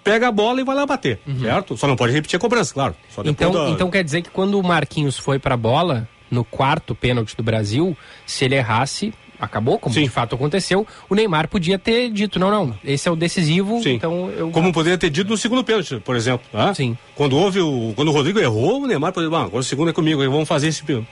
Pega 0.04 0.28
a 0.28 0.32
bola 0.32 0.60
e 0.60 0.64
vai 0.64 0.76
lá 0.76 0.86
bater, 0.86 1.18
certo? 1.42 1.76
Só 1.76 1.86
não 1.88 1.96
pode 1.96 2.12
repetir 2.12 2.36
a 2.36 2.40
cobrança, 2.40 2.72
claro. 2.72 2.94
Então, 3.24 3.52
da- 3.52 3.68
então 3.70 3.90
quer 3.90 4.04
dizer 4.04 4.22
que 4.22 4.30
quando 4.30 4.58
o 4.58 4.62
Marquinhos 4.62 5.18
foi 5.18 5.38
pra 5.38 5.56
bola, 5.56 6.08
no 6.30 6.44
quarto 6.44 6.94
pênalti 6.94 7.36
do 7.36 7.42
Brasil, 7.42 7.96
se 8.24 8.44
ele 8.44 8.54
errasse, 8.54 9.12
acabou, 9.38 9.78
como 9.78 9.94
de 9.94 10.08
fato 10.08 10.34
aconteceu, 10.36 10.86
o 11.10 11.14
Neymar 11.14 11.48
podia 11.48 11.78
ter 11.78 12.10
dito, 12.10 12.38
não, 12.38 12.50
não, 12.50 12.74
esse 12.84 13.08
é 13.08 13.10
o 13.10 13.16
decisivo, 13.16 13.82
Sim. 13.82 13.94
então 13.94 14.30
eu... 14.30 14.50
Como 14.50 14.72
poderia 14.72 14.96
ter 14.96 15.10
dito 15.10 15.28
no 15.28 15.36
segundo 15.36 15.62
pênalti, 15.64 16.00
por 16.04 16.14
exemplo. 16.16 16.46
tá? 16.52 16.72
Sim. 16.72 16.96
Quando 17.14 17.36
houve 17.36 17.60
o. 17.60 17.92
Quando 17.96 18.08
o 18.08 18.12
Rodrigo 18.12 18.38
errou, 18.38 18.82
o 18.82 18.86
Neymar 18.86 19.12
poderia. 19.12 19.36
Ah, 19.36 19.42
agora 19.42 19.60
o 19.60 19.64
segundo 19.64 19.90
é 19.90 19.92
comigo, 19.92 20.20
vamos 20.30 20.48
fazer 20.48 20.68
esse 20.68 20.82
pênalti. 20.84 21.08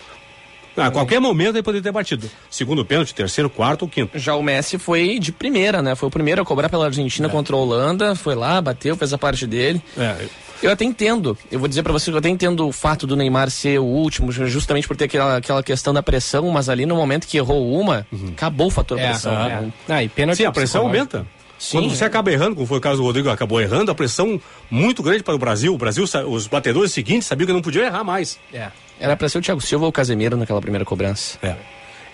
A 0.77 0.91
qualquer 0.91 1.21
momento 1.21 1.57
ele 1.57 1.63
poderia 1.63 1.83
ter 1.83 1.93
batido. 1.93 2.29
Segundo 2.51 2.85
pênalti, 2.85 3.15
terceiro, 3.15 3.49
quarto 3.49 3.83
ou 3.83 3.89
quinto. 3.89 4.19
Já 4.19 4.35
o 4.35 4.43
Messi 4.43 4.79
foi 4.79 5.19
de 5.19 5.33
primeira, 5.33 5.81
né? 5.83 5.95
Foi 5.95 6.09
o 6.09 6.11
primeiro 6.11 6.43
a 6.43 6.45
cobrar 6.45 6.69
pela 6.69 6.85
Argentina 6.87 7.29
contra 7.29 7.55
a 7.57 7.59
Holanda, 7.59 8.15
foi 8.15 8.35
lá, 8.35 8.61
bateu, 8.61 8.97
fez 8.97 9.13
a 9.13 9.19
parte 9.19 9.47
dele. 9.47 9.81
É. 9.97 10.17
Eu 10.63 10.71
até 10.71 10.85
entendo, 10.85 11.37
eu 11.53 11.59
vou 11.59 11.69
dizer 11.69 11.83
pra 11.83 11.93
você 11.93 12.07
que 12.11 12.15
eu 12.15 12.19
até 12.19 12.31
entendo 12.31 12.67
o 12.67 12.73
fato 12.73 13.07
do 13.07 13.15
Neymar 13.15 13.51
ser 13.51 13.79
o 13.79 13.85
último, 13.85 14.33
justamente 14.33 14.89
por 14.89 14.97
ter 14.97 15.05
aquela, 15.05 15.37
aquela 15.37 15.63
questão 15.63 15.93
da 15.93 16.03
pressão, 16.03 16.49
mas 16.51 16.71
ali 16.71 16.87
no 16.87 16.97
momento 16.97 17.27
que 17.27 17.37
errou 17.37 17.79
uma, 17.79 18.07
acabou 18.33 18.69
o 18.69 18.71
fator 18.71 18.99
É, 18.99 19.09
pressão. 19.11 19.33
é. 19.35 19.49
né? 19.61 19.73
Ah, 19.87 20.03
e 20.03 20.09
pênalti 20.09 20.39
Sim, 20.39 20.45
a 20.47 20.53
pressão 20.53 20.83
aumenta. 20.83 21.27
Sim. 21.59 21.79
Quando 21.79 21.91
você 21.91 22.05
acaba 22.05 22.31
errando, 22.31 22.55
como 22.55 22.67
foi 22.67 22.79
o 22.79 22.81
caso 22.81 22.99
do 22.99 23.03
Rodrigo, 23.05 23.31
acabou 23.31 23.61
errando, 23.61 23.91
a 23.91 23.95
pressão 23.95 24.41
muito 24.71 25.03
grande 25.03 25.23
para 25.23 25.35
o 25.35 25.39
Brasil. 25.39 25.75
O 25.75 25.79
Brasil, 25.79 26.05
os 26.29 26.47
batedores 26.47 26.93
seguintes 26.93 27.27
sabiam 27.27 27.47
que 27.47 27.53
não 27.53 27.63
podiam 27.63 27.85
errar 27.85 28.05
mais. 28.05 28.39
É. 28.53 28.71
Era 28.99 29.17
pra 29.17 29.29
ser 29.29 29.39
o 29.39 29.43
Thiago 29.43 29.61
Silva 29.61 29.85
ou 29.85 29.91
o 29.91 29.93
Casemiro 29.93 30.37
naquela 30.37 30.61
primeira 30.61 30.85
cobrança. 30.85 31.39
É. 31.43 31.57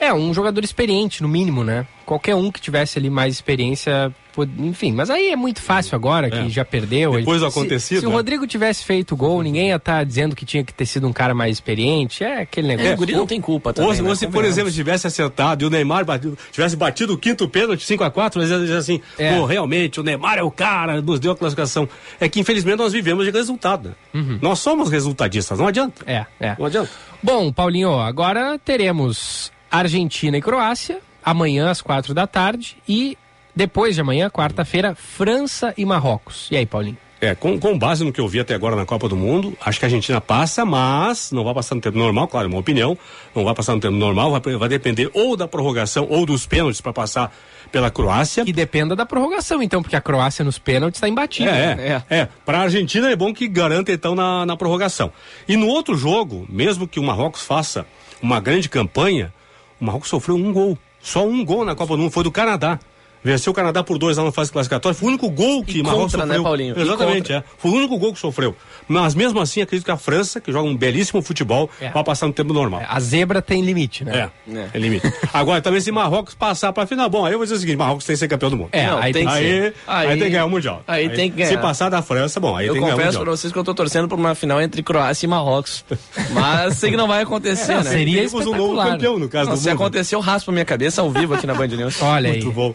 É, 0.00 0.12
um 0.12 0.34
jogador 0.34 0.64
experiente, 0.64 1.22
no 1.22 1.28
mínimo, 1.28 1.62
né? 1.62 1.86
Qualquer 2.04 2.34
um 2.34 2.50
que 2.50 2.60
tivesse 2.60 2.98
ali 2.98 3.08
mais 3.08 3.34
experiência, 3.34 4.12
enfim, 4.58 4.92
mas 4.92 5.10
aí 5.10 5.30
é 5.30 5.36
muito 5.36 5.60
fácil 5.60 5.94
agora, 5.96 6.30
que 6.30 6.36
É. 6.38 6.48
já 6.48 6.64
perdeu. 6.64 7.12
Depois 7.12 7.40
do 7.40 7.50
Se- 7.50 7.58
acontecido, 7.58 8.00
Se, 8.00 8.06
o 8.06 8.10
né? 8.10 8.14
Rodrigo 8.14 8.46
tivesse 8.46 8.84
feito 8.84 9.12
o 9.12 9.16
gol, 9.16 9.42
ninguém 9.42 9.68
ia 9.68 9.76
estar 9.76 10.04
dizendo 10.04 10.34
que 10.34 10.44
tinha 10.44 10.64
que 10.64 10.72
ter 10.72 10.86
sido 10.86 11.06
um 11.06 11.12
cara 11.12 11.34
mais 11.34 11.56
experiente. 11.56 12.24
É 12.24 12.42
aquele 12.42 12.68
negócio. 12.68 12.90
É, 12.90 12.94
o 12.94 12.96
guri 12.96 13.12
não 13.12 13.26
tem 13.26 13.40
culpa 13.40 13.70
Ou, 13.70 13.74
também. 13.74 13.94
se- 13.94 14.02
né? 14.02 14.08
ou 14.08 14.16
se, 14.16 14.26
por 14.26 14.32
Convenhamos. 14.32 14.56
exemplo, 14.58 14.72
tivesse 14.72 15.06
acertado 15.06 15.64
e 15.64 15.66
o 15.66 15.70
Neymar 15.70 16.04
batido- 16.04 16.38
tivesse 16.50 16.76
batido 16.76 17.14
o 17.14 17.18
quinto 17.18 17.46
pênalti 17.48 17.84
5x4, 17.84 18.40
mas 18.40 18.50
ia 18.50 18.58
dizer 18.58 18.76
assim, 18.76 19.00
É. 19.18 19.36
pô, 19.36 19.44
realmente, 19.44 20.00
o 20.00 20.02
Neymar 20.02 20.38
é 20.38 20.42
o 20.42 20.50
cara, 20.50 21.00
nos 21.02 21.20
deu 21.20 21.32
a 21.32 21.36
classificação. 21.36 21.88
É 22.20 22.28
que, 22.28 22.40
infelizmente, 22.40 22.76
nós 22.78 22.92
vivemos 22.92 23.24
de 23.24 23.30
resultado. 23.30 23.94
né? 24.14 24.38
Nós 24.40 24.58
somos 24.60 24.90
resultadistas, 24.90 25.58
não 25.58 25.66
adianta. 25.66 26.02
É, 26.06 26.24
é. 26.40 26.56
Não 26.58 26.66
adianta. 26.66 26.90
Bom, 27.22 27.52
Paulinho, 27.52 27.98
agora 27.98 28.58
teremos 28.64 29.52
Argentina 29.70 30.36
e 30.36 30.42
Croácia, 30.42 30.98
amanhã 31.24 31.70
às 31.70 31.80
quatro 31.80 32.12
da 32.12 32.26
tarde, 32.26 32.76
e 32.88 33.16
depois 33.54 33.94
de 33.94 34.00
amanhã, 34.00 34.30
quarta-feira, 34.30 34.94
França 34.94 35.74
e 35.76 35.84
Marrocos. 35.84 36.48
E 36.50 36.56
aí, 36.56 36.66
Paulinho? 36.66 36.96
É, 37.22 37.36
com, 37.36 37.56
com 37.56 37.78
base 37.78 38.04
no 38.04 38.12
que 38.12 38.20
eu 38.20 38.26
vi 38.26 38.40
até 38.40 38.52
agora 38.52 38.74
na 38.74 38.84
Copa 38.84 39.08
do 39.08 39.16
Mundo, 39.16 39.56
acho 39.64 39.78
que 39.78 39.84
a 39.84 39.86
Argentina 39.86 40.20
passa, 40.20 40.64
mas 40.64 41.30
não 41.30 41.44
vai 41.44 41.54
passar 41.54 41.76
no 41.76 41.80
tempo 41.80 41.96
normal, 41.96 42.26
claro, 42.26 42.48
é 42.48 42.50
uma 42.50 42.58
opinião, 42.58 42.98
não 43.32 43.44
vai 43.44 43.54
passar 43.54 43.76
no 43.76 43.80
tempo 43.80 43.94
normal, 43.94 44.32
vai, 44.32 44.56
vai 44.56 44.68
depender 44.68 45.08
ou 45.14 45.36
da 45.36 45.46
prorrogação 45.46 46.08
ou 46.10 46.26
dos 46.26 46.46
pênaltis 46.46 46.80
para 46.80 46.92
passar 46.92 47.32
pela 47.70 47.92
Croácia. 47.92 48.44
Que 48.44 48.52
dependa 48.52 48.96
da 48.96 49.06
prorrogação, 49.06 49.62
então, 49.62 49.82
porque 49.82 49.94
a 49.94 50.00
Croácia 50.00 50.44
nos 50.44 50.58
pênaltis 50.58 50.98
está 50.98 51.08
imbatível. 51.08 51.54
É, 51.54 51.76
né? 51.76 52.04
é, 52.10 52.18
é. 52.18 52.28
Para 52.44 52.58
a 52.58 52.62
Argentina 52.62 53.08
é 53.08 53.14
bom 53.14 53.32
que 53.32 53.46
garanta 53.46 53.92
então 53.92 54.16
na, 54.16 54.44
na 54.44 54.56
prorrogação. 54.56 55.12
E 55.46 55.56
no 55.56 55.68
outro 55.68 55.96
jogo, 55.96 56.44
mesmo 56.48 56.88
que 56.88 56.98
o 56.98 57.04
Marrocos 57.04 57.42
faça 57.42 57.86
uma 58.20 58.40
grande 58.40 58.68
campanha, 58.68 59.32
o 59.80 59.84
Marrocos 59.84 60.08
sofreu 60.08 60.34
um 60.34 60.52
gol. 60.52 60.76
Só 61.00 61.24
um 61.24 61.44
gol 61.44 61.64
na 61.64 61.76
Copa 61.76 61.94
do 61.94 62.02
Mundo, 62.02 62.10
foi 62.10 62.24
do 62.24 62.32
Canadá. 62.32 62.80
Venceu 63.24 63.52
o 63.52 63.54
Canadá 63.54 63.84
por 63.84 63.98
dois 63.98 64.16
lá 64.16 64.24
na 64.24 64.32
fase 64.32 64.50
classificatória. 64.50 64.94
Foi 64.98 65.06
o 65.06 65.08
único 65.10 65.30
gol 65.30 65.62
que 65.64 65.78
E 65.78 65.82
Marrocos 65.82 66.12
contra, 66.12 66.26
né, 66.26 66.34
sofreu. 66.34 66.42
Paulinho? 66.42 66.74
E 66.78 66.82
Exatamente, 66.82 67.32
é. 67.32 67.44
Foi 67.56 67.70
o 67.70 67.74
único 67.74 67.96
gol 67.98 68.12
que 68.12 68.18
sofreu. 68.18 68.56
Mas 68.88 69.14
mesmo 69.14 69.40
assim, 69.40 69.62
acredito 69.62 69.84
que 69.84 69.90
a 69.92 69.96
França, 69.96 70.40
que 70.40 70.50
joga 70.50 70.68
um 70.68 70.76
belíssimo 70.76 71.22
futebol, 71.22 71.70
É. 71.80 71.90
vai 71.90 72.02
passar 72.02 72.26
no 72.26 72.32
tempo 72.32 72.52
normal. 72.52 72.82
A 72.88 72.98
zebra 72.98 73.40
tem 73.40 73.62
limite, 73.62 74.04
né? 74.04 74.30
É, 74.48 74.54
É. 74.58 74.68
é 74.74 74.78
limite. 74.78 75.12
Agora, 75.32 75.60
também 75.62 75.80
se 75.80 75.92
Marrocos 75.92 76.34
passar 76.34 76.72
pra 76.72 76.84
final, 76.86 77.08
bom, 77.08 77.24
aí 77.24 77.32
eu 77.32 77.38
vou 77.38 77.44
dizer 77.44 77.56
o 77.56 77.58
seguinte, 77.60 77.76
Marrocos 77.76 78.04
tem 78.04 78.14
que 78.14 78.18
ser 78.18 78.26
campeão 78.28 78.50
do 78.50 78.56
mundo. 78.56 78.70
É, 78.72 78.86
Não, 78.88 78.98
aí 78.98 79.12
tem 79.12 79.26
Aí, 79.28 79.44
ser. 79.44 79.74
aí, 79.86 80.06
Aí- 80.08 80.18
tem 80.18 80.24
que 80.26 80.30
ganhar 80.30 80.44
o 80.46 80.50
Mundial. 80.50 80.82
aí 80.86 81.08
tem 81.10 81.30
que 81.30 81.44
Se 81.44 81.50
ganhar. 81.50 81.62
passar 81.62 81.88
da 81.90 82.02
França, 82.02 82.40
bom, 82.40 82.56
aí 82.56 82.66
Eu 82.66 82.74
tem 82.74 82.82
que 82.82 82.86
ganhar 82.88 82.94
o 82.96 82.98
confesso 82.98 83.20
pra 83.20 83.30
vocês 83.30 83.52
que 83.52 83.58
eu 83.58 83.64
tô 83.64 83.72
torcendo 83.72 84.08
por 84.08 84.18
uma 84.18 84.34
final 84.34 84.60
entre 84.60 84.82
Croácia 84.82 85.26
e 85.26 85.28
Marrocos. 85.28 85.84
Mas 86.32 86.76
sei 86.78 86.90
que 86.90 86.96
não 86.96 87.06
vai 87.06 87.22
acontecer, 87.22 87.76
né? 87.76 87.82
seria 87.84 88.22
Teríamos 88.22 88.46
um 88.46 88.56
novo 88.56 88.76
campeão, 88.82 89.18
no 89.18 89.28
caso 89.28 89.48
Não, 89.50 89.54
do 89.56 89.60
se 89.60 89.68
mundo. 89.68 89.76
acontecer, 89.80 90.14
eu 90.16 90.20
raspo 90.20 90.50
a 90.50 90.52
minha 90.54 90.64
cabeça 90.64 91.00
ao 91.02 91.10
vivo 91.10 91.34
aqui 91.34 91.46
na 91.46 91.54
Band 91.54 91.68
News. 91.68 92.02
Olha 92.02 92.30
aí. 92.30 92.42
Muito 92.42 92.52
bom. 92.52 92.74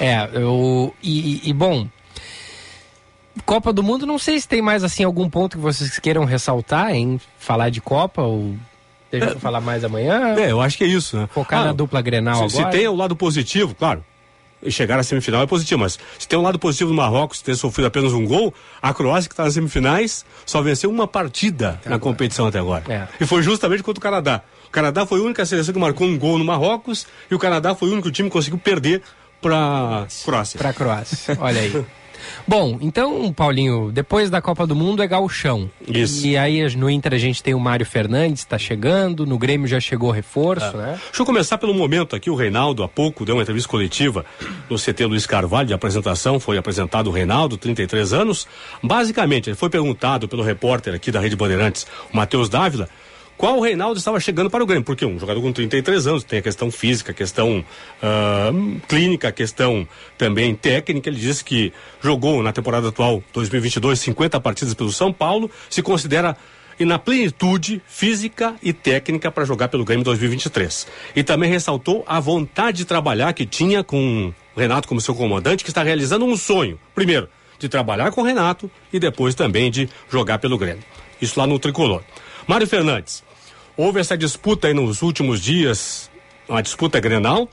É, 0.00 0.28
eu. 0.32 0.94
E, 1.02 1.48
e- 1.48 1.52
bom. 1.52 1.88
Copa 3.46 3.72
do 3.72 3.82
Mundo, 3.82 4.04
não 4.04 4.18
sei 4.18 4.38
se 4.40 4.48
tem 4.48 4.60
mais 4.60 4.82
assim 4.82 5.04
algum 5.04 5.30
ponto 5.30 5.56
que 5.56 5.62
vocês 5.62 5.98
queiram 5.98 6.24
ressaltar 6.24 6.94
em 6.94 7.20
falar 7.38 7.70
de 7.70 7.80
Copa 7.80 8.20
ou 8.20 8.56
deixa 9.10 9.30
eu 9.30 9.40
falar 9.40 9.60
mais 9.60 9.84
amanhã. 9.84 10.34
É, 10.36 10.50
eu 10.50 10.60
acho 10.60 10.76
que 10.76 10.84
é 10.84 10.88
isso, 10.88 11.16
né? 11.16 11.28
Focar 11.32 11.64
na 11.64 11.72
dupla 11.72 12.02
Grenal 12.02 12.48
se, 12.48 12.56
se 12.56 12.60
agora. 12.60 12.76
tem 12.76 12.88
o 12.88 12.96
lado 12.96 13.14
positivo, 13.14 13.74
claro, 13.76 14.04
chegar 14.68 14.98
à 14.98 15.02
semifinal 15.02 15.42
é 15.42 15.46
positivo, 15.46 15.80
mas 15.80 15.98
se 16.18 16.26
tem 16.26 16.38
um 16.38 16.42
lado 16.42 16.58
positivo 16.58 16.90
do 16.90 16.96
Marrocos 16.96 17.40
ter 17.40 17.54
sofrido 17.56 17.86
apenas 17.86 18.12
um 18.12 18.26
gol, 18.26 18.52
a 18.82 18.92
Croácia 18.92 19.28
que 19.28 19.32
está 19.34 19.44
nas 19.44 19.54
semifinais 19.54 20.24
só 20.44 20.60
venceu 20.60 20.90
uma 20.90 21.06
partida 21.06 21.80
na 21.86 21.98
competição 21.98 22.46
até 22.48 22.58
agora. 22.58 22.84
É. 22.88 23.06
E 23.20 23.26
foi 23.26 23.42
justamente 23.42 23.82
contra 23.82 24.00
o 24.00 24.02
Canadá. 24.02 24.42
O 24.66 24.70
Canadá 24.70 25.06
foi 25.06 25.20
a 25.20 25.22
única 25.22 25.46
seleção 25.46 25.72
que 25.72 25.80
marcou 25.80 26.06
um 26.06 26.18
gol 26.18 26.38
no 26.38 26.44
Marrocos 26.44 27.06
e 27.30 27.34
o 27.34 27.38
Canadá 27.38 27.74
foi 27.74 27.88
o 27.88 27.92
único 27.92 28.10
time 28.10 28.28
que 28.28 28.32
conseguiu 28.32 28.58
perder 28.58 29.02
para 29.40 30.06
Croácia. 30.24 30.58
Pra 30.58 30.72
Croácia. 30.72 31.38
Olha 31.40 31.60
aí. 31.60 31.84
Bom, 32.46 32.78
então, 32.80 33.32
Paulinho, 33.32 33.90
depois 33.92 34.30
da 34.30 34.40
Copa 34.40 34.66
do 34.66 34.74
Mundo 34.74 35.02
é 35.02 35.06
gauchão. 35.06 35.70
Isso. 35.86 36.26
E 36.26 36.36
aí 36.36 36.74
no 36.76 36.88
Inter 36.88 37.14
a 37.14 37.18
gente 37.18 37.42
tem 37.42 37.54
o 37.54 37.60
Mário 37.60 37.86
Fernandes, 37.86 38.42
está 38.42 38.58
chegando, 38.58 39.26
no 39.26 39.38
Grêmio 39.38 39.66
já 39.66 39.80
chegou 39.80 40.10
reforço, 40.10 40.76
né? 40.76 40.98
Deixa 41.04 41.22
eu 41.22 41.26
começar 41.26 41.58
pelo 41.58 41.74
momento 41.74 42.16
aqui. 42.16 42.30
O 42.30 42.34
Reinaldo, 42.34 42.82
há 42.82 42.88
pouco, 42.88 43.24
deu 43.24 43.36
uma 43.36 43.42
entrevista 43.42 43.68
coletiva 43.68 44.24
no 44.68 44.76
CT 44.76 45.04
Luiz 45.06 45.26
Carvalho 45.26 45.68
de 45.68 45.74
apresentação. 45.74 46.40
Foi 46.40 46.56
apresentado 46.56 47.08
o 47.08 47.12
Reinaldo, 47.12 47.56
33 47.56 48.12
anos. 48.12 48.46
Basicamente, 48.82 49.50
ele 49.50 49.56
foi 49.56 49.70
perguntado 49.70 50.28
pelo 50.28 50.42
repórter 50.42 50.94
aqui 50.94 51.10
da 51.10 51.20
Rede 51.20 51.36
Bandeirantes, 51.36 51.86
o 52.12 52.16
Matheus 52.16 52.48
Dávila, 52.48 52.88
qual 53.38 53.56
o 53.56 53.60
Reinaldo 53.60 53.98
estava 53.98 54.18
chegando 54.18 54.50
para 54.50 54.62
o 54.62 54.66
Grêmio. 54.66 54.84
Porque 54.84 55.06
um 55.06 55.18
jogador 55.18 55.40
com 55.40 55.52
33 55.52 56.06
anos 56.08 56.24
tem 56.24 56.40
a 56.40 56.42
questão 56.42 56.70
física, 56.70 57.12
a 57.12 57.14
questão 57.14 57.64
ah, 58.02 58.50
clínica, 58.86 59.28
a 59.28 59.32
questão 59.32 59.88
também 60.18 60.54
técnica. 60.54 61.08
Ele 61.08 61.18
disse 61.18 61.44
que 61.44 61.72
jogou 62.02 62.42
na 62.42 62.52
temporada 62.52 62.88
atual 62.88 63.22
2022 63.32 64.00
50 64.00 64.40
partidas 64.40 64.74
pelo 64.74 64.92
São 64.92 65.12
Paulo, 65.12 65.50
se 65.70 65.80
considera 65.80 66.36
e 66.80 66.84
na 66.84 66.98
plenitude 66.98 67.82
física 67.86 68.54
e 68.62 68.72
técnica 68.72 69.30
para 69.30 69.44
jogar 69.44 69.68
pelo 69.68 69.84
Grêmio 69.84 70.04
2023. 70.04 70.86
E 71.16 71.24
também 71.24 71.50
ressaltou 71.50 72.04
a 72.06 72.20
vontade 72.20 72.78
de 72.78 72.84
trabalhar 72.84 73.32
que 73.32 73.44
tinha 73.44 73.82
com 73.82 74.32
o 74.54 74.60
Renato 74.60 74.86
como 74.86 75.00
seu 75.00 75.14
comandante, 75.14 75.64
que 75.64 75.70
está 75.70 75.82
realizando 75.82 76.24
um 76.24 76.36
sonho. 76.36 76.78
Primeiro, 76.94 77.28
de 77.58 77.68
trabalhar 77.68 78.12
com 78.12 78.20
o 78.20 78.24
Renato 78.24 78.70
e 78.92 79.00
depois 79.00 79.34
também 79.34 79.70
de 79.70 79.88
jogar 80.08 80.38
pelo 80.38 80.56
Grêmio. 80.56 80.84
Isso 81.20 81.38
lá 81.38 81.46
no 81.46 81.58
tricolor. 81.58 82.02
Mário 82.46 82.66
Fernandes, 82.66 83.24
houve 83.78 84.00
essa 84.00 84.18
disputa 84.18 84.66
aí 84.66 84.74
nos 84.74 85.02
últimos 85.02 85.40
dias, 85.40 86.10
uma 86.48 86.60
disputa 86.60 86.98
grenal, 86.98 87.48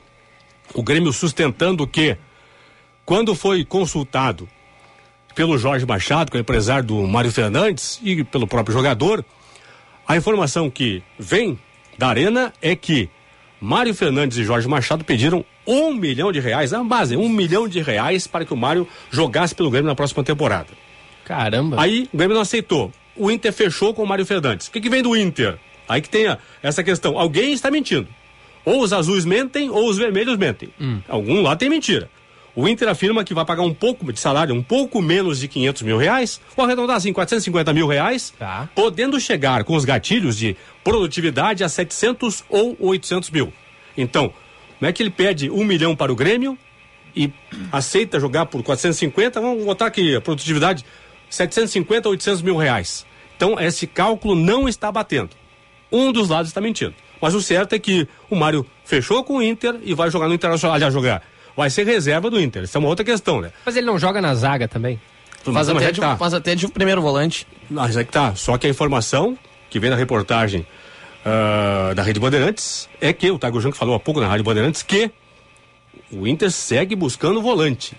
o 0.74 0.82
Grêmio 0.82 1.12
sustentando 1.12 1.86
que, 1.86 2.16
quando 3.04 3.32
foi 3.32 3.64
consultado 3.64 4.48
pelo 5.36 5.56
Jorge 5.56 5.86
Machado, 5.86 6.30
que 6.30 6.36
é 6.36 6.40
o 6.40 6.42
empresário 6.42 6.84
do 6.84 7.06
Mário 7.06 7.30
Fernandes, 7.30 8.00
e 8.02 8.24
pelo 8.24 8.48
próprio 8.48 8.72
jogador, 8.72 9.24
a 10.06 10.16
informação 10.16 10.68
que 10.68 11.00
vem 11.16 11.56
da 11.96 12.08
Arena 12.08 12.52
é 12.60 12.74
que 12.74 13.08
Mário 13.60 13.94
Fernandes 13.94 14.36
e 14.36 14.44
Jorge 14.44 14.66
Machado 14.66 15.04
pediram 15.04 15.44
um 15.64 15.94
milhão 15.94 16.32
de 16.32 16.40
reais, 16.40 16.72
a 16.72 16.82
base, 16.82 17.16
um 17.16 17.28
milhão 17.28 17.68
de 17.68 17.80
reais 17.80 18.26
para 18.26 18.44
que 18.44 18.52
o 18.52 18.56
Mário 18.56 18.88
jogasse 19.10 19.54
pelo 19.54 19.70
Grêmio 19.70 19.88
na 19.88 19.94
próxima 19.94 20.24
temporada. 20.24 20.68
Caramba. 21.24 21.80
Aí 21.80 22.08
o 22.12 22.16
Grêmio 22.16 22.34
não 22.34 22.42
aceitou. 22.42 22.92
O 23.14 23.30
Inter 23.30 23.52
fechou 23.52 23.94
com 23.94 24.02
o 24.02 24.06
Mário 24.06 24.26
Fernandes. 24.26 24.66
O 24.66 24.72
que, 24.72 24.80
que 24.80 24.90
vem 24.90 25.02
do 25.02 25.16
Inter? 25.16 25.58
Aí 25.88 26.00
que 26.00 26.08
tem 26.08 26.26
a- 26.26 26.38
essa 26.62 26.82
questão. 26.82 27.18
Alguém 27.18 27.52
está 27.52 27.70
mentindo. 27.70 28.08
Ou 28.64 28.82
os 28.82 28.92
azuis 28.92 29.24
mentem, 29.24 29.70
ou 29.70 29.88
os 29.88 29.96
vermelhos 29.96 30.36
mentem. 30.36 30.70
Algum 31.08 31.40
lá 31.42 31.54
tem 31.54 31.70
mentira. 31.70 32.10
O 32.54 32.66
Inter 32.66 32.88
afirma 32.88 33.22
que 33.22 33.34
vai 33.34 33.44
pagar 33.44 33.62
um 33.62 33.74
pouco 33.74 34.10
de 34.10 34.18
salário, 34.18 34.54
um 34.54 34.62
pouco 34.62 35.02
menos 35.02 35.38
de 35.40 35.46
500 35.46 35.82
mil 35.82 35.98
reais, 35.98 36.40
vou 36.56 36.64
arredondar 36.64 36.96
assim, 36.96 37.12
450 37.12 37.70
mil 37.74 37.86
reais, 37.86 38.32
podendo 38.74 39.20
chegar 39.20 39.62
com 39.62 39.76
os 39.76 39.84
gatilhos 39.84 40.38
de 40.38 40.56
produtividade 40.82 41.62
a 41.62 41.68
700 41.68 42.42
ou 42.48 42.74
800 42.80 43.30
mil. 43.30 43.52
Então, 43.94 44.32
como 44.78 44.88
é 44.88 44.92
que 44.92 45.02
ele 45.02 45.10
pede 45.10 45.50
um 45.50 45.64
milhão 45.64 45.94
para 45.94 46.10
o 46.10 46.16
Grêmio 46.16 46.56
e 47.14 47.30
aceita 47.70 48.18
jogar 48.18 48.46
por 48.46 48.62
450? 48.62 49.38
Vamos 49.38 49.62
botar 49.62 49.86
aqui 49.86 50.16
a 50.16 50.20
produtividade 50.22 50.82
750 51.28 52.08
a 52.08 52.10
800 52.10 52.40
mil 52.42 52.56
reais. 52.56 53.04
Então, 53.36 53.60
esse 53.60 53.86
cálculo 53.86 54.34
não 54.34 54.66
está 54.66 54.90
batendo. 54.90 55.30
Um 55.90 56.12
dos 56.12 56.28
lados 56.28 56.48
está 56.48 56.60
mentindo. 56.60 56.94
Mas 57.20 57.34
o 57.34 57.40
certo 57.40 57.74
é 57.74 57.78
que 57.78 58.06
o 58.28 58.36
Mário 58.36 58.66
fechou 58.84 59.24
com 59.24 59.38
o 59.38 59.42
Inter 59.42 59.76
e 59.82 59.94
vai 59.94 60.10
jogar 60.10 60.28
no 60.28 60.34
Internacional. 60.34 60.74
Aliás, 60.74 60.92
jogar. 60.92 61.22
Vai 61.56 61.70
ser 61.70 61.86
reserva 61.86 62.30
do 62.30 62.40
Inter. 62.40 62.64
Isso 62.64 62.76
é 62.76 62.80
uma 62.80 62.88
outra 62.88 63.04
questão, 63.04 63.40
né? 63.40 63.50
Mas 63.64 63.76
ele 63.76 63.86
não 63.86 63.98
joga 63.98 64.20
na 64.20 64.34
zaga 64.34 64.68
também? 64.68 65.00
Faz 65.42 65.68
até, 65.68 65.84
é 65.84 65.92
de, 65.92 66.00
tá. 66.00 66.16
faz 66.16 66.34
até 66.34 66.54
de 66.54 66.68
primeiro 66.68 67.00
volante. 67.00 67.46
Mas 67.70 67.96
é 67.96 68.04
que 68.04 68.12
tá. 68.12 68.34
Só 68.34 68.58
que 68.58 68.66
a 68.66 68.70
informação 68.70 69.38
que 69.70 69.78
vem 69.78 69.88
na 69.88 69.96
reportagem 69.96 70.66
ah, 71.24 71.92
da 71.94 72.02
Rede 72.02 72.20
Bandeirantes 72.20 72.88
é 73.00 73.12
que 73.12 73.30
o 73.30 73.38
Tago 73.38 73.60
Junco 73.60 73.76
falou 73.76 73.94
há 73.94 74.00
pouco 74.00 74.20
na 74.20 74.28
Rádio 74.28 74.44
Bandeirantes 74.44 74.82
que 74.82 75.10
o 76.10 76.26
Inter 76.26 76.50
segue 76.50 76.94
buscando 76.94 77.40
volante 77.40 77.96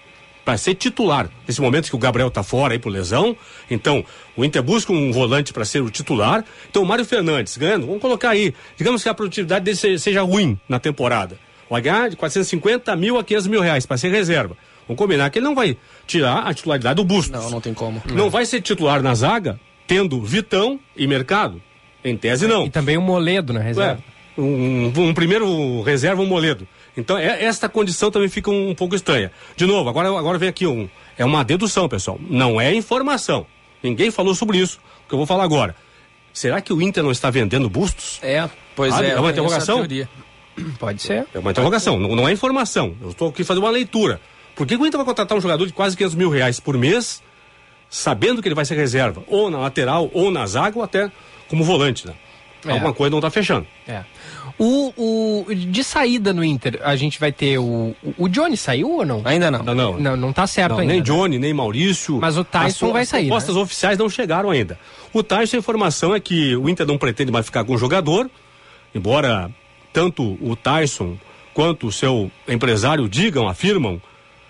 para 0.48 0.58
ser 0.58 0.76
titular. 0.76 1.30
Nesse 1.45 1.60
momento 1.60 1.89
que 1.89 1.95
o 1.95 2.00
Gabriel 2.00 2.32
tá 2.32 2.41
fora 2.41 2.72
aí 2.74 2.80
por 2.80 2.88
lesão, 2.89 3.36
então 3.70 4.02
o 4.38 4.45
Inter 4.45 4.64
busca 4.64 4.93
um 4.93 5.12
volante 5.12 5.52
para 5.52 5.66
ser 5.66 5.82
o 5.82 5.89
titular. 5.89 6.41
Então 6.70 6.82
o 6.84 6.86
Mário 6.86 7.04
Fernandes 7.04 7.58
ganhando, 7.58 7.86
vamos 7.86 8.02
colocar 8.02 8.30
aí, 8.30 8.54
digamos 8.78 9.04
que 9.04 9.10
a 9.10 9.14
produtividade 9.14 9.66
dele 9.66 9.76
se- 9.76 10.00
seja 10.00 10.22
ruim 10.22 10.58
na 10.70 10.80
temporada. 10.80 11.38
Vai 11.70 11.82
ganhar 11.82 12.10
de 12.10 12.16
450 12.16 12.95
mil 12.95 13.18
a 13.20 13.26
500 13.26 13.48
mil 13.48 13.60
reais 13.60 13.86
para 13.86 13.98
ser 13.98 14.10
reserva. 14.10 14.56
Vamos 14.88 14.98
combinar 14.98 15.30
que 15.32 15.39
ele 15.39 15.45
não 15.45 15.54
vai 15.54 15.76
tirar 16.06 16.48
a 16.48 16.54
titularidade 16.54 16.95
do 16.95 17.04
Bustos. 17.04 17.30
Não, 17.43 17.50
não 17.52 17.60
tem 17.60 17.74
como. 17.74 18.02
Não 18.14 18.30
vai 18.30 18.45
ser 18.45 18.62
titular 18.62 19.04
na 19.04 19.14
zaga, 19.16 19.60
tendo 19.86 20.22
Vitão 20.22 20.80
e 20.95 21.06
Mercado? 21.08 21.62
Em 22.06 22.16
tese, 22.16 22.48
não. 22.48 22.66
E 22.68 22.70
também 22.70 22.95
o 22.95 23.02
Moledo 23.02 23.52
na 23.52 23.60
reserva. 23.60 24.02
É, 24.38 24.39
um, 24.41 24.93
um 24.95 25.14
primeiro 25.14 25.82
reserva, 25.82 26.22
um 26.22 26.26
Moledo. 26.26 26.66
Então, 26.98 27.18
é, 27.18 27.43
esta 27.43 27.70
condição 27.70 28.10
também 28.10 28.28
fica 28.28 28.50
um, 28.50 28.74
pouco 28.74 28.95
estranha. 28.95 29.32
De 29.56 29.66
novo, 29.66 29.88
agora, 29.88 30.10
agora 30.10 30.38
vem 30.38 30.50
aqui 30.50 30.66
um. 30.66 30.89
É 31.18 31.24
uma 31.24 31.43
dedução, 31.43 31.88
pessoal. 31.88 32.20
Não 32.28 32.60
é 32.60 32.74
informação. 32.74 33.45
Ninguém 33.84 34.10
falou 34.10 34.34
sobre 34.34 34.58
isso. 34.58 34.80
O 35.06 35.08
que 35.08 35.14
eu 35.14 35.18
vou 35.18 35.28
falar 35.28 35.43
agora. 35.43 35.76
Será 36.34 36.60
que 36.60 36.74
o 36.74 36.82
Inter 36.82 37.04
não 37.04 37.12
está 37.12 37.30
vendendo 37.30 37.70
bustos? 37.70 38.20
É, 38.22 38.50
pois 38.76 38.93
Ah, 38.93 39.06
é. 39.06 39.12
é 39.12 39.20
uma 39.20 39.30
interrogação? 39.32 39.78
Pode 40.80 41.02
ser. 41.02 41.28
É 41.34 41.39
uma 41.39 41.52
interrogação, 41.52 42.00
não, 42.00 42.16
não 42.16 42.28
é 42.28 42.32
informação. 42.32 42.95
Eu 43.02 43.10
estou 43.12 43.30
aqui 43.30 43.43
fazendo 43.43 43.64
uma 43.64 43.70
leitura. 43.72 44.20
Por 44.56 44.66
que 44.66 44.76
o 44.76 44.86
Inter 44.86 44.98
vai 44.98 45.06
contratar 45.06 45.38
um 45.38 45.41
jogador 45.41 45.66
de 45.68 45.74
quase 45.74 45.95
500 45.95 46.16
mil 46.16 46.30
reais 46.32 46.60
por 46.60 46.76
mês, 46.78 47.22
sabendo 47.89 48.41
que 48.41 48.48
ele 48.48 48.56
vai 48.56 48.66
ser 48.66 48.76
reserva, 48.76 49.24
ou 49.28 49.52
na 49.52 49.60
lateral, 49.60 50.10
ou 50.14 50.32
na 50.32 50.45
zaga, 50.48 50.78
ou 50.78 50.84
até 50.84 51.12
como 51.48 51.64
volante, 51.64 52.08
né? 52.08 52.14
É. 52.66 52.72
Alguma 52.72 52.93
coisa 52.93 53.12
não 53.12 53.20
está 53.20 53.30
fechando. 53.30 53.68
É. 53.88 54.04
O, 54.60 55.45
o, 55.47 55.53
de 55.53 55.84
saída 55.84 56.34
no 56.34 56.43
Inter, 56.43 56.80
a 56.84 56.95
gente 56.95 57.20
vai 57.20 57.32
ter 57.32 57.60
o. 57.60 57.95
O 58.18 58.28
Johnny 58.28 58.58
saiu 58.58 58.89
ou 58.89 59.05
não? 59.05 59.22
Ainda 59.24 59.51
não. 59.51 59.62
Não, 59.64 59.76
não. 59.76 59.99
Não, 59.99 60.18
não 60.18 60.34
tá 60.34 60.47
certo 60.47 60.72
Não, 60.72 60.80
ainda. 60.80 60.93
nem 60.93 60.99
né? 61.01 61.05
Johnny, 61.05 61.38
nem 61.38 61.53
Maurício. 61.53 62.18
Mas 62.20 62.38
o 62.38 62.43
Tyson 62.43 62.88
As- 62.88 62.91
vai 62.93 63.01
as 63.03 63.10
sair, 63.10 63.28
propostas 63.28 63.55
oficiais 63.55 63.97
não 63.99 64.10
chegaram 64.10 64.49
ainda. 64.49 64.80
O 65.14 65.22
Tyson, 65.22 65.58
a 65.58 65.60
informação 65.60 66.16
é 66.16 66.20
que 66.20 66.55
o 66.55 66.68
Inter 66.68 66.88
não 66.88 66.97
pretende 66.97 67.32
mais 67.32 67.45
ficar 67.45 67.64
com 67.66 67.74
o 67.76 67.78
jogador, 67.78 68.30
embora 68.95 69.51
tanto 69.93 70.24
o 70.41 70.55
Tyson 70.55 71.18
quanto 71.53 71.88
o 71.88 71.91
seu 71.91 72.32
empresário 72.47 73.08
digam, 73.08 73.47
afirmam, 73.47 74.01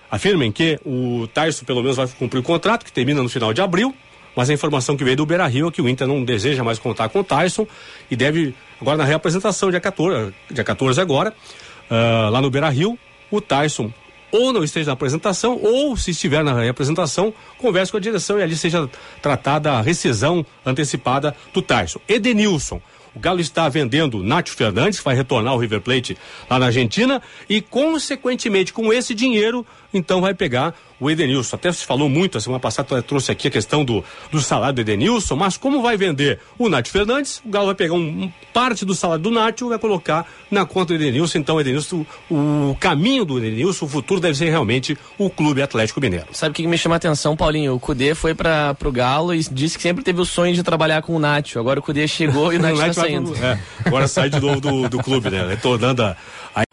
afirmem 0.09 0.51
que 0.51 0.79
o 0.85 1.27
Tyson 1.33 1.65
pelo 1.65 1.81
menos 1.81 1.97
vai 1.97 2.07
cumprir 2.07 2.39
o 2.39 2.43
contrato, 2.43 2.85
que 2.85 2.91
termina 2.93 3.21
no 3.21 3.29
final 3.29 3.53
de 3.53 3.61
abril, 3.61 3.93
mas 4.37 4.51
a 4.51 4.53
informação 4.53 4.95
que 4.95 5.03
veio 5.03 5.17
do 5.17 5.25
Beira 5.25 5.47
Rio 5.47 5.67
é 5.67 5.71
que 5.71 5.81
o 5.81 5.89
Inter 5.89 6.07
não 6.07 6.23
deseja 6.23 6.63
mais 6.63 6.77
contar 6.77 7.09
com 7.09 7.21
o 7.21 7.23
Tyson 7.23 7.65
e 8.09 8.15
deve, 8.15 8.53
agora 8.79 8.95
na 8.95 9.03
reapresentação, 9.03 9.71
dia 9.71 9.79
14, 9.79 10.31
dia 10.51 10.63
14 10.63 11.01
agora, 11.01 11.33
ah, 11.89 12.29
lá 12.31 12.39
no 12.39 12.51
Beira 12.51 12.69
Rio, 12.69 12.99
o 13.31 13.41
Tyson 13.41 13.91
ou 14.31 14.53
não 14.53 14.63
esteja 14.63 14.87
na 14.87 14.93
apresentação, 14.93 15.59
ou 15.63 15.97
se 15.97 16.11
estiver 16.11 16.43
na 16.43 16.53
reapresentação, 16.53 17.33
converse 17.57 17.91
com 17.91 17.97
a 17.97 18.01
direção 18.01 18.37
e 18.37 18.43
ali 18.43 18.55
seja 18.55 18.87
tratada 19.21 19.71
a 19.71 19.81
rescisão 19.81 20.45
antecipada 20.65 21.35
do 21.51 21.61
Tyson. 21.61 21.99
Edenilson. 22.07 22.79
O 23.15 23.19
Galo 23.19 23.39
está 23.39 23.67
vendendo 23.67 24.21
Nacho 24.21 24.53
Fernandes, 24.53 24.99
vai 24.99 25.15
retornar 25.15 25.53
ao 25.53 25.57
River 25.57 25.81
Plate 25.81 26.15
lá 26.47 26.59
na 26.59 26.67
Argentina, 26.67 27.19
e 27.49 27.61
consequentemente 27.61 28.71
com 28.71 28.93
esse 28.93 29.15
dinheiro, 29.15 29.65
então 29.93 30.21
vai 30.21 30.33
pegar 30.33 30.73
o 30.99 31.09
Edenilson. 31.11 31.55
Até 31.55 31.71
se 31.71 31.85
falou 31.85 32.09
muito, 32.09 32.37
a 32.37 32.41
semana 32.41 32.59
passada 32.59 33.01
trouxe 33.03 33.31
aqui 33.31 33.47
a 33.47 33.51
questão 33.51 33.85
do, 33.85 34.03
do 34.31 34.41
salário 34.41 34.73
do 34.75 34.81
Edenilson, 34.81 35.35
mas 35.35 35.55
como 35.55 35.81
vai 35.81 35.95
vender 35.95 36.39
o 36.57 36.67
Nacho 36.69 36.91
Fernandes, 36.91 37.39
o 37.45 37.49
Galo 37.49 37.67
vai 37.67 37.75
pegar 37.75 37.93
um, 37.93 37.99
um 38.23 38.31
parte 38.51 38.83
do 38.83 38.95
salário 38.95 39.21
do 39.23 39.29
Nacho 39.29 39.65
e 39.65 39.69
vai 39.69 39.77
colocar 39.79 40.25
na 40.49 40.65
conta 40.65 40.87
do 40.97 41.03
Edenilson. 41.03 41.37
Então, 41.37 41.57
o 41.57 41.61
Edenilson, 41.61 42.03
o, 42.29 42.35
o 42.71 42.77
caminho 42.79 43.23
do 43.25 43.37
Edenilson, 43.37 43.85
o 43.85 43.89
futuro 43.89 44.19
deve 44.19 44.35
ser 44.35 44.49
realmente 44.49 44.97
o 45.19 45.29
Clube 45.29 45.61
Atlético 45.61 46.01
Mineiro. 46.01 46.25
Sabe 46.31 46.51
o 46.51 46.53
que 46.55 46.65
me 46.65 46.77
chama 46.77 46.95
a 46.95 46.97
atenção, 46.97 47.35
Paulinho? 47.37 47.75
O 47.75 47.79
Cudê 47.79 48.15
foi 48.15 48.33
para 48.33 48.73
pro 48.73 48.91
Galo 48.91 49.33
e 49.35 49.39
disse 49.51 49.77
que 49.77 49.83
sempre 49.83 50.03
teve 50.03 50.19
o 50.19 50.25
sonho 50.25 50.53
de 50.55 50.63
trabalhar 50.63 51.01
com 51.03 51.15
o 51.15 51.19
Nacho. 51.19 51.59
Agora 51.59 51.79
o 51.79 51.83
Cudê 51.83 52.07
chegou 52.07 52.51
e 52.51 52.57
o 52.57 52.59
O 52.59 52.61
tá 52.61 52.67
Nacho 52.69 52.77
vai 52.81 52.93
saindo. 52.93 53.31
pro- 53.33 53.43
é, 53.45 53.59
agora 53.85 54.07
sai 54.07 54.29
de 54.31 54.39
novo 54.39 54.59
do, 54.59 54.89
do 54.89 54.97
clube, 54.99 55.29
né? 55.29 55.47
Retornando 55.47 56.01
a, 56.01 56.15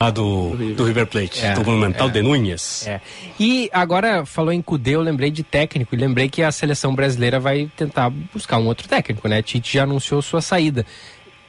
a 0.01 0.11
do, 0.11 0.51
do 0.75 0.85
River 0.85 1.07
Plate, 1.07 1.45
É, 1.45 1.53
do 1.55 1.63
Monumental 1.65 2.09
é. 2.09 2.11
de 2.11 2.23
Núñez. 2.23 2.87
É. 2.87 3.01
E 3.39 3.71
agora, 3.73 4.25
falou 4.25 4.53
em 4.53 4.63
Cudê, 4.63 4.95
eu 4.95 5.01
lembrei 5.01 5.31
de 5.31 5.43
técnico 5.43 5.95
e 5.95 5.99
lembrei 5.99 6.29
que 6.29 6.43
a 6.43 6.53
seleção 6.53 6.95
brasileira 6.95 7.41
vai 7.41 7.71
tentar 7.77 8.11
buscar 8.11 8.59
um 8.59 8.67
outro 8.67 8.89
técnico, 8.89 9.29
né? 9.29 9.43
Tite 9.43 9.75
já 9.75 9.85
anunciou 9.85 10.23
sua 10.23 10.41
saída. 10.41 10.87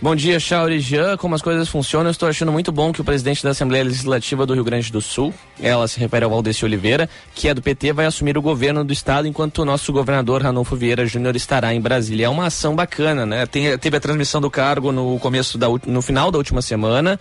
Bom 0.00 0.14
dia, 0.14 0.38
Chauri 0.38 0.78
Jean. 0.78 1.16
Como 1.16 1.34
as 1.34 1.42
coisas 1.42 1.68
funcionam, 1.68 2.06
eu 2.06 2.12
estou 2.12 2.28
achando 2.28 2.52
muito 2.52 2.70
bom 2.70 2.92
que 2.92 3.00
o 3.00 3.04
presidente 3.04 3.42
da 3.42 3.50
Assembleia 3.50 3.82
Legislativa 3.82 4.46
do 4.46 4.54
Rio 4.54 4.62
Grande 4.62 4.92
do 4.92 5.00
Sul, 5.00 5.34
ela 5.60 5.88
se 5.88 5.98
refere 5.98 6.24
ao 6.24 6.30
Valdeci 6.30 6.64
Oliveira, 6.64 7.10
que 7.34 7.48
é 7.48 7.54
do 7.54 7.60
PT, 7.60 7.92
vai 7.92 8.06
assumir 8.06 8.38
o 8.38 8.42
governo 8.42 8.84
do 8.84 8.92
estado 8.92 9.26
enquanto 9.26 9.58
o 9.58 9.64
nosso 9.64 9.92
governador 9.92 10.40
Ranolfo 10.40 10.76
Vieira 10.76 11.04
Júnior 11.04 11.34
estará 11.34 11.74
em 11.74 11.80
Brasília. 11.80 12.26
É 12.26 12.28
uma 12.28 12.46
ação 12.46 12.76
bacana, 12.76 13.26
né? 13.26 13.44
Tem- 13.46 13.76
teve 13.76 13.96
a 13.96 14.00
transmissão 14.00 14.40
do 14.40 14.48
cargo 14.48 14.92
no 14.92 15.18
começo 15.18 15.58
da, 15.58 15.66
no 15.84 16.00
final 16.00 16.30
da 16.30 16.38
última 16.38 16.62
semana. 16.62 17.18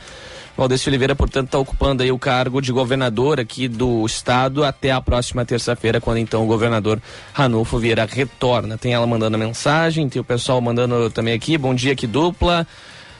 Valdeci 0.57 0.89
Oliveira, 0.89 1.15
portanto, 1.15 1.45
está 1.45 1.59
ocupando 1.59 2.01
aí 2.01 2.11
o 2.11 2.17
cargo 2.17 2.59
de 2.59 2.71
governador 2.71 3.39
aqui 3.39 3.67
do 3.67 4.03
estado 4.07 4.63
até 4.63 4.91
a 4.91 4.99
próxima 4.99 5.45
terça-feira, 5.45 6.01
quando 6.01 6.17
então 6.17 6.43
o 6.43 6.47
governador 6.47 6.99
Ranulfo 7.31 7.77
Vieira 7.77 8.07
retorna. 8.09 8.75
Tem 8.75 8.91
ela 8.91 9.05
mandando 9.05 9.37
mensagem, 9.37 10.09
tem 10.09 10.19
o 10.19 10.25
pessoal 10.25 10.59
mandando 10.59 11.11
também 11.11 11.35
aqui, 11.35 11.59
bom 11.59 11.75
dia, 11.75 11.95
que 11.95 12.07
dupla. 12.07 12.65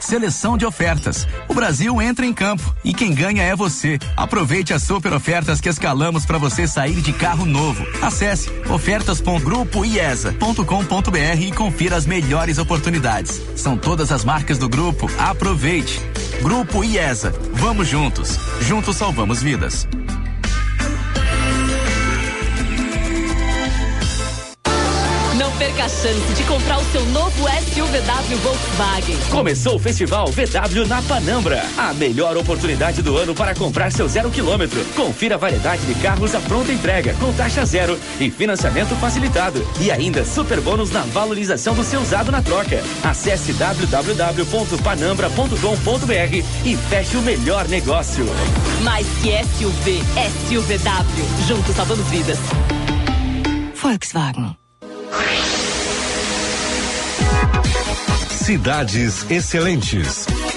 Seleção 0.00 0.56
de 0.56 0.64
ofertas. 0.64 1.26
O 1.48 1.54
Brasil 1.54 2.00
entra 2.00 2.24
em 2.24 2.32
campo 2.32 2.74
e 2.84 2.94
quem 2.94 3.12
ganha 3.14 3.42
é 3.42 3.56
você. 3.56 3.98
Aproveite 4.16 4.72
as 4.72 4.82
super 4.82 5.12
ofertas 5.12 5.60
que 5.60 5.68
escalamos 5.68 6.24
para 6.24 6.38
você 6.38 6.66
sair 6.66 7.00
de 7.00 7.12
carro 7.12 7.44
novo. 7.44 7.86
Acesse 8.00 8.48
ofertas.grupoiesa.com.br 8.68 11.40
e 11.40 11.52
confira 11.52 11.96
as 11.96 12.06
melhores 12.06 12.58
oportunidades. 12.58 13.40
São 13.56 13.76
todas 13.76 14.12
as 14.12 14.24
marcas 14.24 14.58
do 14.58 14.68
grupo. 14.68 15.10
Aproveite. 15.18 16.00
Grupo 16.42 16.84
IESA. 16.84 17.32
Vamos 17.54 17.88
juntos. 17.88 18.38
Juntos 18.60 18.96
salvamos 18.96 19.42
vidas. 19.42 19.88
Perca 25.58 25.84
a 25.84 25.88
chance 25.88 26.34
de 26.34 26.42
comprar 26.44 26.78
o 26.78 26.84
seu 26.92 27.04
novo 27.06 27.48
SUVW 27.48 28.36
Volkswagen. 28.42 29.16
Começou 29.28 29.74
o 29.74 29.78
Festival 29.78 30.28
VW 30.28 30.86
na 30.86 31.02
Panambra. 31.02 31.64
A 31.76 31.92
melhor 31.92 32.36
oportunidade 32.36 33.02
do 33.02 33.16
ano 33.16 33.34
para 33.34 33.56
comprar 33.56 33.90
seu 33.90 34.08
zero 34.08 34.30
quilômetro. 34.30 34.84
Confira 34.94 35.34
a 35.34 35.38
variedade 35.38 35.84
de 35.84 35.96
carros 35.96 36.32
à 36.34 36.40
pronta 36.40 36.72
entrega, 36.72 37.12
com 37.14 37.32
taxa 37.32 37.66
zero 37.66 37.98
e 38.20 38.30
financiamento 38.30 38.94
facilitado. 38.96 39.66
E 39.80 39.90
ainda 39.90 40.24
super 40.24 40.60
bônus 40.60 40.92
na 40.92 41.02
valorização 41.02 41.74
do 41.74 41.82
seu 41.82 42.00
usado 42.00 42.30
na 42.30 42.40
troca. 42.40 42.80
Acesse 43.02 43.52
www.panambra.com.br 43.52 46.44
e 46.64 46.76
feche 46.88 47.16
o 47.16 47.22
melhor 47.22 47.66
negócio. 47.66 48.24
Mais 48.82 49.08
que 49.22 49.32
SUV, 49.44 50.00
SUVW. 50.48 51.46
Juntos 51.48 51.74
salvamos 51.74 52.06
vidas. 52.06 52.38
Volkswagen. 53.74 54.56
Cidades 58.48 59.26
Excelentes. 59.28 60.47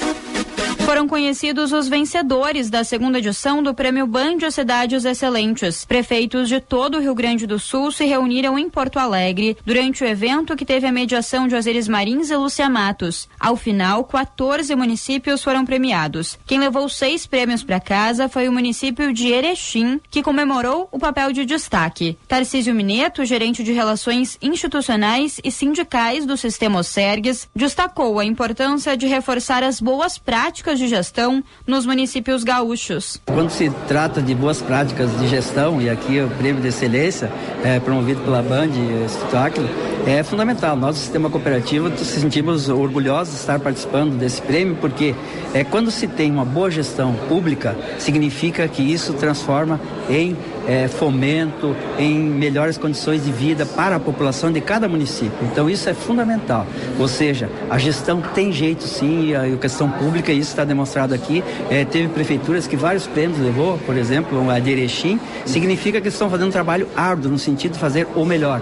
Foram 0.92 1.08
conhecidos 1.08 1.72
os 1.72 1.88
vencedores 1.88 2.70
da 2.70 2.84
segunda 2.84 3.20
edição 3.20 3.64
do 3.64 3.74
Prêmio 3.74 4.06
Band 4.06 4.52
Cidades 4.52 5.06
Excelentes. 5.06 5.86
Prefeitos 5.86 6.50
de 6.50 6.60
todo 6.60 6.98
o 6.98 7.00
Rio 7.00 7.16
Grande 7.16 7.48
do 7.48 7.58
Sul 7.58 7.94
se 7.94 8.04
reuniram 8.04 8.60
em 8.60 8.70
Porto 8.70 9.00
Alegre 9.00 9.56
durante 9.66 10.04
o 10.04 10.06
evento 10.06 10.54
que 10.54 10.66
teve 10.66 10.86
a 10.86 10.92
mediação 10.92 11.48
de 11.48 11.56
Osiris 11.56 11.88
Marins 11.88 12.30
e 12.30 12.36
Lúcia 12.36 12.70
Matos. 12.70 13.30
Ao 13.40 13.56
final, 13.56 14.04
14 14.04 14.76
municípios 14.76 15.42
foram 15.42 15.66
premiados. 15.66 16.38
Quem 16.46 16.60
levou 16.60 16.90
seis 16.90 17.26
prêmios 17.26 17.64
para 17.64 17.80
casa 17.80 18.28
foi 18.28 18.50
o 18.50 18.52
município 18.52 19.14
de 19.14 19.30
Erechim, 19.30 19.98
que 20.10 20.22
comemorou 20.22 20.90
o 20.92 21.00
papel 21.00 21.32
de 21.32 21.46
destaque. 21.46 22.18
Tarcísio 22.28 22.76
Mineto, 22.76 23.24
gerente 23.24 23.64
de 23.64 23.72
Relações 23.72 24.38
Institucionais 24.42 25.40
e 25.42 25.52
Sindicais 25.52 26.26
do 26.26 26.36
Sistema 26.36 26.80
Osergues, 26.80 27.48
destacou 27.56 28.20
a 28.20 28.26
importância 28.26 28.98
de 28.98 29.08
reforçar 29.08 29.64
as 29.64 29.80
boas 29.80 30.18
práticas 30.18 30.81
de 30.82 30.88
gestão 30.88 31.44
nos 31.68 31.86
municípios 31.86 32.44
gaúchos. 32.44 33.22
Quando 33.26 33.52
se 33.52 33.70
trata 33.88 34.22
de 34.22 34.34
boas 34.34 34.62
práticas 34.62 35.18
de 35.20 35.28
gestão, 35.28 35.82
e 35.82 35.90
aqui 35.90 36.20
o 36.20 36.30
prêmio 36.30 36.62
de 36.62 36.70
excelência 36.70 37.32
é, 37.64 37.80
promovido 37.80 38.22
pela 38.22 38.42
Band 38.42 38.70
Espetáculo, 39.06 39.70
é 40.06 40.24
fundamental. 40.24 40.76
Nós, 40.76 40.96
do 40.96 41.00
sistema 41.00 41.30
cooperativo, 41.30 41.90
nos 41.90 42.00
sentimos 42.00 42.70
orgulhosos 42.70 43.36
de 43.36 43.40
estar 43.42 43.60
participando 43.60 44.18
desse 44.18 44.42
prêmio, 44.42 44.76
porque 44.82 45.14
é, 45.54 45.64
quando 45.64 45.92
se 45.92 46.08
tem 46.08 46.32
uma 46.32 46.46
boa 46.46 46.72
gestão 46.72 47.14
pública, 47.30 47.78
significa 48.00 48.68
que 48.68 48.82
isso 48.82 49.14
transforma 49.14 49.80
em 50.10 50.36
é, 50.68 50.88
fomento, 50.88 51.76
em 51.98 52.20
melhores 52.20 52.78
condições 52.78 53.24
de 53.24 53.32
vida 53.32 53.66
para 53.66 53.96
a 53.96 54.00
população 54.00 54.52
de 54.52 54.62
cada 54.62 54.88
município. 54.88 55.38
Então 55.52 55.70
isso 55.70 55.90
é 55.90 55.94
fundamental. 55.94 56.66
Ou 57.00 57.08
seja, 57.08 57.50
a 57.70 57.78
gestão 57.78 58.22
tem 58.22 58.52
jeito 58.52 58.84
sim, 58.84 59.34
a 59.36 59.58
questão 59.58 59.90
pública, 59.90 60.32
isso 60.32 60.50
está 60.50 60.64
demonstrado 60.64 61.14
aqui. 61.14 61.44
É, 61.70 61.86
teve 61.86 62.08
prefeituras 62.10 62.68
que 62.68 62.76
vários 62.76 63.08
prêmios 63.08 63.40
levou, 63.40 63.78
por 63.80 63.96
exemplo, 63.96 64.50
a 64.50 64.60
de 64.60 64.72
Erechim, 64.72 65.20
significa 65.46 66.02
que 66.02 66.08
estão 66.08 66.30
fazendo 66.30 66.48
um 66.48 66.52
trabalho 66.52 66.88
árduo 66.96 67.32
no 67.32 67.40
sentido 67.40 67.74
de 67.74 67.80
fazer 67.80 68.08
o 68.16 68.26
melhor. 68.26 68.62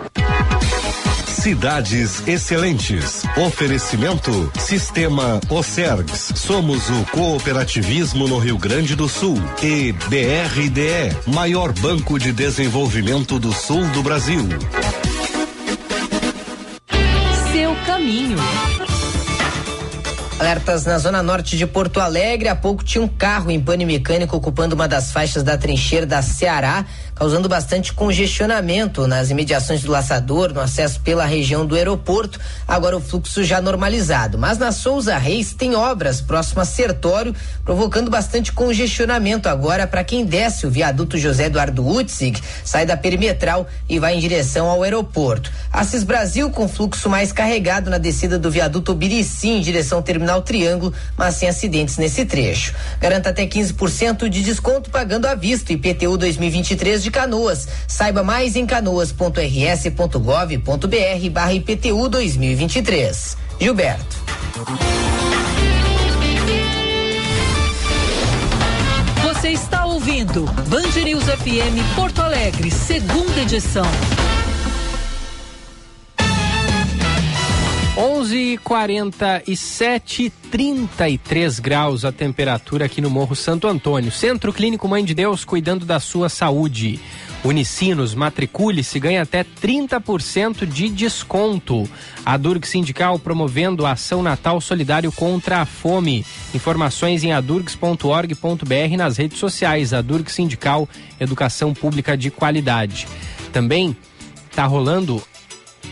Cidades 1.39 2.27
Excelentes. 2.27 3.23
Oferecimento 3.37 4.51
Sistema 4.59 5.39
Ocergs. 5.49 6.33
Somos 6.35 6.89
o 6.89 7.05
cooperativismo 7.11 8.27
no 8.27 8.39
Rio 8.39 8.57
Grande 8.57 8.93
do 8.93 9.07
Sul. 9.07 9.37
E 9.63 9.93
BRDE, 9.93 11.15
maior 11.33 11.71
banco 11.71 12.19
de 12.19 12.33
desenvolvimento 12.33 13.39
do 13.39 13.53
sul 13.53 13.85
do 13.91 14.03
Brasil. 14.03 14.49
Seu 17.53 17.73
caminho. 17.85 18.37
Alertas 20.39 20.85
na 20.85 20.97
zona 20.97 21.21
norte 21.21 21.57
de 21.57 21.67
Porto 21.67 21.99
Alegre. 21.99 22.47
Há 22.47 22.55
pouco 22.55 22.81
tinha 22.81 23.03
um 23.03 23.09
carro 23.09 23.51
em 23.51 23.59
pane 23.59 23.85
mecânico 23.85 24.37
ocupando 24.37 24.73
uma 24.73 24.87
das 24.87 25.11
faixas 25.11 25.43
da 25.43 25.57
trincheira 25.57 26.05
da 26.05 26.21
Ceará, 26.21 26.85
causando 27.19 27.49
bastante 27.49 27.91
congestionamento 27.91 29.05
nas 29.05 29.29
imediações 29.29 29.81
do 29.81 29.91
laçador, 29.91 30.53
no 30.53 30.61
acesso 30.61 31.01
pela 31.01 31.25
região 31.25 31.65
do 31.65 31.75
aeroporto. 31.75 32.39
Agora 32.65 32.95
o 32.95 33.01
fluxo 33.01 33.43
já 33.43 33.59
normalizado. 33.59 34.37
Mas 34.37 34.57
na 34.57 34.71
Souza 34.71 35.17
Reis 35.17 35.51
tem 35.51 35.75
obras 35.75 36.21
próximo 36.21 36.61
a 36.61 36.65
Sertório, 36.65 37.35
provocando 37.65 38.09
bastante 38.09 38.53
congestionamento 38.53 39.49
agora 39.49 39.85
para 39.85 40.01
quem 40.01 40.23
desce 40.23 40.65
o 40.65 40.71
viaduto 40.71 41.17
José 41.17 41.47
Eduardo 41.47 41.85
Utzig, 41.85 42.41
sai 42.63 42.85
da 42.85 42.95
perimetral 42.95 43.67
e 43.89 43.99
vai 43.99 44.15
em 44.15 44.19
direção 44.19 44.69
ao 44.69 44.81
aeroporto. 44.81 45.51
Assis 45.73 46.05
Brasil 46.05 46.49
com 46.49 46.69
fluxo 46.69 47.09
mais 47.09 47.33
carregado 47.33 47.89
na 47.89 47.97
descida 47.97 48.39
do 48.39 48.49
viaduto 48.49 48.95
Birici 48.95 49.49
em 49.49 49.61
direção 49.61 49.97
ao 49.97 50.03
terminal 50.03 50.41
Triângulo, 50.41 50.93
mas 51.17 51.35
sem 51.35 51.49
acidentes 51.49 51.97
nesse 51.97 52.23
trecho. 52.23 52.73
Garanta 53.01 53.29
até 53.29 53.45
15% 53.45 54.29
de 54.29 54.41
desconto 54.41 54.89
pagando 54.89 55.25
à 55.25 55.35
vista 55.35 55.73
IPTU 55.73 56.15
2023 56.15 57.03
de 57.03 57.08
Canoas. 57.09 57.67
Saiba 57.87 58.23
mais 58.23 58.55
em 58.55 58.65
canoas.rs.gov.br 58.65 61.29
barra 61.31 61.53
IPTU 61.53 62.09
2023. 62.09 63.37
Gilberto. 63.59 64.17
Você 69.23 69.49
está 69.49 69.85
ouvindo 69.85 70.45
Band 70.67 71.03
News 71.03 71.23
FM 71.23 71.95
Porto 71.95 72.21
Alegre, 72.21 72.71
segunda 72.71 73.41
edição. 73.41 73.85
11:47, 77.95 80.31
33 80.51 81.59
graus 81.59 82.05
a 82.05 82.11
temperatura 82.11 82.85
aqui 82.85 83.01
no 83.01 83.09
Morro 83.09 83.35
Santo 83.35 83.67
Antônio. 83.67 84.11
Centro 84.11 84.53
Clínico 84.53 84.87
Mãe 84.87 85.03
de 85.03 85.13
Deus 85.13 85.43
cuidando 85.43 85.85
da 85.85 85.99
sua 85.99 86.29
saúde. 86.29 86.99
Unicinos, 87.43 88.13
matricule-se, 88.13 88.99
ganha 88.99 89.21
até 89.21 89.43
30% 89.43 90.65
de 90.65 90.89
desconto. 90.89 91.89
A 92.25 92.35
Durg 92.35 92.65
Sindical 92.65 93.17
promovendo 93.17 93.85
a 93.85 93.93
ação 93.93 94.21
Natal 94.21 94.59
Solidário 94.59 95.11
contra 95.11 95.61
a 95.61 95.65
Fome. 95.65 96.25
Informações 96.53 97.23
em 97.23 97.31
adurgs.org.br 97.31 98.97
nas 98.97 99.17
redes 99.17 99.39
sociais. 99.39 99.93
A 99.93 100.01
Durg 100.01 100.29
Sindical, 100.29 100.87
Educação 101.19 101.73
Pública 101.73 102.17
de 102.17 102.29
Qualidade. 102.29 103.07
Também 103.53 103.95
está 104.49 104.65
rolando 104.65 105.23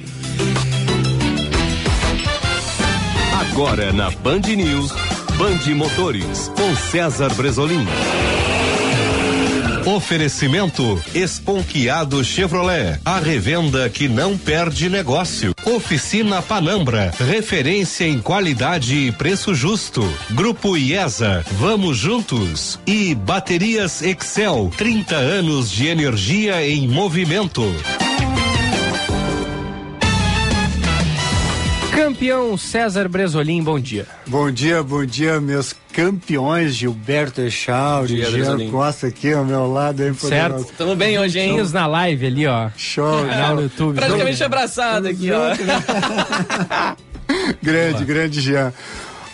Agora 3.51 3.91
na 3.93 4.09
Band 4.11 4.41
News, 4.55 4.91
Band 5.43 5.75
Motores, 5.75 6.49
com 6.55 6.73
César 6.73 7.33
Bresolim. 7.33 7.85
Oferecimento 9.85 11.03
Esponquiado 11.13 12.23
Chevrolet, 12.23 12.97
a 13.03 13.19
revenda 13.19 13.89
que 13.89 14.07
não 14.07 14.37
perde 14.37 14.87
negócio. 14.87 15.53
Oficina 15.65 16.41
Panambra, 16.41 17.13
referência 17.19 18.05
em 18.05 18.21
qualidade 18.21 18.95
e 18.95 19.11
preço 19.11 19.53
justo. 19.53 20.01
Grupo 20.29 20.77
IESA, 20.77 21.43
vamos 21.59 21.97
juntos. 21.97 22.79
E 22.87 23.13
Baterias 23.13 24.01
Excel, 24.01 24.71
30 24.77 25.13
anos 25.13 25.69
de 25.69 25.87
energia 25.87 26.65
em 26.65 26.87
movimento. 26.87 27.63
Campeão 31.95 32.57
César 32.57 33.07
Bresolim, 33.07 33.61
bom 33.63 33.79
dia. 33.79 34.07
Bom 34.25 34.49
dia, 34.49 34.81
bom 34.81 35.05
dia, 35.05 35.39
meus 35.39 35.75
campeões, 35.93 36.73
Gilberto 36.75 37.41
Echauri, 37.41 38.23
Jean. 38.23 38.69
Costa 38.71 39.07
aqui 39.07 39.31
ao 39.31 39.45
meu 39.45 39.71
lado. 39.71 40.03
Hein, 40.03 40.13
Certo? 40.15 40.65
Tamo 40.77 40.95
bem 40.95 41.19
hoje, 41.19 41.39
hein? 41.39 41.49
Juntinhos 41.49 41.71
na 41.71 41.85
live 41.85 42.25
ali, 42.25 42.47
ó. 42.47 42.69
Show. 42.75 43.25
Canal 43.27 43.55
no 43.55 43.61
YouTube. 43.63 43.95
Praticamente 43.95 44.43
abraçado 44.43 45.07
aqui, 45.07 45.29
ó. 45.31 45.53
grande, 47.61 48.03
grande 48.05 48.41
Jean. 48.41 48.73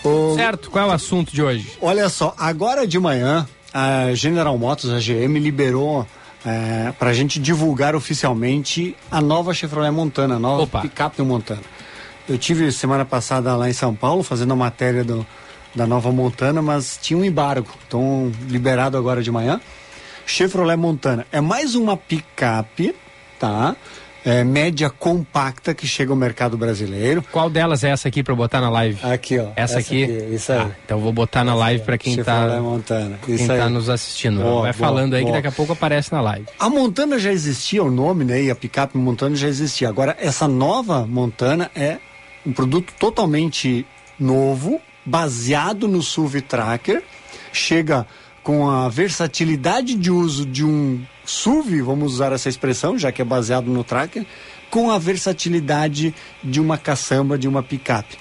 O- 0.03 0.34
Certo, 0.36 0.70
qual 0.70 0.86
é 0.86 0.88
o 0.89 0.91
assunto 0.93 1.34
de 1.34 1.41
hoje? 1.41 1.72
Olha 1.82 2.10
só, 2.10 2.34
agora 2.38 2.86
de 2.86 2.99
manhã, 2.99 3.47
a 3.74 4.14
General 4.14 4.57
Motors, 4.57 4.91
a 4.93 4.99
GM, 4.99 5.39
liberou 5.39 6.05
é, 6.45 6.91
para 6.99 7.12
a 7.12 7.14
gente 7.14 7.39
divulgar 7.39 7.95
oficialmente 7.95 8.95
a 9.10 9.22
nova 9.22 9.53
Chevrolet 9.53 9.91
Montana, 9.91 10.36
a 10.36 10.39
nova 10.39 10.82
picape 10.82 11.22
Montana. 11.22 11.62
Eu 12.30 12.38
tive 12.38 12.72
semana 12.72 13.04
passada 13.04 13.56
lá 13.56 13.68
em 13.68 13.74
São 13.74 13.96
Paulo 13.96 14.22
fazendo 14.22 14.54
a 14.54 14.56
matéria 14.56 15.04
do, 15.04 15.26
da 15.74 15.88
nova 15.88 16.12
Montana, 16.12 16.62
mas 16.62 17.00
tinha 17.02 17.18
um 17.18 17.26
embargo, 17.26 17.68
então 17.88 18.32
liberado 18.48 18.96
agora 18.98 19.24
de 19.24 19.32
manhã. 19.32 19.60
Chevrolet 20.28 20.78
Montana 20.78 21.26
é 21.32 21.42
mais 21.42 21.74
uma 21.74 21.98
picape, 21.98 22.94
tá? 23.40 23.76
É, 24.24 24.44
média 24.44 24.92
compacta 24.92 25.74
que 25.74 25.88
chega 25.88 26.12
ao 26.12 26.16
mercado 26.16 26.56
brasileiro. 26.56 27.24
Qual 27.32 27.50
delas 27.50 27.84
é 27.84 27.90
essa 27.90 28.10
aqui 28.10 28.22
eu 28.28 28.36
botar 28.36 28.62
na 28.62 28.70
live? 28.70 29.00
Aqui, 29.02 29.40
ó. 29.40 29.48
Essa, 29.56 29.80
Essa 29.80 29.80
aqui? 29.80 30.04
aqui, 30.04 30.36
isso 30.36 30.52
aí. 30.52 30.60
Ah, 30.60 30.72
então 30.86 31.00
vou 31.00 31.14
botar 31.14 31.44
na 31.44 31.56
live 31.56 31.84
pra 31.84 31.98
quem 31.98 32.22
tá, 32.22 32.60
Montana. 32.62 33.18
quem 33.26 33.48
tá 33.48 33.54
aí. 33.66 33.70
nos 33.72 33.90
assistindo. 33.90 34.42
Boa, 34.42 34.64
Vai 34.64 34.74
boa, 34.74 34.74
falando 34.74 35.14
aí 35.16 35.22
que 35.22 35.28
boa. 35.32 35.38
daqui 35.38 35.48
a 35.48 35.52
pouco 35.52 35.72
aparece 35.74 36.12
na 36.12 36.22
live. 36.22 36.46
A 36.60 36.70
Montana 36.70 37.18
já 37.18 37.32
existia, 37.32 37.82
o 37.82 37.90
nome, 37.90 38.24
né? 38.26 38.44
E 38.44 38.52
a 38.52 38.56
picape 38.56 38.98
Montana 38.98 39.36
já 39.36 39.48
existia. 39.48 39.88
Agora, 39.88 40.16
essa 40.20 40.48
nova 40.50 41.08
Montana 41.08 41.72
é 41.74 41.98
um 42.46 42.52
produto 42.52 42.94
totalmente 43.00 43.86
novo, 44.20 44.82
baseado 45.06 45.88
no 45.88 46.02
SUV 46.02 46.42
Tracker. 46.42 47.04
Chega 47.52 48.06
com 48.44 48.70
a 48.70 48.90
versatilidade 48.90 49.96
de 49.96 50.12
uso 50.12 50.46
de 50.46 50.64
um 50.64 51.02
SUV, 51.26 51.82
vamos 51.82 52.14
usar 52.14 52.32
essa 52.32 52.50
expressão, 52.50 52.98
já 52.98 53.12
que 53.12 53.22
é 53.22 53.26
baseado 53.26 53.68
no 53.68 53.84
Tracker, 53.84 54.26
com 54.70 54.90
a 54.90 54.98
versatilidade 54.98 56.14
de 56.44 56.60
uma 56.60 56.78
caçamba, 56.78 57.38
de 57.38 57.48
uma 57.48 57.62
picape. 57.62 58.18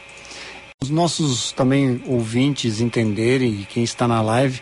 Os 0.82 0.90
nossos 0.90 1.52
também 1.52 2.02
ouvintes 2.06 2.80
entenderem, 2.80 3.60
e 3.60 3.64
quem 3.64 3.82
está 3.82 4.06
na 4.06 4.20
live, 4.20 4.60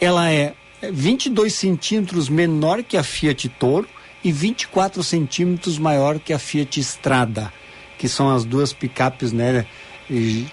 ela 0.00 0.30
é 0.30 0.54
22 0.82 1.54
centímetros 1.54 2.28
menor 2.28 2.82
que 2.82 2.96
a 2.96 3.02
Fiat 3.02 3.48
Toro 3.50 3.88
e 4.22 4.32
24 4.32 5.02
centímetros 5.02 5.78
maior 5.78 6.18
que 6.18 6.32
a 6.32 6.38
Fiat 6.38 6.80
Strada, 6.80 7.52
que 7.98 8.08
são 8.08 8.34
as 8.34 8.44
duas 8.44 8.72
picapes 8.72 9.32
né, 9.32 9.66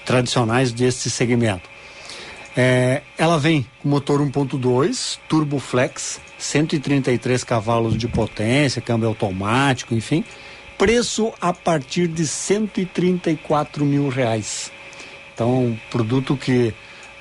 tradicionais 0.05 0.71
desse 0.71 1.09
segmento. 1.09 1.69
É, 2.55 3.01
ela 3.17 3.37
vem 3.39 3.65
com 3.81 3.87
motor 3.87 4.19
1.2, 4.21 5.17
Turbo 5.29 5.59
Flex, 5.59 6.19
133 6.37 7.43
cavalos 7.43 7.97
de 7.97 8.07
potência, 8.07 8.81
câmbio 8.81 9.07
automático, 9.07 9.93
enfim. 9.93 10.23
Preço 10.77 11.31
a 11.39 11.53
partir 11.53 12.07
de 12.07 12.27
134 12.27 13.85
mil 13.85 14.09
reais. 14.09 14.71
Então, 15.33 15.65
um 15.65 15.77
produto 15.89 16.35
que 16.35 16.73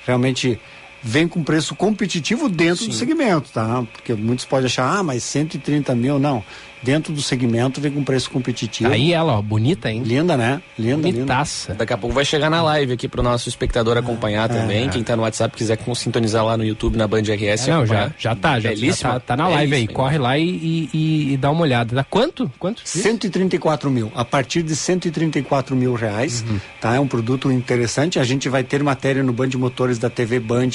realmente 0.04 0.58
vem 1.02 1.28
com 1.28 1.42
preço 1.42 1.74
competitivo 1.74 2.48
dentro 2.48 2.86
do 2.86 2.92
segmento, 2.92 3.50
tá? 3.52 3.82
Porque 3.92 4.14
muitos 4.14 4.44
podem 4.44 4.66
achar, 4.66 4.98
ah, 4.98 5.02
mas 5.02 5.22
130 5.22 5.94
mil, 5.94 6.18
não. 6.18 6.44
Dentro 6.82 7.12
do 7.12 7.20
segmento 7.20 7.80
vem 7.80 7.92
com 7.92 8.02
preço 8.02 8.30
competitivo. 8.30 8.90
Aí 8.90 9.12
ela, 9.12 9.34
ó, 9.34 9.42
bonita, 9.42 9.90
hein? 9.90 10.02
Linda, 10.02 10.36
né? 10.36 10.62
Linda, 10.78 10.96
Bonitaça. 11.10 11.74
Daqui 11.74 11.92
a 11.92 11.98
pouco 11.98 12.14
vai 12.14 12.24
chegar 12.24 12.48
na 12.48 12.62
live 12.62 12.92
aqui 12.94 13.06
pro 13.06 13.22
nosso 13.22 13.48
espectador 13.48 13.98
acompanhar 13.98 14.48
também. 14.48 14.88
Quem 14.88 15.02
tá 15.02 15.14
no 15.14 15.22
WhatsApp 15.22 15.54
quiser 15.56 15.76
com- 15.76 15.94
sintonizar 15.94 16.44
lá 16.44 16.56
no 16.56 16.64
YouTube, 16.64 16.96
na 16.96 17.06
Band 17.06 17.22
RS. 17.22 17.68
É, 17.68 17.70
não, 17.72 17.84
já, 17.86 18.10
já 18.18 18.34
tá, 18.34 18.54
já, 18.58 18.70
já 18.70 18.80
Belíssima. 18.80 19.12
tá, 19.14 19.20
tá 19.20 19.36
na 19.36 19.48
live 19.48 19.74
aí. 19.74 19.86
Corre 19.88 20.16
lá 20.18 20.38
e, 20.38 20.42
e, 20.48 20.88
e- 20.94 21.32
e 21.32 21.36
dá 21.36 21.50
uma 21.50 21.62
olhada. 21.62 21.94
Dá 21.94 22.04
quanto? 22.04 22.50
Quanto? 22.58 22.80
134 22.84 23.90
mil, 23.90 24.10
a 24.14 24.24
partir 24.24 24.62
de 24.62 24.74
134 24.74 25.76
mil 25.76 25.94
reais, 25.94 26.44
tá? 26.80 26.94
É 26.94 27.00
um 27.00 27.06
produto 27.06 27.50
interessante. 27.52 28.18
A 28.18 28.24
gente 28.24 28.48
vai 28.48 28.64
ter 28.64 28.82
matéria 28.82 29.22
no 29.22 29.32
Band 29.32 29.50
Motores 29.56 29.98
da 29.98 30.08
TV 30.08 30.40
Band, 30.40 30.70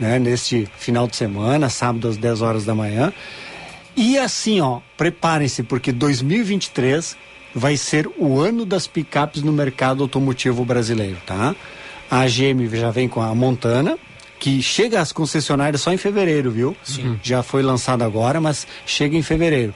né? 0.00 0.18
Neste 0.18 0.68
final 0.76 1.06
de 1.06 1.14
semana, 1.16 1.68
sábado 1.68 2.08
às 2.08 2.16
10 2.16 2.42
horas 2.42 2.64
da 2.64 2.74
manhã. 2.74 3.12
E 3.96 4.18
assim, 4.18 4.60
ó, 4.60 4.80
preparem-se, 4.96 5.62
porque 5.62 5.92
2023 5.92 7.16
vai 7.54 7.76
ser 7.76 8.10
o 8.18 8.40
ano 8.40 8.66
das 8.66 8.86
picapes 8.86 9.42
no 9.42 9.52
mercado 9.52 10.02
automotivo 10.02 10.64
brasileiro, 10.64 11.18
tá? 11.24 11.54
A 12.10 12.26
GM 12.26 12.68
já 12.72 12.90
vem 12.90 13.08
com 13.08 13.20
a 13.20 13.34
Montana, 13.34 13.96
que 14.38 14.60
chega 14.62 15.00
às 15.00 15.12
concessionárias 15.12 15.80
só 15.80 15.92
em 15.92 15.96
fevereiro, 15.96 16.50
viu? 16.50 16.76
Sim. 16.82 17.18
Já 17.22 17.42
foi 17.42 17.62
lançada 17.62 18.04
agora, 18.04 18.40
mas 18.40 18.66
chega 18.84 19.16
em 19.16 19.22
fevereiro. 19.22 19.74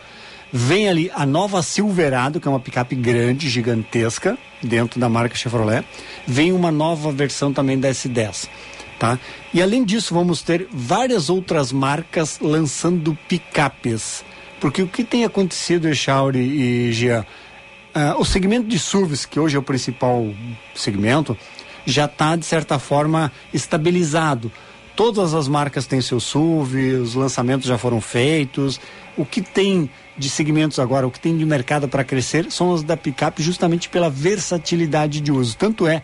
Vem 0.53 0.89
ali 0.89 1.11
a 1.15 1.27
nova 1.27 1.63
Silverado, 1.63 2.41
que 2.41 2.49
é 2.49 2.51
uma 2.51 2.61
picape 2.61 2.95
grande, 2.95 3.49
gigantesca, 3.49 4.37
dentro 4.63 4.99
da 4.99 5.09
marca 5.09 5.37
Chevrolet. 5.37 5.85
Vem 6.27 6.53
uma 6.53 6.73
nova 6.73 7.13
versão 7.13 7.53
também 7.53 7.79
da 7.79 7.91
S10, 7.91 8.49
tá? 8.99 9.19
E 9.53 9.63
além 9.63 9.85
disso, 9.85 10.15
vamos 10.15 10.43
ter 10.43 10.67
várias 10.73 11.31
outras 11.31 11.73
marcas 11.73 12.39
lançando 12.41 13.17
picapes. 13.29 14.25
Porque 14.61 14.83
o 14.83 14.89
que 14.89 15.05
tem 15.05 15.25
acontecido, 15.25 15.89
Echauri 15.89 16.41
e 16.41 16.93
Jean, 16.93 17.25
ah, 17.95 18.17
o 18.19 18.25
segmento 18.25 18.69
de 18.69 18.79
SUVs, 18.79 19.25
que 19.25 19.39
hoje 19.39 19.57
é 19.57 19.59
o 19.59 19.63
principal 19.63 20.27
segmento, 20.75 21.37
já 21.87 22.05
está, 22.05 22.37
de 22.37 22.45
certa 22.45 22.79
forma, 22.79 23.33
estabilizado. 23.53 24.51
Todas 24.95 25.33
as 25.33 25.47
marcas 25.47 25.87
têm 25.87 26.01
seu 26.01 26.19
SUV, 26.19 26.95
os 26.95 27.15
lançamentos 27.15 27.67
já 27.67 27.79
foram 27.79 28.01
feitos. 28.01 28.81
O 29.17 29.25
que 29.25 29.41
tem 29.41 29.89
de 30.17 30.29
segmentos 30.29 30.81
agora, 30.81 31.07
o 31.07 31.11
que 31.11 31.21
tem 31.21 31.37
de 31.39 31.47
mercado 31.47 31.89
para 31.89 32.03
crescer 32.03 32.51
são 32.51 32.71
os 32.71 32.83
da 32.83 32.97
picape, 32.97 33.43
justamente 33.43 33.89
pela 33.89 34.11
versatilidade 34.11 35.21
de 35.21 35.31
uso. 35.31 35.57
Tanto 35.57 35.87
é 35.87 36.03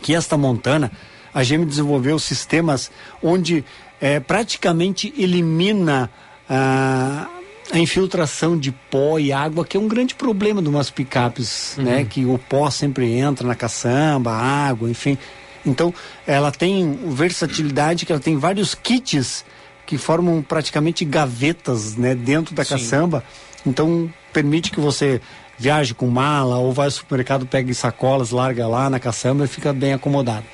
que 0.00 0.14
esta 0.14 0.36
Montana, 0.36 0.90
a 1.36 1.42
GM 1.42 1.66
desenvolveu 1.66 2.18
sistemas 2.18 2.90
onde 3.22 3.62
eh, 4.00 4.18
praticamente 4.20 5.12
elimina 5.18 6.10
ah, 6.48 7.28
a 7.70 7.78
infiltração 7.78 8.56
de 8.56 8.72
pó 8.72 9.18
e 9.18 9.32
água, 9.32 9.62
que 9.62 9.76
é 9.76 9.80
um 9.80 9.86
grande 9.86 10.14
problema 10.14 10.62
de 10.62 10.68
umas 10.70 10.88
picapes, 10.88 11.74
né? 11.76 12.06
Que 12.08 12.24
o 12.24 12.38
pó 12.38 12.70
sempre 12.70 13.12
entra 13.12 13.46
na 13.46 13.54
caçamba, 13.54 14.30
a 14.30 14.68
água, 14.68 14.88
enfim. 14.88 15.18
Então, 15.66 15.92
ela 16.26 16.50
tem 16.50 16.98
versatilidade, 17.08 18.06
que 18.06 18.12
ela 18.12 18.20
tem 18.20 18.38
vários 18.38 18.74
kits 18.74 19.44
que 19.84 19.98
formam 19.98 20.40
praticamente 20.40 21.04
gavetas, 21.04 21.96
né? 21.96 22.14
Dentro 22.14 22.54
da 22.54 22.64
caçamba. 22.64 23.22
Então, 23.66 24.10
permite 24.32 24.70
que 24.70 24.80
você 24.80 25.20
viaje 25.58 25.92
com 25.92 26.06
mala 26.06 26.56
ou 26.56 26.72
vai 26.72 26.86
ao 26.86 26.90
supermercado, 26.90 27.44
pegue 27.44 27.74
sacolas, 27.74 28.30
larga 28.30 28.66
lá 28.66 28.88
na 28.88 28.98
caçamba 28.98 29.44
e 29.44 29.48
fica 29.48 29.70
bem 29.74 29.92
acomodado. 29.92 30.46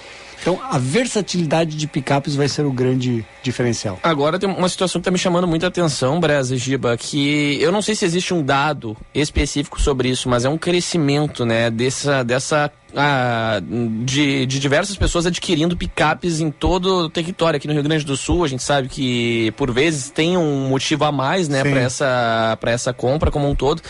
Então, 0.42 0.60
a 0.60 0.76
versatilidade 0.76 1.76
de 1.76 1.86
picapes 1.86 2.34
vai 2.34 2.48
ser 2.48 2.66
o 2.66 2.72
grande 2.72 3.24
diferencial. 3.44 3.98
Agora 4.02 4.40
tem 4.40 4.48
uma 4.48 4.68
situação 4.68 5.00
que 5.00 5.04
tá 5.04 5.10
me 5.10 5.18
chamando 5.18 5.46
muita 5.46 5.68
atenção, 5.68 6.18
Brasa 6.18 6.56
Giba, 6.56 6.96
que 6.96 7.62
eu 7.62 7.70
não 7.70 7.80
sei 7.80 7.94
se 7.94 8.04
existe 8.04 8.34
um 8.34 8.42
dado 8.42 8.96
específico 9.14 9.80
sobre 9.80 10.08
isso, 10.08 10.28
mas 10.28 10.44
é 10.44 10.48
um 10.48 10.58
crescimento, 10.58 11.46
né, 11.46 11.70
dessa, 11.70 12.24
dessa 12.24 12.70
ah, 12.94 13.60
de, 14.04 14.46
de 14.46 14.58
diversas 14.58 14.96
pessoas 14.96 15.26
adquirindo 15.26 15.76
picapes 15.76 16.40
em 16.40 16.50
todo 16.50 17.04
o 17.04 17.08
território. 17.08 17.56
Aqui 17.56 17.66
no 17.66 17.72
Rio 17.72 17.82
Grande 17.82 18.04
do 18.04 18.16
Sul, 18.16 18.44
a 18.44 18.48
gente 18.48 18.62
sabe 18.62 18.88
que 18.88 19.52
por 19.56 19.72
vezes 19.72 20.10
tem 20.10 20.36
um 20.36 20.68
motivo 20.68 21.04
a 21.04 21.12
mais, 21.12 21.48
né, 21.48 21.62
para 21.62 21.80
essa, 21.80 22.58
pra 22.60 22.70
essa 22.70 22.92
compra 22.92 23.30
como 23.30 23.48
um 23.48 23.54
todo. 23.54 23.82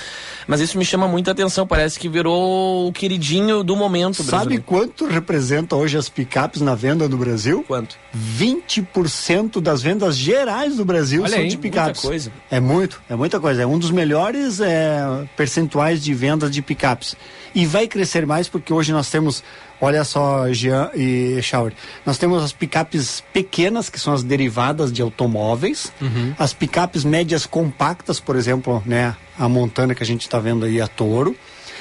Mas 0.46 0.61
isso 0.61 0.78
me 0.78 0.84
chama 0.84 1.07
muita 1.09 1.30
atenção, 1.30 1.66
parece 1.66 1.98
que 1.98 2.09
virou 2.09 2.88
o 2.88 2.92
queridinho 2.92 3.62
do 3.62 3.76
momento, 3.76 4.16
Sabe 4.22 4.30
brasileiro. 4.30 4.64
quanto 4.64 5.07
representa 5.07 5.76
hoje 5.76 5.96
as 5.96 6.09
picapes 6.09 6.61
na 6.61 6.74
venda 6.74 7.09
do 7.09 7.16
Brasil? 7.16 7.64
Quanto? 7.66 7.96
20% 8.16 9.61
das 9.61 9.82
vendas 9.82 10.16
gerais 10.16 10.76
do 10.76 10.84
Brasil 10.84 11.22
Olha 11.22 11.30
são 11.30 11.40
aí, 11.40 11.48
de 11.48 11.57
picapes. 11.57 12.03
muita 12.03 12.09
coisa. 12.09 12.32
É 12.50 12.61
muito, 12.61 13.03
é 13.09 13.16
muita 13.16 13.40
coisa. 13.40 13.62
É 13.62 13.66
um 13.66 13.78
dos 13.78 13.90
melhores 13.90 14.61
é, 14.61 15.26
percentuais 15.36 16.03
de 16.03 16.12
vendas 16.14 16.50
de 16.50 16.62
picapes. 16.62 17.16
E 17.55 17.66
vai 17.66 17.86
crescer 17.86 18.26
mais 18.26 18.48
porque 18.48 18.72
hoje 18.72 18.91
nós 18.93 19.11
temos, 19.11 19.43
olha 19.80 20.05
só, 20.05 20.53
Jean 20.53 20.90
e 20.95 21.40
Shauri, 21.43 21.74
nós 22.05 22.18
temos 22.18 22.43
as 22.43 22.53
picapes 22.53 23.22
pequenas, 23.32 23.88
que 23.88 23.99
são 23.99 24.12
as 24.12 24.22
derivadas 24.22 24.93
de 24.93 25.03
automóveis, 25.03 25.93
as 26.38 26.53
picapes 26.53 27.05
médias 27.05 27.47
compactas, 27.47 28.20
por 28.20 28.36
exemplo, 28.36 28.82
né, 28.86 29.16
a 29.38 29.49
Montana 29.49 29.95
que 29.95 30.03
a 30.03 30.07
gente 30.07 30.22
está 30.22 30.38
vendo 30.38 30.64
aí, 30.64 30.80
a 30.80 30.86
Toro, 30.86 31.36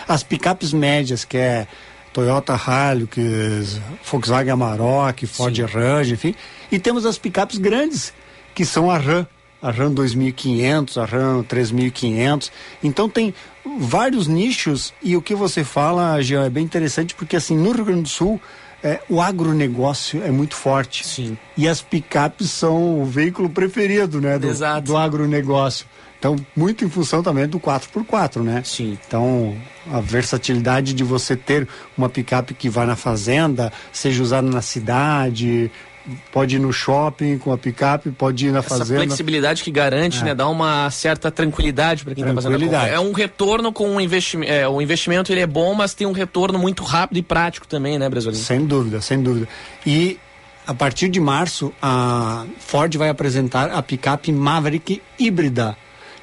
as 0.07 0.24
picapes 0.24 0.74
médias, 0.74 1.24
que 1.24 1.38
é 1.38 1.68
Toyota 2.14 2.53
Hilux, 2.55 3.80
Volkswagen 4.03 4.51
Amarok, 4.51 5.26
Ford 5.26 5.57
Ranger, 5.57 6.14
enfim. 6.14 6.36
E 6.72 6.80
temos 6.80 7.05
as 7.05 7.18
picapes 7.18 7.57
grandes, 7.57 8.14
que 8.53 8.66
são 8.66 8.91
a 8.91 8.97
Ram, 8.97 9.26
a 9.62 9.72
Ram 9.72 9.93
2500, 9.93 10.97
a 10.97 11.05
Ram 11.05 11.43
3500. 11.43 12.51
Então 12.84 13.07
tem 13.07 13.34
vários 13.80 14.28
nichos 14.28 14.93
e 15.01 15.16
o 15.16 15.22
que 15.22 15.36
você 15.36 15.64
fala, 15.64 16.22
Jean, 16.22 16.45
é 16.45 16.49
bem 16.49 16.64
interessante 16.64 17.16
porque 17.16 17.36
assim, 17.36 17.57
no 17.57 17.72
Rio 17.72 17.86
Grande 17.86 18.03
do 18.03 18.09
Sul, 18.09 18.41
é, 18.84 18.99
o 19.07 19.22
agronegócio 19.22 20.24
é 20.24 20.32
muito 20.32 20.55
forte. 20.55 21.05
Sim. 21.05 21.38
E 21.55 21.68
as 21.68 21.82
picapes 21.82 22.49
são 22.49 23.01
o 23.01 23.05
veículo 23.05 23.49
preferido, 23.49 24.20
né, 24.20 24.39
do, 24.39 24.47
Exato. 24.47 24.88
do 24.88 24.97
agronegócio. 24.97 25.86
Então, 26.18 26.36
muito 26.55 26.86
em 26.86 26.89
função 26.89 27.24
também 27.24 27.47
do 27.47 27.59
4x4, 27.59 28.43
né? 28.43 28.62
Sim. 28.64 28.95
Então, 29.07 29.57
a 29.91 29.99
versatilidade 29.99 30.93
de 30.93 31.03
você 31.03 31.36
ter 31.36 31.68
uma 31.97 32.07
picape 32.07 32.53
que 32.53 32.70
vai 32.70 32.86
na 32.86 32.95
fazenda, 32.95 33.74
seja 33.91 34.22
usada 34.22 34.47
na 34.47 34.62
cidade, 34.62 35.72
pode 36.31 36.55
ir 36.55 36.59
no 36.59 36.71
shopping 36.73 37.37
com 37.37 37.51
a 37.51 37.57
picape, 37.57 38.11
pode 38.11 38.47
ir 38.47 38.51
na 38.51 38.59
Essa 38.59 38.69
fazenda. 38.77 39.01
flexibilidade 39.01 39.63
que 39.63 39.71
garante, 39.71 40.21
É. 40.21 40.25
né, 40.25 40.35
dá 40.35 40.47
uma 40.47 40.89
certa 40.91 41.29
tranquilidade 41.31 42.03
para 42.03 42.15
quem 42.15 42.23
está 42.23 42.33
fazendo 42.33 42.55
a 42.55 42.59
compra. 42.59 42.87
É 42.87 42.99
um 42.99 43.11
retorno 43.11 43.71
com 43.71 43.89
um 43.89 44.01
investimento, 44.01 44.51
é, 44.51 44.67
o 44.67 44.81
investimento 44.81 45.31
ele 45.31 45.41
é 45.41 45.47
bom, 45.47 45.73
mas 45.73 45.93
tem 45.93 46.07
um 46.07 46.11
retorno 46.11 46.57
muito 46.59 46.83
rápido 46.83 47.17
e 47.17 47.21
prático 47.21 47.67
também, 47.67 47.97
né, 47.99 48.09
Brasolino? 48.09 48.41
Sem 48.41 48.65
dúvida, 48.65 49.01
sem 49.01 49.21
dúvida. 49.21 49.47
E 49.85 50.17
a 50.67 50.73
partir 50.73 51.09
de 51.09 51.19
março, 51.19 51.73
a 51.81 52.45
Ford 52.59 52.95
vai 52.95 53.09
apresentar 53.09 53.71
a 53.71 53.81
picape 53.81 54.31
Maverick 54.31 55.01
híbrida. 55.19 55.75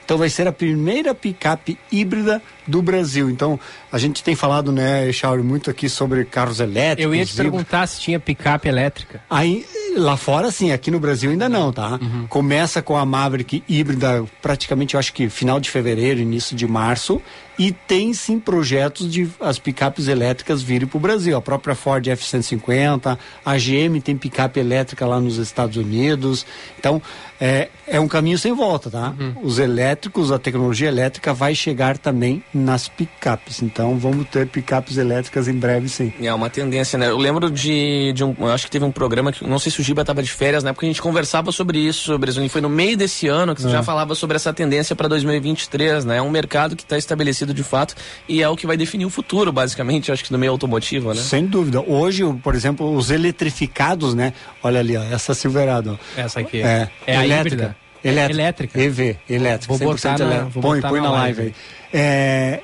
Então 0.08 0.16
vai 0.16 0.30
ser 0.30 0.48
a 0.48 0.52
primeira 0.52 1.14
picape 1.14 1.78
híbrida 1.92 2.40
do 2.66 2.80
Brasil. 2.80 3.28
Então 3.28 3.60
a 3.92 3.98
gente 3.98 4.24
tem 4.24 4.34
falado, 4.34 4.72
né, 4.72 5.12
Chauri, 5.12 5.42
muito 5.42 5.68
aqui 5.68 5.86
sobre 5.86 6.24
carros 6.24 6.60
elétricos. 6.60 7.04
Eu 7.04 7.14
ia 7.14 7.26
te 7.26 7.36
perguntar 7.36 7.86
se 7.86 8.00
tinha 8.00 8.18
picape 8.18 8.70
elétrica. 8.70 9.22
Aí, 9.28 9.66
lá 9.98 10.16
fora, 10.16 10.50
sim, 10.50 10.72
aqui 10.72 10.90
no 10.90 10.98
Brasil 10.98 11.30
ainda 11.30 11.46
não, 11.46 11.70
tá? 11.70 11.98
Uhum. 12.00 12.26
Começa 12.26 12.80
com 12.80 12.96
a 12.96 13.04
Maverick 13.04 13.62
híbrida, 13.68 14.24
praticamente, 14.40 14.94
eu 14.94 14.98
acho 14.98 15.12
que 15.12 15.28
final 15.28 15.60
de 15.60 15.68
fevereiro, 15.68 16.20
início 16.20 16.56
de 16.56 16.66
março. 16.66 17.20
E 17.58 17.72
tem 17.72 18.14
sim 18.14 18.38
projetos 18.38 19.10
de 19.10 19.28
as 19.40 19.58
picapes 19.58 20.06
elétricas 20.06 20.62
virem 20.62 20.86
para 20.86 20.96
o 20.96 21.00
Brasil. 21.00 21.36
A 21.36 21.42
própria 21.42 21.74
Ford 21.74 22.06
F-150, 22.06 23.18
a 23.44 23.56
GM 23.56 24.00
tem 24.02 24.16
picape 24.16 24.60
elétrica 24.60 25.04
lá 25.06 25.20
nos 25.20 25.36
Estados 25.38 25.76
Unidos. 25.76 26.46
Então, 26.78 27.02
é, 27.40 27.68
é 27.86 27.98
um 28.00 28.08
caminho 28.08 28.38
sem 28.38 28.52
volta, 28.52 28.90
tá? 28.90 29.14
Uhum. 29.18 29.34
Os 29.42 29.58
elétricos, 29.58 30.30
a 30.32 30.38
tecnologia 30.38 30.88
elétrica 30.88 31.32
vai 31.34 31.54
chegar 31.54 31.98
também 31.98 32.42
nas 32.54 32.88
picapes. 32.88 33.62
Então, 33.62 33.98
vamos 33.98 34.28
ter 34.28 34.46
picapes 34.46 34.96
elétricas 34.96 35.48
em 35.48 35.54
breve, 35.54 35.88
sim. 35.88 36.12
É 36.20 36.32
uma 36.32 36.50
tendência, 36.50 36.98
né? 36.98 37.08
Eu 37.08 37.18
lembro 37.18 37.50
de, 37.50 38.12
de 38.12 38.22
um. 38.24 38.34
Eu 38.38 38.48
acho 38.52 38.66
que 38.66 38.70
teve 38.70 38.84
um 38.84 38.92
programa 38.92 39.32
que. 39.32 39.44
Não 39.46 39.58
sei 39.58 39.70
se 39.72 39.80
o 39.80 39.84
Giba 39.84 40.02
estava 40.02 40.22
de 40.22 40.30
férias, 40.30 40.62
né? 40.62 40.72
Porque 40.72 40.86
a 40.86 40.88
gente 40.88 41.02
conversava 41.02 41.50
sobre 41.52 41.78
isso, 41.78 42.16
Brasil. 42.18 42.48
Foi 42.48 42.60
no 42.60 42.68
meio 42.68 42.96
desse 42.96 43.26
ano 43.28 43.54
que 43.54 43.62
você 43.62 43.68
É. 43.68 43.72
já 43.72 43.82
falava 43.82 44.14
sobre 44.14 44.36
essa 44.36 44.52
tendência 44.52 44.94
para 44.96 45.08
2023, 45.08 46.04
né? 46.04 46.18
É 46.18 46.22
um 46.22 46.30
mercado 46.30 46.74
que 46.76 46.82
está 46.82 46.96
estabelecido 46.98 47.47
de 47.54 47.62
fato, 47.62 47.94
e 48.28 48.42
é 48.42 48.48
o 48.48 48.56
que 48.56 48.66
vai 48.66 48.76
definir 48.76 49.04
o 49.06 49.10
futuro, 49.10 49.50
basicamente, 49.52 50.10
acho 50.12 50.24
que 50.24 50.32
no 50.32 50.38
meio 50.38 50.52
automotivo, 50.52 51.12
né? 51.12 51.20
Sem 51.20 51.46
dúvida. 51.46 51.80
Hoje, 51.80 52.22
por 52.42 52.54
exemplo, 52.54 52.94
os 52.94 53.10
eletrificados, 53.10 54.14
né? 54.14 54.32
Olha 54.62 54.80
ali, 54.80 54.96
ó, 54.96 55.02
essa 55.04 55.34
Silverado. 55.34 55.98
Essa 56.16 56.40
aqui. 56.40 56.60
É, 56.62 56.88
É 57.06 57.16
a 57.16 57.24
elétrica. 57.24 57.76
Elétrica. 58.04 58.40
Elétrica. 58.40 58.80
EV, 58.80 59.16
elétrica. 59.28 59.74
Vou 59.74 59.78
100% 59.78 59.84
botar 59.86 60.18
na- 60.18 60.24
elétrica. 60.24 60.50
vou 60.50 60.62
põe, 60.62 60.76
botar 60.78 60.88
põe 60.90 61.00
na 61.00 61.06
na 61.08 61.12
live 61.14 61.40
live 61.40 61.54
aí. 61.92 62.00
É, 62.00 62.60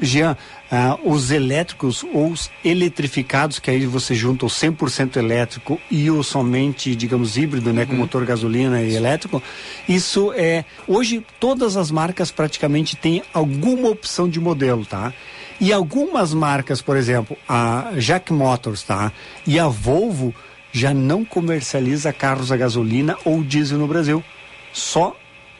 Jean, 0.00 0.36
ah, 0.74 0.98
os 1.04 1.30
elétricos 1.30 2.02
ou 2.02 2.30
os 2.30 2.50
eletrificados, 2.64 3.58
que 3.58 3.70
aí 3.70 3.84
você 3.84 4.14
junta 4.14 4.46
o 4.46 4.48
100% 4.48 5.16
elétrico 5.16 5.78
e 5.90 6.10
o 6.10 6.22
somente, 6.22 6.96
digamos, 6.96 7.36
híbrido, 7.36 7.74
né, 7.74 7.84
com 7.84 7.92
motor 7.92 8.24
gasolina 8.24 8.80
e 8.80 8.94
elétrico, 8.94 9.42
isso 9.86 10.32
é. 10.34 10.64
Hoje, 10.88 11.22
todas 11.38 11.76
as 11.76 11.90
marcas 11.90 12.30
praticamente 12.30 12.96
têm 12.96 13.22
alguma 13.34 13.90
opção 13.90 14.26
de 14.26 14.40
modelo, 14.40 14.86
tá? 14.86 15.12
E 15.60 15.70
algumas 15.74 16.32
marcas, 16.32 16.80
por 16.80 16.96
exemplo, 16.96 17.36
a 17.46 17.92
Jack 17.98 18.32
Motors, 18.32 18.82
tá? 18.82 19.12
E 19.46 19.58
a 19.58 19.68
Volvo 19.68 20.34
já 20.72 20.94
não 20.94 21.22
comercializa 21.22 22.14
carros 22.14 22.50
a 22.50 22.56
gasolina 22.56 23.18
ou 23.26 23.44
diesel 23.44 23.76
no 23.76 23.86
Brasil. 23.86 24.24
Só 24.72 25.14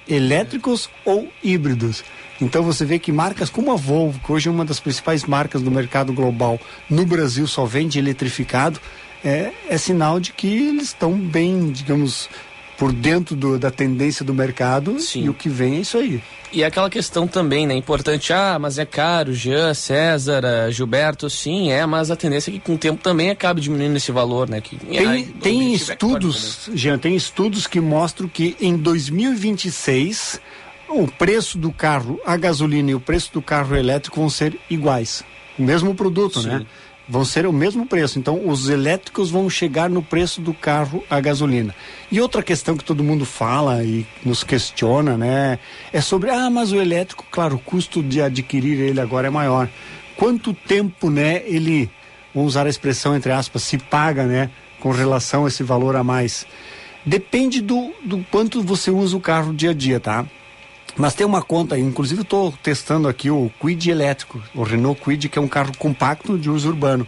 elétricos 0.09 0.89
ou 1.05 1.29
híbridos. 1.45 2.03
Então 2.43 2.63
você 2.65 2.85
vê 2.85 2.99
que 2.99 3.13
marcas 3.13 3.49
como 3.49 3.71
a 3.71 3.77
Volvo, 3.77 4.19
que 4.19 4.33
hoje 4.33 4.49
é 4.49 4.51
uma 4.53 4.65
das 4.65 4.81
principais 4.81 5.25
marcas 5.25 5.63
do 5.63 5.71
mercado 5.71 6.13
global, 6.13 6.59
no 6.91 7.07
Brasil 7.07 7.47
só 7.47 7.65
vende 7.65 7.99
eletrificado, 7.99 8.81
é, 9.25 9.53
é 9.69 9.79
sinal 9.79 10.19
de 10.19 10.33
que 10.33 10.49
eles 10.49 10.89
estão 10.89 11.13
bem, 11.13 11.71
digamos, 11.71 12.29
por 12.77 12.93
dentro 12.93 13.37
do- 13.37 13.59
da 13.59 13.71
tendência 13.71 14.25
do 14.25 14.35
mercado 14.35 14.97
e 15.15 15.29
o 15.29 15.35
que 15.35 15.49
vem 15.49 15.77
é 15.77 15.81
isso 15.81 15.97
aí. 15.97 16.21
E 16.53 16.63
aquela 16.65 16.91
questão 16.91 17.27
também, 17.27 17.67
né? 17.67 17.75
Importante, 17.75 18.31
ah, 18.33 18.59
mas 18.61 18.77
é 18.79 18.85
caro, 18.85 19.33
Jean, 19.33 19.73
César, 19.73 20.43
eh, 20.45 20.71
Gilberto, 20.71 21.31
sim, 21.31 21.71
é, 21.71 21.87
mas 21.87 22.11
a 22.11 22.17
tendência 22.17 22.51
é 22.51 22.55
que 22.55 22.59
com 22.61 22.75
o 22.75 22.79
tempo 22.79 23.01
também 23.03 23.31
acabe 23.31 23.61
diminuindo 23.61 23.97
esse 23.97 24.11
valor, 24.13 24.51
né? 24.51 24.61
Que, 24.61 24.77
Tem, 24.77 25.25
tem 25.25 25.73
estudos, 25.73 26.69
Jean, 26.75 26.99
tem 26.99 27.15
estudos 27.15 27.67
que 27.67 27.81
mostram 27.81 28.29
que 28.29 28.55
em 28.61 28.77
2026 28.77 30.41
o 31.01 31.07
preço 31.07 31.59
do 31.59 31.73
carro 31.73 32.21
a 32.25 32.37
gasolina 32.37 32.91
e 32.91 32.95
o 32.95 33.01
preço 33.01 33.33
do 33.33 33.43
carro 33.43 33.77
elétrico 33.77 34.21
vão 34.21 34.29
ser 34.29 34.59
iguais. 34.69 35.25
O 35.59 35.63
mesmo 35.63 35.95
produto, 35.95 36.43
né? 36.43 36.67
Vão 37.09 37.25
ser 37.25 37.47
o 37.47 37.53
mesmo 37.53 37.85
preço. 37.85 38.19
Então, 38.19 38.49
os 38.49 38.69
elétricos 38.69 39.31
vão 39.31 39.51
chegar 39.51 39.91
no 39.91 40.03
preço 40.03 40.41
do 40.41 40.55
carro 40.55 41.05
a 41.11 41.21
gasolina. 41.21 41.75
E 42.11 42.21
outra 42.21 42.43
questão 42.43 42.77
que 42.77 42.85
todo 42.85 43.03
mundo 43.03 43.25
fala 43.25 43.83
e 43.83 44.07
nos 44.25 44.45
questiona, 44.45 45.17
né? 45.17 45.59
É 45.93 46.01
sobre, 46.01 46.31
ah, 46.31 46.49
mas 46.49 46.73
o 46.73 46.77
elétrico, 46.77 47.27
claro, 47.31 47.57
o 47.57 47.59
custo 47.59 48.03
de 48.03 48.23
adquirir 48.23 48.79
ele 48.79 49.01
agora 49.01 49.27
é 49.27 49.31
maior. 49.31 49.69
Quanto 50.17 50.55
tempo, 50.55 51.11
né, 51.11 51.43
ele, 51.45 51.91
vamos 52.35 52.53
usar 52.53 52.67
a 52.67 52.71
expressão 52.71 53.17
entre 53.17 53.33
aspas, 53.33 53.63
se 53.63 53.77
paga, 53.77 54.25
né, 54.25 54.51
com 54.79 54.91
relação 54.91 55.45
a 55.45 55.49
esse 55.49 55.63
valor 55.63 55.97
a 55.97 56.05
mais? 56.05 56.47
Depende 57.05 57.61
do, 57.61 57.93
do 58.05 58.25
quanto 58.31 58.63
você 58.63 58.91
usa 58.91 59.17
o 59.17 59.21
carro 59.21 59.53
dia 59.53 59.71
a 59.71 59.75
dia, 59.75 59.99
tá? 59.99 60.25
Mas 60.97 61.15
tem 61.15 61.27
uma 61.27 61.43
conta, 61.43 61.79
inclusive 61.79 62.23
estou 62.23 62.53
testando 62.63 63.09
aqui 63.09 63.31
o 63.31 63.51
Quid 63.61 63.91
elétrico, 63.91 64.43
o 64.55 64.63
Renault 64.63 65.01
Quid, 65.01 65.29
que 65.29 65.39
é 65.39 65.43
um 65.43 65.49
carro 65.49 65.73
compacto 65.79 66.39
de 66.39 66.51
uso 66.51 66.69
urbano. 66.69 67.07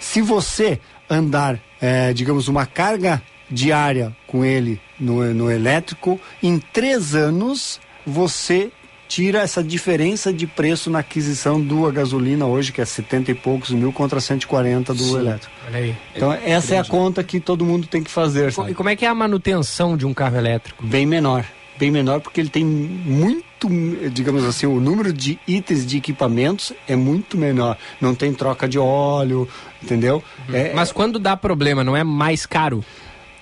Se 0.00 0.20
você 0.20 0.80
andar, 1.08 1.60
eh, 1.80 2.12
digamos, 2.12 2.48
uma 2.48 2.66
carga 2.66 3.22
diária 3.50 4.14
com 4.26 4.44
ele 4.44 4.80
no, 4.98 5.22
no 5.32 5.50
elétrico, 5.50 6.20
em 6.42 6.58
três 6.58 7.14
anos 7.14 7.80
você 8.04 8.70
tira 9.08 9.40
essa 9.40 9.62
diferença 9.62 10.32
de 10.32 10.46
preço 10.46 10.90
na 10.90 10.98
aquisição 10.98 11.60
do 11.60 11.86
a 11.86 11.92
gasolina 11.92 12.44
hoje, 12.46 12.72
que 12.72 12.80
é 12.80 12.84
70 12.84 13.30
e 13.30 13.34
poucos 13.34 13.70
mil 13.70 13.92
contra 13.92 14.20
140 14.20 14.92
do 14.92 15.02
Sim. 15.02 15.16
elétrico. 15.18 15.54
Olha 15.66 15.78
aí. 15.78 15.96
Então 16.14 16.32
essa 16.32 16.74
é 16.74 16.78
a 16.78 16.84
conta 16.84 17.22
que 17.22 17.38
todo 17.38 17.64
mundo 17.64 17.86
tem 17.86 18.02
que 18.02 18.10
fazer, 18.10 18.52
sabe? 18.52 18.72
E 18.72 18.74
como 18.74 18.88
é 18.88 18.96
que 18.96 19.04
é 19.04 19.08
a 19.08 19.14
manutenção 19.14 19.96
de 19.96 20.04
um 20.04 20.12
carro 20.12 20.36
elétrico? 20.36 20.84
Bem 20.84 21.06
menor. 21.06 21.44
Bem 21.78 21.90
menor 21.90 22.20
porque 22.20 22.40
ele 22.40 22.48
tem 22.48 22.64
muito, 22.64 23.68
digamos 24.12 24.44
assim, 24.44 24.66
o 24.66 24.80
número 24.80 25.12
de 25.12 25.38
itens 25.46 25.86
de 25.86 25.96
equipamentos 25.98 26.72
é 26.88 26.96
muito 26.96 27.36
menor. 27.36 27.76
Não 28.00 28.14
tem 28.14 28.32
troca 28.32 28.68
de 28.68 28.78
óleo, 28.78 29.48
entendeu? 29.82 30.22
É, 30.52 30.72
Mas 30.74 30.90
quando 30.92 31.18
dá 31.18 31.36
problema, 31.36 31.84
não 31.84 31.96
é 31.96 32.02
mais 32.04 32.46
caro? 32.46 32.84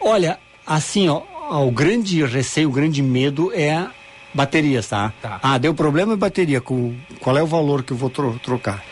Olha, 0.01 0.39
assim, 0.67 1.09
ó, 1.09 1.23
ó, 1.49 1.65
o 1.67 1.71
grande 1.71 2.25
receio, 2.25 2.69
o 2.69 2.73
grande 2.73 3.03
medo 3.03 3.53
é 3.55 3.87
baterias, 4.35 4.89
tá? 4.89 5.13
Ah, 5.43 5.57
deu 5.59 5.73
problema 5.73 6.15
em 6.15 6.17
bateria. 6.17 6.61
Com, 6.61 6.95
qual 7.21 7.39
é 7.39 7.43
o 7.43 7.47
valor 7.47 7.83
que 7.85 7.93
eu 7.93 7.97
vou 7.97 8.11
tro- 8.11 8.39
trocar? 8.43 8.83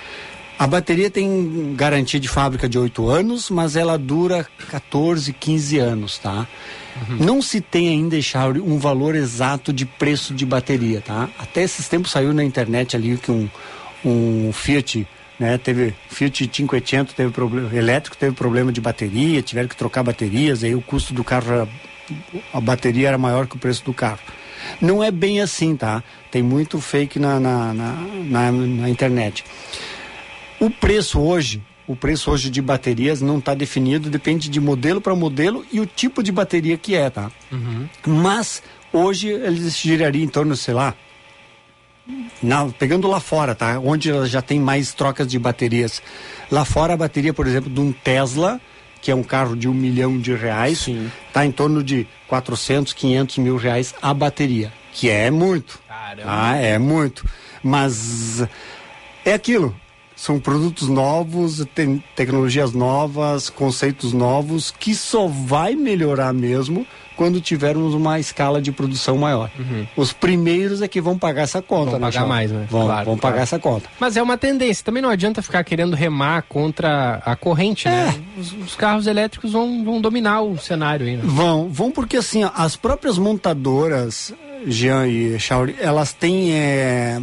A 0.58 0.66
bateria 0.66 1.10
tem 1.10 1.74
garantia 1.74 2.20
de 2.20 2.28
fábrica 2.28 2.68
de 2.68 2.78
8 2.78 3.08
anos, 3.08 3.50
mas 3.50 3.74
ela 3.74 3.98
dura 3.98 4.46
14, 4.70 5.32
15 5.32 5.78
anos, 5.78 6.18
tá? 6.18 6.46
Não 7.18 7.42
se 7.42 7.60
tem 7.60 7.88
ainda, 7.88 8.20
Chauri, 8.20 8.60
um 8.60 8.78
valor 8.78 9.14
exato 9.14 9.72
de 9.72 9.84
preço 9.84 10.32
de 10.34 10.46
bateria, 10.46 11.00
tá? 11.00 11.28
Até 11.38 11.62
esses 11.62 11.88
tempos 11.88 12.10
saiu 12.12 12.32
na 12.32 12.44
internet 12.44 12.94
ali 12.94 13.16
que 13.16 13.30
um, 13.32 13.48
um 14.04 14.50
Fiat, 14.52 15.06
né, 15.40 15.58
teve 15.58 15.94
Fiat 16.08 16.46
500 16.46 17.12
teve 17.14 17.30
problema 17.32 17.74
elétrico, 17.74 18.16
teve 18.16 18.34
problema 18.36 18.70
de 18.70 18.80
bateria, 18.80 19.42
tiveram 19.42 19.68
que 19.68 19.76
trocar 19.76 20.02
baterias, 20.04 20.62
aí 20.62 20.74
o 20.74 20.82
custo 20.82 21.12
do 21.12 21.24
carro 21.24 21.50
era, 21.52 21.68
a 22.52 22.60
bateria 22.60 23.08
era 23.08 23.18
maior 23.18 23.46
que 23.48 23.56
o 23.56 23.58
preço 23.58 23.84
do 23.84 23.92
carro. 23.94 24.20
Não 24.80 25.02
é 25.02 25.10
bem 25.10 25.40
assim, 25.40 25.74
tá? 25.74 26.04
Tem 26.30 26.42
muito 26.42 26.80
fake 26.80 27.18
na, 27.18 27.40
na, 27.40 27.74
na, 27.74 27.92
na- 28.28 28.52
na 28.52 28.88
internet. 28.88 29.44
O 30.64 30.70
preço 30.70 31.18
hoje, 31.20 31.60
o 31.88 31.96
preço 31.96 32.30
hoje 32.30 32.48
de 32.48 32.62
baterias 32.62 33.20
não 33.20 33.38
está 33.38 33.52
definido, 33.54 34.08
depende 34.08 34.48
de 34.48 34.60
modelo 34.60 35.00
para 35.00 35.14
modelo 35.16 35.66
e 35.72 35.80
o 35.80 35.86
tipo 35.86 36.22
de 36.22 36.30
bateria 36.30 36.76
que 36.78 36.94
é, 36.94 37.10
tá? 37.10 37.30
Mas 38.06 38.62
hoje 38.92 39.28
eles 39.28 39.76
girariam 39.76 40.22
em 40.24 40.28
torno, 40.28 40.54
sei 40.56 40.72
lá, 40.74 40.94
na- 42.42 42.68
pegando 42.78 43.08
lá 43.08 43.18
fora, 43.20 43.54
tá? 43.54 43.78
Onde 43.80 44.10
já 44.26 44.40
tem 44.40 44.60
mais 44.60 44.92
trocas 44.94 45.26
de 45.26 45.38
baterias. 45.38 46.00
Lá 46.50 46.64
fora 46.64 46.94
a 46.94 46.96
bateria, 46.96 47.32
por 47.34 47.46
exemplo, 47.46 47.68
de 47.70 47.80
um 47.80 47.90
Tesla, 47.92 48.60
que 49.00 49.10
é 49.10 49.14
um 49.14 49.22
carro 49.24 49.56
de 49.56 49.68
um 49.68 49.74
milhão 49.74 50.16
de 50.18 50.32
reais, 50.32 50.86
tá 51.32 51.44
em 51.44 51.50
torno 51.50 51.82
de 51.82 52.06
400, 52.28 52.92
500 52.92 53.38
mil 53.38 53.56
reais 53.56 53.94
a 54.00 54.14
bateria, 54.14 54.72
que 54.92 55.08
é 55.10 55.28
muito. 55.28 55.80
Ah, 56.24 56.56
é 56.56 56.78
muito. 56.78 57.24
Mas 57.64 58.46
é 59.24 59.32
aquilo. 59.34 59.74
São 60.22 60.38
produtos 60.38 60.88
novos, 60.88 61.66
tem 61.74 62.00
tecnologias 62.14 62.72
novas, 62.72 63.50
conceitos 63.50 64.12
novos, 64.12 64.70
que 64.70 64.94
só 64.94 65.26
vai 65.26 65.74
melhorar 65.74 66.32
mesmo 66.32 66.86
quando 67.16 67.40
tivermos 67.40 67.92
uma 67.92 68.20
escala 68.20 68.62
de 68.62 68.70
produção 68.70 69.16
maior. 69.16 69.50
Os 69.96 70.12
primeiros 70.12 70.80
é 70.80 70.86
que 70.86 71.00
vão 71.00 71.18
pagar 71.18 71.42
essa 71.42 71.60
conta, 71.60 71.90
Vão 71.90 71.98
né, 71.98 72.06
pagar 72.06 72.24
mais, 72.24 72.52
né? 72.52 72.68
Vão, 72.70 72.86
Claro, 72.86 73.04
vão 73.06 73.16
claro. 73.16 73.32
pagar 73.34 73.42
essa 73.42 73.58
conta. 73.58 73.88
Mas 73.98 74.16
é 74.16 74.22
uma 74.22 74.38
tendência. 74.38 74.84
Também 74.84 75.02
não 75.02 75.10
adianta 75.10 75.42
ficar 75.42 75.64
querendo 75.64 75.96
remar 75.96 76.42
contra 76.42 77.20
a 77.26 77.34
corrente, 77.34 77.88
né? 77.88 78.14
Os, 78.38 78.52
os 78.52 78.76
carros 78.76 79.08
elétricos 79.08 79.50
vão, 79.54 79.84
vão 79.84 80.00
dominar 80.00 80.42
o 80.42 80.56
cenário 80.56 81.04
aí, 81.04 81.16
né? 81.16 81.22
Vão, 81.26 81.68
vão 81.68 81.90
porque 81.90 82.16
assim, 82.18 82.44
ó, 82.44 82.50
as 82.54 82.76
próprias 82.76 83.18
montadoras, 83.18 84.32
Jean 84.68 85.04
e 85.08 85.36
Chauri, 85.40 85.74
elas 85.80 86.12
têm 86.12 86.52
é, 86.52 87.20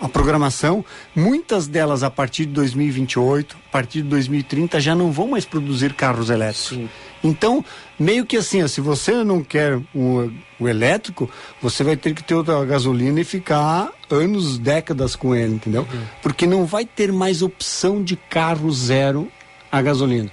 a 0.00 0.08
programação, 0.08 0.84
muitas 1.14 1.68
delas 1.68 2.02
a 2.02 2.10
partir 2.10 2.46
de 2.46 2.52
2028, 2.52 3.56
a 3.68 3.70
partir 3.70 4.02
de 4.02 4.08
2030 4.08 4.80
já 4.80 4.94
não 4.94 5.12
vão 5.12 5.28
mais 5.28 5.44
produzir 5.44 5.92
carros 5.92 6.30
elétricos. 6.30 6.88
Então, 7.22 7.62
meio 7.98 8.24
que 8.24 8.36
assim, 8.36 8.62
ó, 8.62 8.66
se 8.66 8.80
você 8.80 9.22
não 9.22 9.44
quer 9.44 9.78
o, 9.94 10.32
o 10.58 10.66
elétrico, 10.66 11.28
você 11.60 11.84
vai 11.84 11.96
ter 11.96 12.14
que 12.14 12.24
ter 12.24 12.34
outra 12.34 12.64
gasolina 12.64 13.20
e 13.20 13.24
ficar 13.24 13.92
anos, 14.08 14.58
décadas 14.58 15.14
com 15.14 15.34
ele, 15.34 15.54
entendeu? 15.54 15.86
Porque 16.22 16.46
não 16.46 16.64
vai 16.64 16.86
ter 16.86 17.12
mais 17.12 17.42
opção 17.42 18.02
de 18.02 18.16
carro 18.16 18.72
zero 18.72 19.30
a 19.70 19.82
gasolina. 19.82 20.30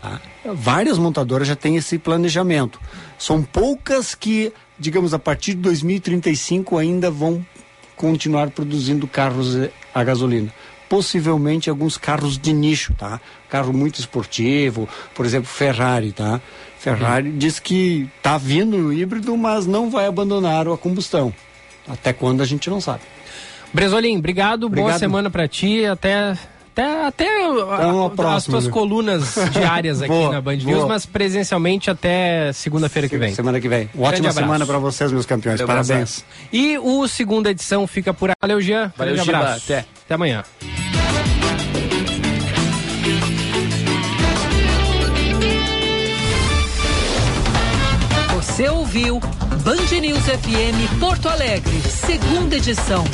Tá? 0.00 0.20
Várias 0.54 0.96
montadoras 0.96 1.46
já 1.46 1.54
têm 1.54 1.76
esse 1.76 1.98
planejamento. 1.98 2.80
São 3.18 3.42
poucas 3.42 4.14
que, 4.14 4.52
digamos, 4.78 5.12
a 5.12 5.18
partir 5.18 5.54
de 5.54 5.60
2035 5.60 6.78
ainda 6.78 7.10
vão 7.10 7.44
continuar 7.96 8.50
produzindo 8.50 9.06
carros 9.06 9.56
eh, 9.56 9.70
a 9.94 10.02
gasolina. 10.02 10.52
Possivelmente 10.88 11.70
alguns 11.70 11.96
carros 11.96 12.38
de 12.38 12.52
nicho, 12.52 12.94
tá? 12.94 13.20
Carro 13.48 13.72
muito 13.72 13.98
esportivo, 13.98 14.88
por 15.14 15.24
exemplo, 15.24 15.48
Ferrari, 15.48 16.12
tá? 16.12 16.40
Ferrari 16.78 17.30
diz 17.30 17.58
que 17.58 18.08
tá 18.22 18.36
vindo 18.36 18.76
no 18.76 18.92
híbrido, 18.92 19.36
mas 19.36 19.66
não 19.66 19.88
vai 19.88 20.06
abandonar 20.06 20.66
a 20.68 20.76
combustão. 20.76 21.32
Até 21.88 22.12
quando 22.12 22.42
a 22.42 22.44
gente 22.44 22.68
não 22.68 22.80
sabe. 22.80 23.00
Bresolim, 23.72 24.18
obrigado, 24.18 24.68
boa 24.68 24.82
Obrigado. 24.82 24.98
semana 24.98 25.30
pra 25.30 25.48
ti, 25.48 25.86
até 25.86 26.36
Até, 26.74 27.06
até 27.06 27.50
Então, 27.50 27.70
a 28.04 28.06
as 28.08 28.14
próxima, 28.14 28.52
tuas 28.52 28.64
né? 28.66 28.70
colunas 28.72 29.34
diárias 29.52 30.00
aqui 30.00 30.08
Boa, 30.12 30.32
na 30.32 30.40
Band 30.40 30.56
boa. 30.56 30.70
News, 30.76 30.84
mas 30.88 31.04
presencialmente 31.04 31.90
até 31.90 32.50
segunda-feira 32.54 33.08
que 33.08 33.18
vem. 33.18 33.34
Semana 33.34 33.60
que 33.60 33.68
vem. 33.68 33.90
Grande 33.92 33.98
Ótima 34.02 34.18
abraço. 34.30 34.38
semana 34.38 34.66
pra 34.66 34.78
vocês, 34.78 35.12
meus 35.12 35.26
campeões. 35.26 35.60
Valeu, 35.60 35.84
Parabéns. 35.84 36.24
E 36.50 36.78
o 36.78 37.06
segunda 37.06 37.50
edição 37.50 37.86
fica 37.86 38.14
por 38.14 38.30
aí. 38.30 38.36
Valeu, 38.40 38.60
Jean. 38.60 38.90
Valeu, 38.96 39.14
Grande 39.16 39.30
abraço. 39.30 39.64
Até. 39.66 39.84
Até 40.06 40.14
amanhã. 40.14 40.42
Você 48.34 48.68
ouviu 48.68 49.20
Band 49.64 50.00
News 50.00 50.24
FM 50.24 50.98
Porto 51.00 51.28
Alegre, 51.28 51.80
segunda 51.82 52.56
edição. 52.56 53.04